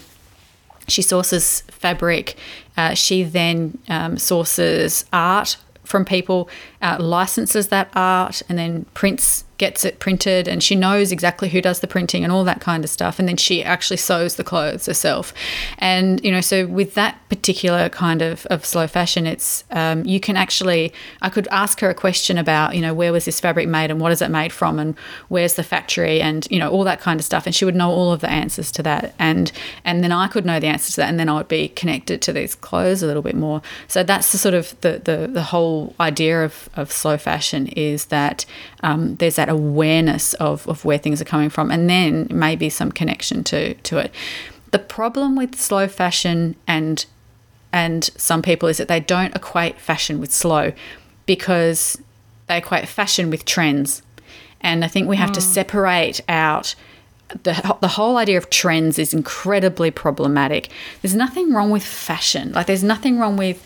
she 0.87 1.01
sources 1.01 1.61
fabric. 1.71 2.35
Uh, 2.75 2.93
she 2.93 3.23
then 3.23 3.77
um, 3.89 4.17
sources 4.17 5.05
art 5.11 5.57
from 5.83 6.05
people, 6.05 6.49
uh, 6.81 6.97
licenses 6.99 7.69
that 7.69 7.89
art, 7.95 8.41
and 8.49 8.57
then 8.57 8.85
prints, 8.93 9.43
gets 9.57 9.83
it 9.83 9.99
printed. 9.99 10.47
And 10.47 10.61
she 10.63 10.75
knows 10.75 11.11
exactly 11.11 11.49
who 11.49 11.61
does 11.61 11.79
the 11.79 11.87
printing 11.87 12.23
and 12.23 12.31
all 12.31 12.43
that 12.43 12.61
kind 12.61 12.83
of 12.83 12.89
stuff. 12.89 13.19
And 13.19 13.27
then 13.27 13.37
she 13.37 13.63
actually 13.63 13.97
sews 13.97 14.35
the 14.35 14.43
clothes 14.43 14.85
herself. 14.85 15.33
And 15.79 16.23
you 16.23 16.31
know, 16.31 16.41
so 16.41 16.67
with 16.67 16.93
that 16.93 17.17
particular 17.29 17.89
kind 17.89 18.21
of, 18.21 18.45
of 18.47 18.65
slow 18.65 18.87
fashion, 18.87 19.25
it's 19.25 19.63
um, 19.71 20.05
you 20.05 20.19
can 20.19 20.37
actually. 20.37 20.93
I 21.21 21.29
could 21.29 21.47
ask 21.47 21.79
her 21.79 21.89
a 21.89 21.95
question 21.95 22.37
about 22.37 22.75
you 22.75 22.81
know 22.81 22.93
where 22.93 23.11
was 23.11 23.25
this 23.25 23.39
fabric 23.39 23.67
made 23.67 23.91
and 23.91 23.99
what 23.99 24.11
is 24.11 24.21
it 24.21 24.29
made 24.29 24.53
from 24.53 24.79
and 24.79 24.97
where's 25.29 25.55
the 25.55 25.63
factory 25.63 26.21
and 26.21 26.47
you 26.51 26.59
know 26.59 26.69
all 26.69 26.83
that 26.83 26.99
kind 26.99 27.19
of 27.19 27.25
stuff. 27.25 27.45
And 27.45 27.55
she 27.55 27.65
would 27.65 27.75
know 27.75 27.89
all 27.89 28.11
of 28.11 28.21
the 28.21 28.29
answers 28.29 28.71
to 28.73 28.83
that. 28.83 29.15
And 29.19 29.51
and 29.83 30.03
then 30.03 30.11
I 30.11 30.27
could 30.27 30.45
know 30.45 30.59
the 30.59 30.67
answers 30.67 30.95
to 30.95 31.01
that, 31.01 31.09
and 31.09 31.19
then 31.19 31.29
I 31.29 31.33
would 31.33 31.47
be 31.47 31.69
connected 31.69 32.21
to 32.23 32.33
these 32.33 32.55
clothes 32.55 33.01
a 33.01 33.07
little 33.07 33.23
bit 33.23 33.35
more. 33.35 33.61
So 33.87 34.03
that's 34.03 34.31
the 34.31 34.37
sort 34.37 34.53
of 34.53 34.79
the 34.81 35.01
the, 35.03 35.27
the 35.27 35.43
whole 35.43 35.95
idea 35.99 36.43
of, 36.43 36.69
of 36.77 36.91
slow 36.91 37.17
fashion 37.17 37.67
is 37.67 38.05
that 38.05 38.45
um, 38.83 39.15
there's 39.15 39.35
that 39.35 39.49
awareness 39.49 40.33
of, 40.35 40.67
of 40.67 40.85
where 40.85 40.97
things 40.97 41.21
are 41.21 41.25
coming 41.25 41.49
from, 41.49 41.71
and 41.71 41.89
then 41.89 42.27
maybe 42.31 42.69
some 42.69 42.91
connection 42.91 43.43
to 43.45 43.73
to 43.75 43.97
it. 43.97 44.11
The 44.71 44.79
problem 44.79 45.35
with 45.35 45.55
slow 45.55 45.87
fashion 45.87 46.55
and 46.67 47.05
and 47.71 48.05
some 48.17 48.41
people 48.41 48.69
is 48.69 48.77
that 48.77 48.87
they 48.87 48.99
don't 48.99 49.35
equate 49.35 49.79
fashion 49.79 50.19
with 50.19 50.33
slow 50.33 50.71
because 51.25 52.01
they 52.47 52.57
equate 52.57 52.87
fashion 52.87 53.29
with 53.29 53.45
trends. 53.45 54.01
And 54.61 54.83
I 54.83 54.87
think 54.87 55.07
we 55.07 55.17
have 55.17 55.31
to 55.33 55.41
separate 55.41 56.21
out 56.27 56.73
the, 57.43 57.77
the 57.81 57.87
whole 57.89 58.17
idea 58.17 58.37
of 58.37 58.49
trends 58.49 58.97
is 58.97 59.13
incredibly 59.13 59.91
problematic. 59.91 60.69
There's 61.01 61.15
nothing 61.15 61.53
wrong 61.53 61.69
with 61.69 61.83
fashion. 61.83 62.53
Like 62.53 62.67
there's 62.67 62.83
nothing 62.83 63.19
wrong 63.19 63.37
with 63.37 63.65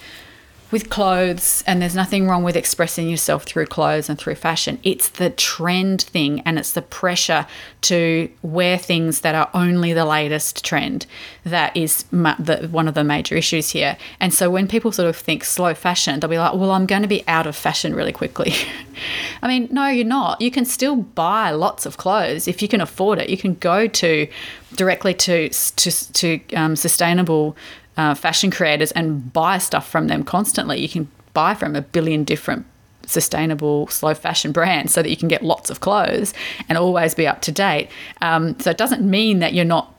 with 0.71 0.89
clothes 0.89 1.63
and 1.67 1.81
there's 1.81 1.95
nothing 1.95 2.27
wrong 2.27 2.43
with 2.43 2.55
expressing 2.55 3.09
yourself 3.09 3.43
through 3.43 3.65
clothes 3.65 4.09
and 4.09 4.17
through 4.17 4.35
fashion. 4.35 4.79
It's 4.83 5.09
the 5.09 5.29
trend 5.29 6.03
thing 6.03 6.41
and 6.41 6.57
it's 6.57 6.71
the 6.71 6.81
pressure 6.81 7.45
to 7.81 8.29
wear 8.41 8.77
things 8.77 9.21
that 9.21 9.35
are 9.35 9.49
only 9.53 9.91
the 9.91 10.05
latest 10.05 10.63
trend 10.63 11.05
that 11.43 11.75
is 11.75 12.05
ma- 12.11 12.35
the, 12.39 12.67
one 12.69 12.87
of 12.87 12.93
the 12.93 13.03
major 13.03 13.35
issues 13.35 13.71
here. 13.71 13.97
And 14.19 14.33
so 14.33 14.49
when 14.49 14.67
people 14.67 14.91
sort 14.91 15.09
of 15.09 15.15
think 15.15 15.43
slow 15.43 15.73
fashion, 15.73 16.19
they'll 16.19 16.29
be 16.29 16.37
like, 16.37 16.53
well, 16.53 16.71
I'm 16.71 16.85
going 16.85 17.01
to 17.01 17.07
be 17.07 17.27
out 17.27 17.47
of 17.47 17.55
fashion 17.55 17.93
really 17.93 18.13
quickly. 18.13 18.53
I 19.41 19.47
mean, 19.47 19.67
no, 19.71 19.87
you're 19.87 20.05
not. 20.05 20.39
You 20.39 20.51
can 20.51 20.65
still 20.65 20.95
buy 20.95 21.51
lots 21.51 21.85
of 21.85 21.97
clothes 21.97 22.47
if 22.47 22.61
you 22.61 22.67
can 22.67 22.81
afford 22.81 23.19
it. 23.19 23.29
You 23.29 23.37
can 23.37 23.55
go 23.55 23.87
to 23.87 24.27
directly 24.75 25.13
to 25.13 25.49
to, 25.49 26.13
to 26.13 26.39
um, 26.55 26.75
sustainable 26.75 27.57
uh, 27.97 28.13
fashion 28.15 28.51
creators 28.51 28.91
and 28.91 29.31
buy 29.33 29.57
stuff 29.57 29.87
from 29.87 30.07
them 30.07 30.23
constantly. 30.23 30.79
You 30.79 30.89
can 30.89 31.11
buy 31.33 31.53
from 31.53 31.75
a 31.75 31.81
billion 31.81 32.23
different 32.23 32.65
sustainable 33.05 33.87
slow 33.87 34.13
fashion 34.13 34.51
brands 34.51 34.93
so 34.93 35.01
that 35.01 35.09
you 35.09 35.17
can 35.17 35.27
get 35.27 35.43
lots 35.43 35.69
of 35.69 35.79
clothes 35.81 36.33
and 36.69 36.77
always 36.77 37.13
be 37.13 37.27
up 37.27 37.41
to 37.41 37.51
date. 37.51 37.89
Um, 38.21 38.59
so 38.59 38.69
it 38.69 38.77
doesn't 38.77 39.01
mean 39.01 39.39
that 39.39 39.53
you're 39.53 39.65
not 39.65 39.93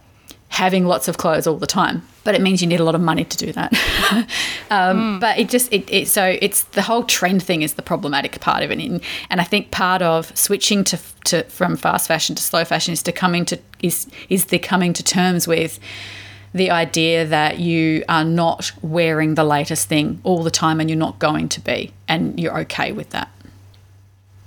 having 0.49 0.87
lots 0.87 1.09
of 1.09 1.17
clothes 1.19 1.47
all 1.47 1.57
the 1.57 1.67
time. 1.67 2.03
but 2.25 2.35
it 2.35 2.41
means 2.41 2.63
you 2.63 2.69
need 2.69 2.79
a 2.79 2.85
lot 2.85 2.95
of 2.95 3.01
money 3.01 3.25
to 3.25 3.37
do 3.37 3.53
that. 3.53 3.73
um, 4.71 5.17
mm. 5.17 5.21
But 5.21 5.39
it 5.39 5.49
just 5.49 5.73
it, 5.73 5.91
it, 5.91 6.09
so 6.09 6.37
it's 6.41 6.65
the 6.65 6.83
whole 6.83 7.03
trend 7.05 7.43
thing 7.43 7.63
is 7.63 7.75
the 7.75 7.83
problematic 7.83 8.41
part 8.41 8.63
of 8.63 8.71
it, 8.71 8.79
and, 8.79 9.01
and 9.31 9.41
I 9.41 9.45
think 9.45 9.71
part 9.71 10.03
of 10.03 10.37
switching 10.37 10.85
to 10.85 10.99
to 11.25 11.43
from 11.45 11.77
fast 11.77 12.07
fashion 12.09 12.37
to 12.37 12.43
slow 12.43 12.65
fashion 12.65 12.93
is 12.93 13.03
to 13.05 13.13
coming 13.13 13.45
to 13.47 13.59
is 13.83 14.07
is 14.29 14.47
the 14.47 14.59
coming 14.59 14.93
to 14.93 15.03
terms 15.03 15.49
with 15.49 15.81
the 16.55 16.71
idea 16.71 17.25
that 17.27 17.59
you 17.59 18.05
are 18.09 18.25
not 18.25 18.73
wearing 18.83 19.35
the 19.35 19.45
latest 19.45 19.89
thing 19.89 20.21
all 20.23 20.43
the 20.43 20.51
time 20.51 20.81
and 20.81 20.91
you're 20.91 20.99
not 20.99 21.19
going 21.19 21.49
to 21.49 21.61
be, 21.61 21.93
and 22.09 22.39
you're 22.39 22.59
okay 22.61 22.93
with 22.93 23.11
that. 23.11 23.31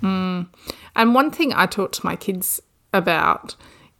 Mm. 0.01 0.47
And 0.95 1.15
one 1.15 1.31
thing 1.31 1.53
I 1.53 1.65
talk 1.65 1.91
to 1.93 2.05
my 2.05 2.15
kids 2.15 2.61
about 2.93 3.55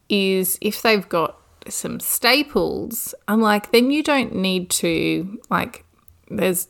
is 0.08 0.56
if 0.60 0.82
they've 0.82 1.08
got 1.08 1.36
some 1.68 1.98
staples, 1.98 3.14
I'm 3.26 3.40
like, 3.40 3.72
then 3.72 3.90
you 3.90 4.02
don't 4.02 4.34
need 4.34 4.70
to, 4.70 5.40
like, 5.50 5.84
there's 6.30 6.68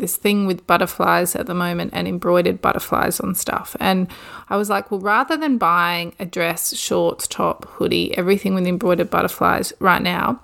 this 0.00 0.16
thing 0.16 0.46
with 0.46 0.66
butterflies 0.66 1.36
at 1.36 1.46
the 1.46 1.54
moment 1.54 1.92
and 1.94 2.08
embroidered 2.08 2.60
butterflies 2.60 3.20
on 3.20 3.34
stuff. 3.34 3.76
And 3.78 4.08
I 4.48 4.56
was 4.56 4.68
like, 4.68 4.90
well, 4.90 5.00
rather 5.00 5.36
than 5.36 5.58
buying 5.58 6.14
a 6.18 6.26
dress, 6.26 6.74
shorts, 6.76 7.28
top, 7.28 7.66
hoodie, 7.68 8.16
everything 8.18 8.54
with 8.54 8.66
embroidered 8.66 9.10
butterflies 9.10 9.72
right 9.78 10.02
now, 10.02 10.42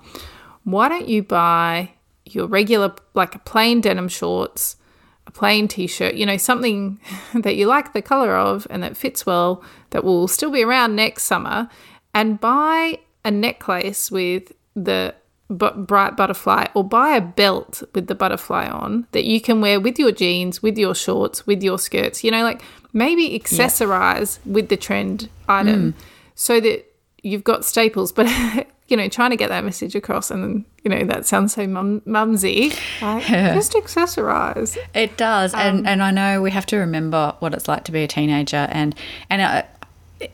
why 0.63 0.87
don't 0.87 1.09
you 1.09 1.23
buy 1.23 1.91
your 2.23 2.47
regular, 2.47 2.93
like 3.13 3.35
a 3.35 3.39
plain 3.39 3.81
denim 3.81 4.07
shorts, 4.07 4.77
a 5.25 5.31
plain 5.31 5.67
t 5.67 5.87
shirt, 5.87 6.15
you 6.15 6.25
know, 6.25 6.37
something 6.37 6.99
that 7.33 7.55
you 7.55 7.67
like 7.67 7.93
the 7.93 8.01
color 8.01 8.35
of 8.35 8.65
and 8.69 8.81
that 8.83 8.95
fits 8.95 9.25
well, 9.25 9.63
that 9.89 10.03
will 10.03 10.27
still 10.27 10.51
be 10.51 10.63
around 10.63 10.95
next 10.95 11.23
summer, 11.23 11.69
and 12.13 12.39
buy 12.39 12.99
a 13.25 13.31
necklace 13.31 14.09
with 14.09 14.53
the 14.75 15.13
bright 15.49 16.17
butterfly 16.17 16.65
or 16.73 16.83
buy 16.83 17.15
a 17.15 17.21
belt 17.21 17.81
with 17.95 18.07
the 18.07 18.15
butterfly 18.15 18.67
on 18.67 19.07
that 19.11 19.23
you 19.23 19.39
can 19.39 19.61
wear 19.61 19.79
with 19.79 19.97
your 19.97 20.11
jeans, 20.11 20.61
with 20.61 20.77
your 20.77 20.93
shorts, 20.93 21.47
with 21.47 21.63
your 21.63 21.79
skirts. 21.79 22.23
You 22.23 22.31
know, 22.31 22.43
like 22.43 22.61
maybe 22.93 23.39
accessorize 23.39 24.39
yeah. 24.45 24.53
with 24.53 24.69
the 24.69 24.77
trend 24.77 25.29
item 25.47 25.93
mm. 25.93 26.01
so 26.35 26.59
that 26.59 26.85
you've 27.23 27.43
got 27.43 27.63
staples. 27.63 28.11
But 28.11 28.27
you 28.87 28.95
know, 28.95 29.07
trying 29.07 29.31
to 29.31 29.35
get 29.35 29.49
that 29.49 29.63
message 29.63 29.95
across, 29.95 30.31
and 30.31 30.65
you 30.83 30.89
know, 30.89 31.03
that 31.05 31.25
sounds 31.25 31.53
so 31.53 31.67
mum- 31.67 32.01
mumsy. 32.05 32.73
Like, 33.01 33.29
yeah. 33.29 33.53
Just 33.53 33.73
accessorize. 33.73 34.77
It 34.93 35.17
does, 35.17 35.53
um, 35.53 35.59
and 35.59 35.87
and 35.87 36.03
I 36.03 36.11
know 36.11 36.41
we 36.41 36.51
have 36.51 36.65
to 36.67 36.77
remember 36.77 37.35
what 37.39 37.53
it's 37.53 37.67
like 37.67 37.83
to 37.85 37.91
be 37.91 38.03
a 38.03 38.07
teenager, 38.07 38.67
and 38.69 38.95
and 39.29 39.41
uh, 39.41 39.63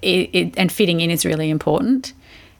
it, 0.01 0.29
it, 0.33 0.53
and 0.57 0.71
fitting 0.71 1.01
in 1.01 1.09
is 1.09 1.25
really 1.25 1.49
important. 1.49 2.13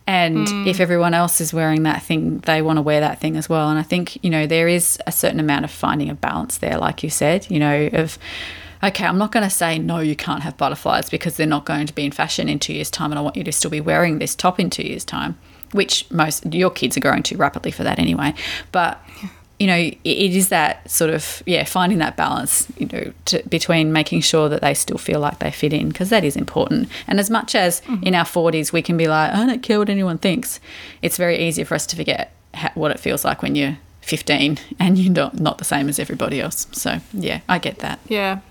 And 0.06 0.48
mm. 0.48 0.68
if 0.68 0.80
everyone 0.80 1.14
else 1.14 1.40
is 1.40 1.54
wearing 1.54 1.84
that 1.84 2.04
thing, 2.04 2.40
they 2.40 2.62
want 2.62 2.78
to 2.78 2.82
wear 2.82 3.00
that 3.00 3.22
thing 3.22 3.38
as 3.38 3.48
well. 3.48 3.70
And 3.70 3.80
I 3.80 3.84
think, 3.84 4.22
you 4.24 4.30
know, 4.30 4.46
there 4.46 4.68
is 4.68 5.00
a 5.08 5.12
certain 5.12 5.40
amount 5.40 5.64
of 5.64 5.72
finding 5.72 6.10
a 6.10 6.16
balance 6.16 6.58
there, 6.58 6.78
like 6.78 7.04
you 7.04 7.10
said, 7.10 7.50
you 7.50 7.58
know, 7.58 7.90
of, 7.94 8.18
okay, 8.84 9.06
I'm 9.06 9.18
not 9.18 9.32
going 9.32 9.46
to 9.46 9.50
say, 9.50 9.80
no, 9.80 10.00
you 10.00 10.16
can't 10.16 10.44
have 10.44 10.58
butterflies 10.58 11.10
because 11.10 11.38
they're 11.38 11.48
not 11.48 11.66
going 11.66 11.88
to 11.88 11.94
be 11.94 12.04
in 12.04 12.12
fashion 12.12 12.50
in 12.50 12.60
two 12.60 12.74
years' 12.74 12.92
time. 12.92 13.12
And 13.12 13.20
I 13.20 13.22
want 13.22 13.38
you 13.38 13.44
to 13.46 13.52
still 13.52 13.72
be 13.72 13.80
wearing 13.80 14.20
this 14.20 14.36
top 14.36 14.60
in 14.60 14.70
two 14.70 14.84
years' 14.84 15.06
time, 15.06 15.38
which 15.72 16.10
most 16.12 16.54
your 16.54 16.70
kids 16.70 16.98
are 16.98 17.02
growing 17.02 17.24
too 17.24 17.38
rapidly 17.38 17.72
for 17.72 17.84
that 17.84 17.98
anyway. 17.98 18.34
But 18.74 19.02
you 19.60 19.68
know, 19.68 19.78
it 19.78 19.98
is 20.04 20.50
that 20.50 20.90
sort 20.90 21.12
of 21.12 21.44
yeah, 21.46 21.64
finding 21.64 22.00
that 22.00 22.18
balance, 22.18 22.68
you 22.78 22.88
know, 22.88 23.14
to, 23.26 23.44
between 23.48 23.94
making 23.94 24.22
sure 24.22 24.50
that 24.50 24.62
they 24.62 24.74
still 24.74 24.98
feel 24.98 25.20
like 25.20 25.40
they 25.40 25.52
fit 25.52 25.74
in 25.74 25.90
because 25.90 26.10
that 26.10 26.24
is 26.24 26.36
important. 26.36 26.90
And 27.08 27.20
as 27.20 27.30
much 27.30 27.56
as 27.56 27.82
mm-hmm. 27.82 28.04
in 28.04 28.16
our 28.16 28.26
forties 28.26 28.74
we 28.74 28.82
can 28.82 28.98
be 28.98 29.08
like, 29.08 29.32
I 29.32 29.46
don't 29.46 29.64
care 29.64 29.80
what 29.80 29.90
anyone 29.90 30.18
thinks, 30.18 30.60
it's 31.02 31.18
very 31.18 31.40
easy 31.40 31.64
for 31.64 31.76
us 31.76 31.86
to 31.88 31.96
forget 31.96 32.34
what 32.76 32.92
it 32.92 33.00
feels 33.00 33.24
like 33.24 33.42
when 33.42 33.56
you're 33.56 33.78
15 34.02 34.60
and 34.80 34.98
you're 34.98 35.14
not, 35.14 35.40
not 35.40 35.58
the 35.58 35.64
same 35.64 35.88
as 35.88 36.00
everybody 36.00 36.42
else. 36.42 36.68
So 36.72 37.00
yeah, 37.14 37.42
I 37.48 37.58
get 37.60 37.80
that. 37.80 38.00
Yeah. 38.08 38.42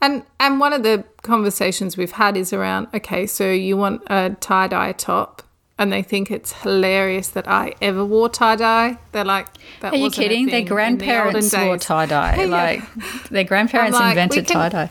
And 0.00 0.22
and 0.38 0.60
one 0.60 0.72
of 0.72 0.84
the 0.84 1.04
conversations 1.22 1.96
we've 1.96 2.12
had 2.12 2.36
is 2.36 2.52
around 2.52 2.86
okay, 2.94 3.26
so 3.26 3.50
you 3.50 3.76
want 3.76 4.02
a 4.06 4.36
tie 4.40 4.68
dye 4.68 4.92
top 4.92 5.42
and 5.78 5.92
they 5.92 6.02
think 6.02 6.30
it's 6.30 6.52
hilarious 6.52 7.28
that 7.28 7.48
I 7.48 7.74
ever 7.80 8.04
wore 8.04 8.28
tie 8.28 8.56
dye. 8.56 8.98
They're 9.12 9.24
like, 9.24 9.46
"Are 9.82 9.94
you 9.94 10.10
kidding? 10.10 10.46
Their 10.46 10.62
grandparents 10.62 11.50
the 11.50 11.66
wore 11.66 11.78
tie 11.78 12.06
dye. 12.06 12.36
yeah. 12.40 12.44
Like 12.46 13.28
their 13.30 13.44
grandparents 13.44 13.96
like, 13.98 14.10
invented 14.10 14.48
tie 14.48 14.68
dye." 14.68 14.90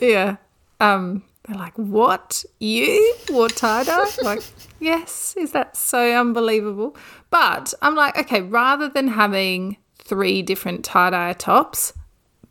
Yeah. 0.00 0.36
Um, 0.80 1.24
they're 1.46 1.58
like, 1.58 1.74
"What? 1.74 2.44
You 2.60 3.16
wore 3.30 3.48
tie 3.48 3.82
dye?" 3.82 4.06
like, 4.22 4.42
yes. 4.78 5.34
Is 5.36 5.50
that 5.52 5.76
so 5.76 6.16
unbelievable? 6.18 6.96
But 7.30 7.74
I'm 7.82 7.96
like, 7.96 8.16
okay, 8.18 8.40
rather 8.40 8.88
than 8.88 9.08
having 9.08 9.76
three 9.98 10.42
different 10.42 10.84
tie 10.84 11.10
dye 11.10 11.32
tops, 11.32 11.92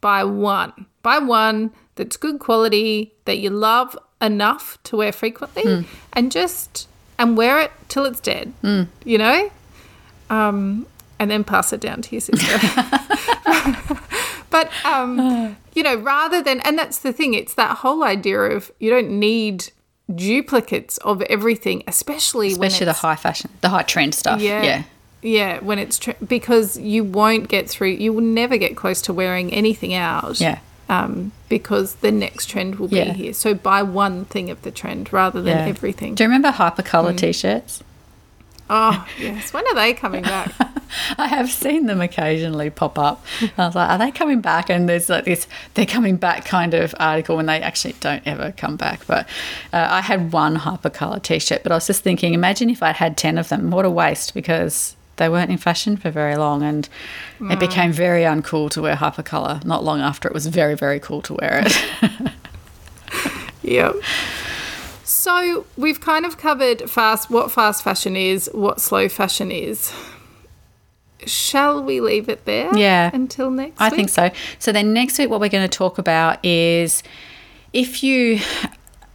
buy 0.02 0.26
one. 0.26 0.86
Buy 1.02 1.20
one 1.20 1.72
that's 1.96 2.18
good 2.18 2.40
quality 2.40 3.14
that 3.24 3.40
you 3.40 3.50
love 3.50 3.98
enough 4.22 4.78
to 4.84 4.98
wear 4.98 5.14
frequently, 5.14 5.64
mm. 5.64 5.86
and 6.12 6.30
just 6.32 6.90
and 7.20 7.38
wear 7.38 7.60
it 7.60 7.72
till 7.90 8.06
it's 8.06 8.20
dead. 8.20 8.54
Mm. 8.64 8.88
You 9.04 9.18
know, 9.18 9.52
um, 10.30 10.88
and 11.20 11.30
then 11.32 11.44
pass 11.44 11.74
it 11.74 11.82
down 11.82 12.02
to 12.02 12.12
your 12.12 12.22
sister. 12.22 12.58
but 14.50 14.70
um, 14.86 15.58
you 15.74 15.84
know, 15.84 15.96
rather 15.96 16.42
than 16.42 16.62
and 16.62 16.78
that's 16.78 17.00
the 17.00 17.14
thing. 17.14 17.34
It's 17.34 17.54
that 17.56 17.78
whole 17.78 18.04
idea 18.04 18.40
of 18.40 18.72
you 18.80 18.90
don't 18.90 19.12
need 19.12 19.72
duplicates 20.14 20.98
of 21.00 21.22
everything, 21.24 21.84
especially 21.88 22.54
when 22.56 22.68
especially 22.68 22.86
the 22.86 22.94
high 22.94 23.16
fashion, 23.16 23.50
the 23.62 23.70
high 23.70 23.84
trend 23.84 24.16
stuff. 24.16 24.42
Yeah. 24.42 24.64
Yeah. 24.64 24.84
Yeah, 25.24 25.60
when 25.62 25.80
it's 25.80 25.98
tr- 25.98 26.12
because 26.26 26.78
you 26.78 27.04
won't 27.04 27.50
get 27.50 27.68
through, 27.68 27.90
you 27.90 28.14
will 28.14 28.22
never 28.22 28.56
get 28.56 28.78
close 28.78 29.02
to 29.02 29.14
wearing 29.14 29.52
anything 29.52 29.96
out. 29.96 30.40
Yeah 30.40 30.60
um, 30.90 31.32
because 31.50 31.96
the 31.96 32.12
next 32.12 32.48
trend 32.48 32.76
will 32.76 32.88
be 32.88 33.02
here. 33.02 33.34
So 33.34 33.54
buy 33.54 33.84
one 33.84 34.26
thing 34.26 34.50
of 34.50 34.62
the 34.62 34.72
trend 34.72 35.12
rather 35.12 35.42
than 35.42 35.58
yeah. 35.58 35.66
everything. 35.66 36.16
Do 36.16 36.24
you 36.24 36.30
remember 36.30 36.52
hypercolor 36.52 37.14
mm. 37.14 37.18
t-shirts? 37.18 37.84
Oh 38.70 39.08
yes, 39.20 39.54
when 39.54 39.66
are 39.68 39.76
they 39.76 39.94
coming 39.94 40.24
back? 40.24 40.54
I 41.18 41.28
have 41.28 41.50
seen 41.50 41.86
them 41.86 42.02
occasionally 42.02 42.70
pop 42.70 42.98
up. 42.98 43.26
I 43.58 43.66
was 43.66 43.76
like, 43.76 43.90
are 43.90 43.98
they 43.98 44.12
coming 44.12 44.42
back? 44.42 44.70
And 44.70 44.88
there's 44.88 45.10
like 45.10 45.26
this, 45.26 45.48
they're 45.74 45.86
coming 45.86 46.18
back 46.18 46.46
kind 46.46 46.74
of 46.74 46.94
article 47.00 47.38
when 47.38 47.46
they 47.46 47.62
actually 47.62 47.96
don't 48.00 48.26
ever 48.26 48.54
come 48.56 48.76
back. 48.76 49.06
But 49.08 49.28
uh, 49.74 49.88
I 49.90 50.02
had 50.02 50.34
one 50.34 50.58
hypercolor 50.58 51.22
t-shirt, 51.22 51.64
but 51.64 51.72
I 51.72 51.76
was 51.76 51.88
just 51.88 52.04
thinking, 52.04 52.34
imagine 52.34 52.70
if 52.70 52.84
I 52.84 52.92
had 52.92 53.18
ten 53.18 53.38
of 53.38 53.50
them. 53.50 53.72
What 53.72 53.86
a 53.86 53.90
waste! 53.90 54.34
Because 54.34 54.97
they 55.18 55.30
weren't 55.30 55.52
in 55.52 55.58
fashion 55.58 55.98
for 55.98 56.10
very 56.10 56.36
long 56.36 56.64
and 56.64 56.90
it 57.42 57.60
became 57.60 57.92
very 57.92 58.22
uncool 58.22 58.70
to 58.72 58.82
wear 58.82 58.96
hypercolor 58.96 59.64
not 59.66 59.84
long 59.84 60.00
after 60.00 60.28
it 60.28 60.34
was 60.34 60.48
very 60.48 60.76
very 60.76 61.00
cool 61.00 61.22
to 61.22 61.34
wear 61.36 61.64
it. 61.66 62.32
Yep. 63.68 63.96
So 65.04 65.66
we've 65.76 66.00
kind 66.00 66.26
of 66.26 66.38
covered 66.38 66.90
fast 66.90 67.30
what 67.30 67.52
fast 67.52 67.84
fashion 67.84 68.16
is 68.16 68.50
what 68.54 68.80
slow 68.80 69.10
fashion 69.10 69.52
is. 69.52 69.94
Shall 71.26 71.84
we 71.84 72.00
leave 72.00 72.30
it 72.30 72.46
there 72.46 72.76
yeah. 72.78 73.10
until 73.14 73.52
next 73.52 73.82
i 73.82 73.90
week? 73.90 73.96
think 73.96 74.10
so. 74.10 74.32
So 74.60 74.72
then 74.72 74.94
next 74.94 75.18
week 75.20 75.30
what 75.30 75.42
we're 75.42 75.50
going 75.50 75.68
to 75.68 75.78
talk 75.78 75.98
about 75.98 76.44
is 76.46 77.04
if 77.74 78.04
you 78.04 78.40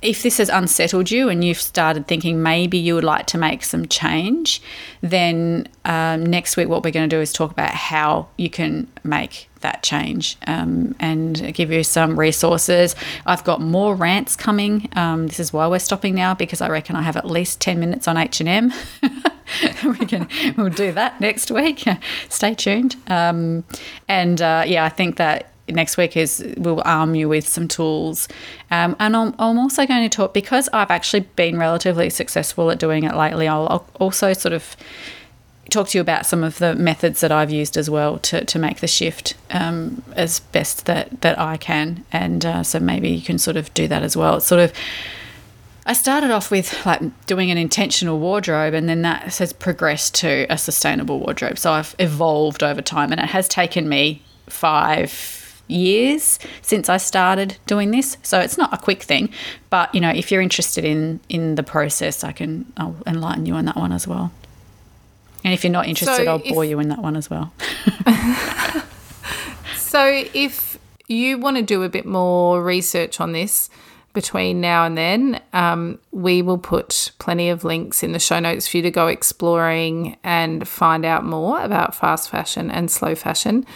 if 0.03 0.23
this 0.23 0.39
has 0.39 0.49
unsettled 0.49 1.11
you 1.11 1.29
and 1.29 1.45
you've 1.45 1.61
started 1.61 2.07
thinking 2.09 2.43
maybe 2.43 2.77
you 2.77 2.95
would 2.95 3.05
like 3.05 3.27
to 3.29 3.39
make 3.39 3.63
some 3.63 3.87
change, 3.87 4.61
then 5.01 5.69
um, 5.85 6.27
next 6.27 6.57
week 6.57 6.69
what 6.69 6.85
we're 6.85 6.91
going 6.91 7.09
to 7.09 7.17
do 7.17 7.21
is 7.21 7.33
talk 7.33 7.53
about 7.53 7.71
how 7.71 8.29
you 8.37 8.51
can 8.51 8.89
make 9.05 9.49
that 9.61 9.83
change 9.85 10.37
um, 10.49 10.95
and 10.99 11.55
give 11.55 11.71
you 11.71 11.85
some 11.85 12.19
resources. 12.19 12.97
I've 13.27 13.45
got 13.45 13.61
more 13.61 13.95
rants 13.95 14.35
coming. 14.35 14.89
Um, 14.97 15.29
this 15.29 15.39
is 15.39 15.53
why 15.53 15.69
we're 15.69 15.79
stopping 15.79 16.15
now 16.15 16.35
because 16.35 16.61
I 16.61 16.69
reckon 16.69 16.97
I 16.97 17.03
have 17.03 17.17
at 17.17 17.25
least 17.25 17.61
ten 17.61 17.79
minutes 17.79 18.09
on 18.09 18.17
H 18.17 18.41
and 18.41 18.49
M. 18.49 18.73
we 19.85 20.07
can 20.07 20.29
we'll 20.57 20.69
do 20.69 20.93
that 20.93 21.21
next 21.21 21.51
week. 21.51 21.85
Stay 22.29 22.55
tuned. 22.55 22.97
Um, 23.07 23.65
and 24.09 24.43
uh, 24.43 24.65
yeah, 24.67 24.85
I 24.85 24.89
think 24.89 25.17
that 25.17 25.52
next 25.69 25.97
week 25.97 26.17
is 26.17 26.45
we'll 26.57 26.83
arm 26.85 27.15
you 27.15 27.29
with 27.29 27.47
some 27.47 27.69
tools. 27.69 28.29
Um, 28.71 28.97
and 28.99 29.17
I'm, 29.17 29.35
I'm, 29.39 29.59
also 29.59 29.87
going 29.87 30.09
to 30.09 30.15
talk, 30.15 30.35
because 30.35 30.69
I've 30.73 30.91
actually 30.91 31.21
been 31.37 31.59
relatively 31.59 32.11
successful 32.11 32.71
at 32.71 32.79
doing 32.79 33.05
it 33.05 33.15
lately, 33.15 33.49
I'll, 33.49 33.69
I'll, 33.69 33.87
also 34.01 34.33
sort 34.33 34.53
of 34.53 34.77
talk 35.71 35.89
to 35.89 35.99
you 35.99 36.03
about 36.03 36.27
some 36.27 36.43
of 36.43 36.59
the 36.59 36.75
methods 36.75 37.21
that 37.21 37.33
I've 37.33 37.51
used 37.51 37.77
as 37.77 37.89
well 37.89 38.19
to, 38.19 38.45
to 38.45 38.59
make 38.59 38.81
the 38.81 38.87
shift 38.87 39.35
um, 39.51 40.03
as 40.15 40.41
best 40.41 40.87
that, 40.87 41.21
that 41.23 41.39
I 41.39 41.57
can. 41.57 42.05
And 42.13 42.45
uh, 42.45 42.63
so 42.63 42.81
maybe 42.81 43.09
you 43.11 43.23
can 43.23 43.39
sort 43.39 43.57
of 43.57 43.73
do 43.73 43.89
that 43.89 44.03
as 44.03 44.17
well. 44.17 44.37
It's 44.37 44.47
sort 44.47 44.61
of, 44.61 44.73
I 45.87 45.95
started 45.95 46.31
off 46.31 46.51
with 46.51 46.85
like 46.85 47.01
doing 47.27 47.51
an 47.51 47.59
intentional 47.59 48.19
wardrobe 48.19 48.75
and 48.75 48.89
then 48.89 49.03
that 49.03 49.35
has 49.39 49.53
progressed 49.53 50.15
to 50.17 50.47
a 50.51 50.59
sustainable 50.59 51.21
wardrobe. 51.21 51.59
So 51.59 51.73
I've 51.73 51.95
evolved 51.99 52.63
over 52.63 52.83
time 52.83 53.13
and 53.13 53.21
it 53.21 53.29
has 53.29 53.49
taken 53.49 53.89
me 53.89 54.23
five 54.49 55.42
years 55.69 56.39
since 56.61 56.89
I 56.89 56.97
started 56.99 57.57
doing 57.67 57.91
this. 57.91 58.17
So 58.23 58.39
it's 58.41 58.59
not 58.59 58.73
a 58.73 58.77
quick 58.79 59.03
thing, 59.03 59.31
but 59.71 59.95
you 59.95 60.01
know, 60.01 60.11
if 60.11 60.31
you're 60.31 60.43
interested 60.43 60.85
in 60.85 61.21
in 61.29 61.55
the 61.55 61.63
process, 61.63 62.25
I 62.25 62.33
can 62.33 62.65
I'll 62.77 62.97
enlighten 63.07 63.47
you 63.47 63.55
on 63.55 63.65
that 63.67 63.77
one 63.77 63.93
as 63.93 64.07
well. 64.07 64.33
And 65.45 65.53
if 65.53 65.65
you're 65.65 65.73
not 65.73 65.89
interested, 65.89 66.25
So 66.25 66.31
I'll 66.31 66.41
if- 66.45 66.53
bore 66.55 66.65
you 66.65 66.79
in 66.81 66.89
that 66.89 67.01
one 67.01 67.17
as 67.17 67.29
well. 67.31 67.53
So, 69.77 70.25
if 70.33 70.79
you 71.07 71.37
want 71.37 71.59
to 71.59 71.63
do 71.63 71.83
a 71.83 71.89
bit 71.91 72.07
more 72.07 72.63
research 72.65 73.21
on 73.21 73.33
this 73.33 73.69
between 74.15 74.59
now 74.59 74.87
and 74.87 74.97
then, 74.97 75.41
um, 75.53 75.99
we 76.13 76.41
will 76.41 76.57
put 76.57 77.13
plenty 77.19 77.51
of 77.51 77.63
links 77.63 78.03
in 78.03 78.13
the 78.13 78.19
show 78.19 78.39
notes 78.41 78.67
for 78.67 78.79
you 78.79 78.83
to 78.85 78.91
go 78.91 79.09
exploring 79.09 80.17
and 80.25 80.67
find 80.67 81.05
out 81.05 81.27
more 81.27 81.61
about 81.61 81.95
fast 81.95 82.31
fashion 82.31 82.71
and 82.71 82.91
slow 82.91 83.15
fashion. 83.15 83.67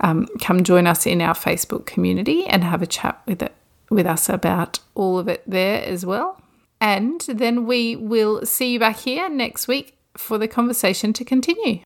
Um, 0.00 0.28
come 0.40 0.62
join 0.62 0.86
us 0.86 1.06
in 1.06 1.22
our 1.22 1.34
Facebook 1.34 1.86
community 1.86 2.46
and 2.46 2.64
have 2.64 2.82
a 2.82 2.86
chat 2.86 3.20
with 3.26 3.42
it 3.42 3.54
with 3.90 4.06
us 4.06 4.28
about 4.28 4.80
all 4.94 5.18
of 5.18 5.28
it 5.28 5.42
there 5.46 5.82
as 5.84 6.04
well. 6.04 6.40
And 6.80 7.20
then 7.28 7.66
we 7.66 7.96
will 7.96 8.44
see 8.44 8.72
you 8.72 8.78
back 8.78 8.98
here 8.98 9.28
next 9.28 9.68
week 9.68 9.96
for 10.16 10.38
the 10.38 10.48
conversation 10.48 11.12
to 11.14 11.24
continue. 11.24 11.80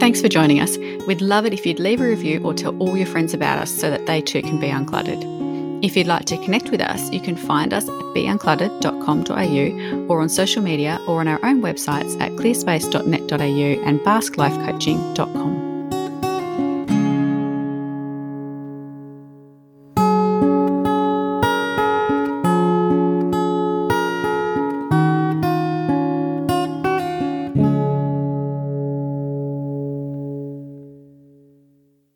Thanks 0.00 0.20
for 0.20 0.28
joining 0.28 0.60
us. 0.60 0.76
We'd 1.06 1.20
love 1.20 1.46
it 1.46 1.54
if 1.54 1.64
you'd 1.64 1.78
leave 1.78 2.00
a 2.00 2.04
review 2.04 2.42
or 2.44 2.54
tell 2.54 2.76
all 2.78 2.96
your 2.96 3.06
friends 3.06 3.34
about 3.34 3.58
us 3.58 3.70
so 3.70 3.88
that 3.88 4.06
they 4.06 4.20
too 4.20 4.42
can 4.42 4.58
be 4.58 4.66
uncluttered. 4.66 5.84
If 5.84 5.96
you'd 5.96 6.06
like 6.06 6.26
to 6.26 6.36
connect 6.38 6.70
with 6.70 6.80
us, 6.80 7.10
you 7.10 7.20
can 7.20 7.36
find 7.36 7.72
us 7.72 7.84
at 7.84 7.90
beuncluttered.com.au 7.90 10.06
or 10.08 10.20
on 10.20 10.28
social 10.28 10.62
media 10.62 11.00
or 11.08 11.20
on 11.20 11.28
our 11.28 11.44
own 11.44 11.62
websites 11.62 12.20
at 12.20 12.32
clearspace.net.au 12.32 13.84
and 13.84 14.00
basklifecoaching.com. 14.00 15.71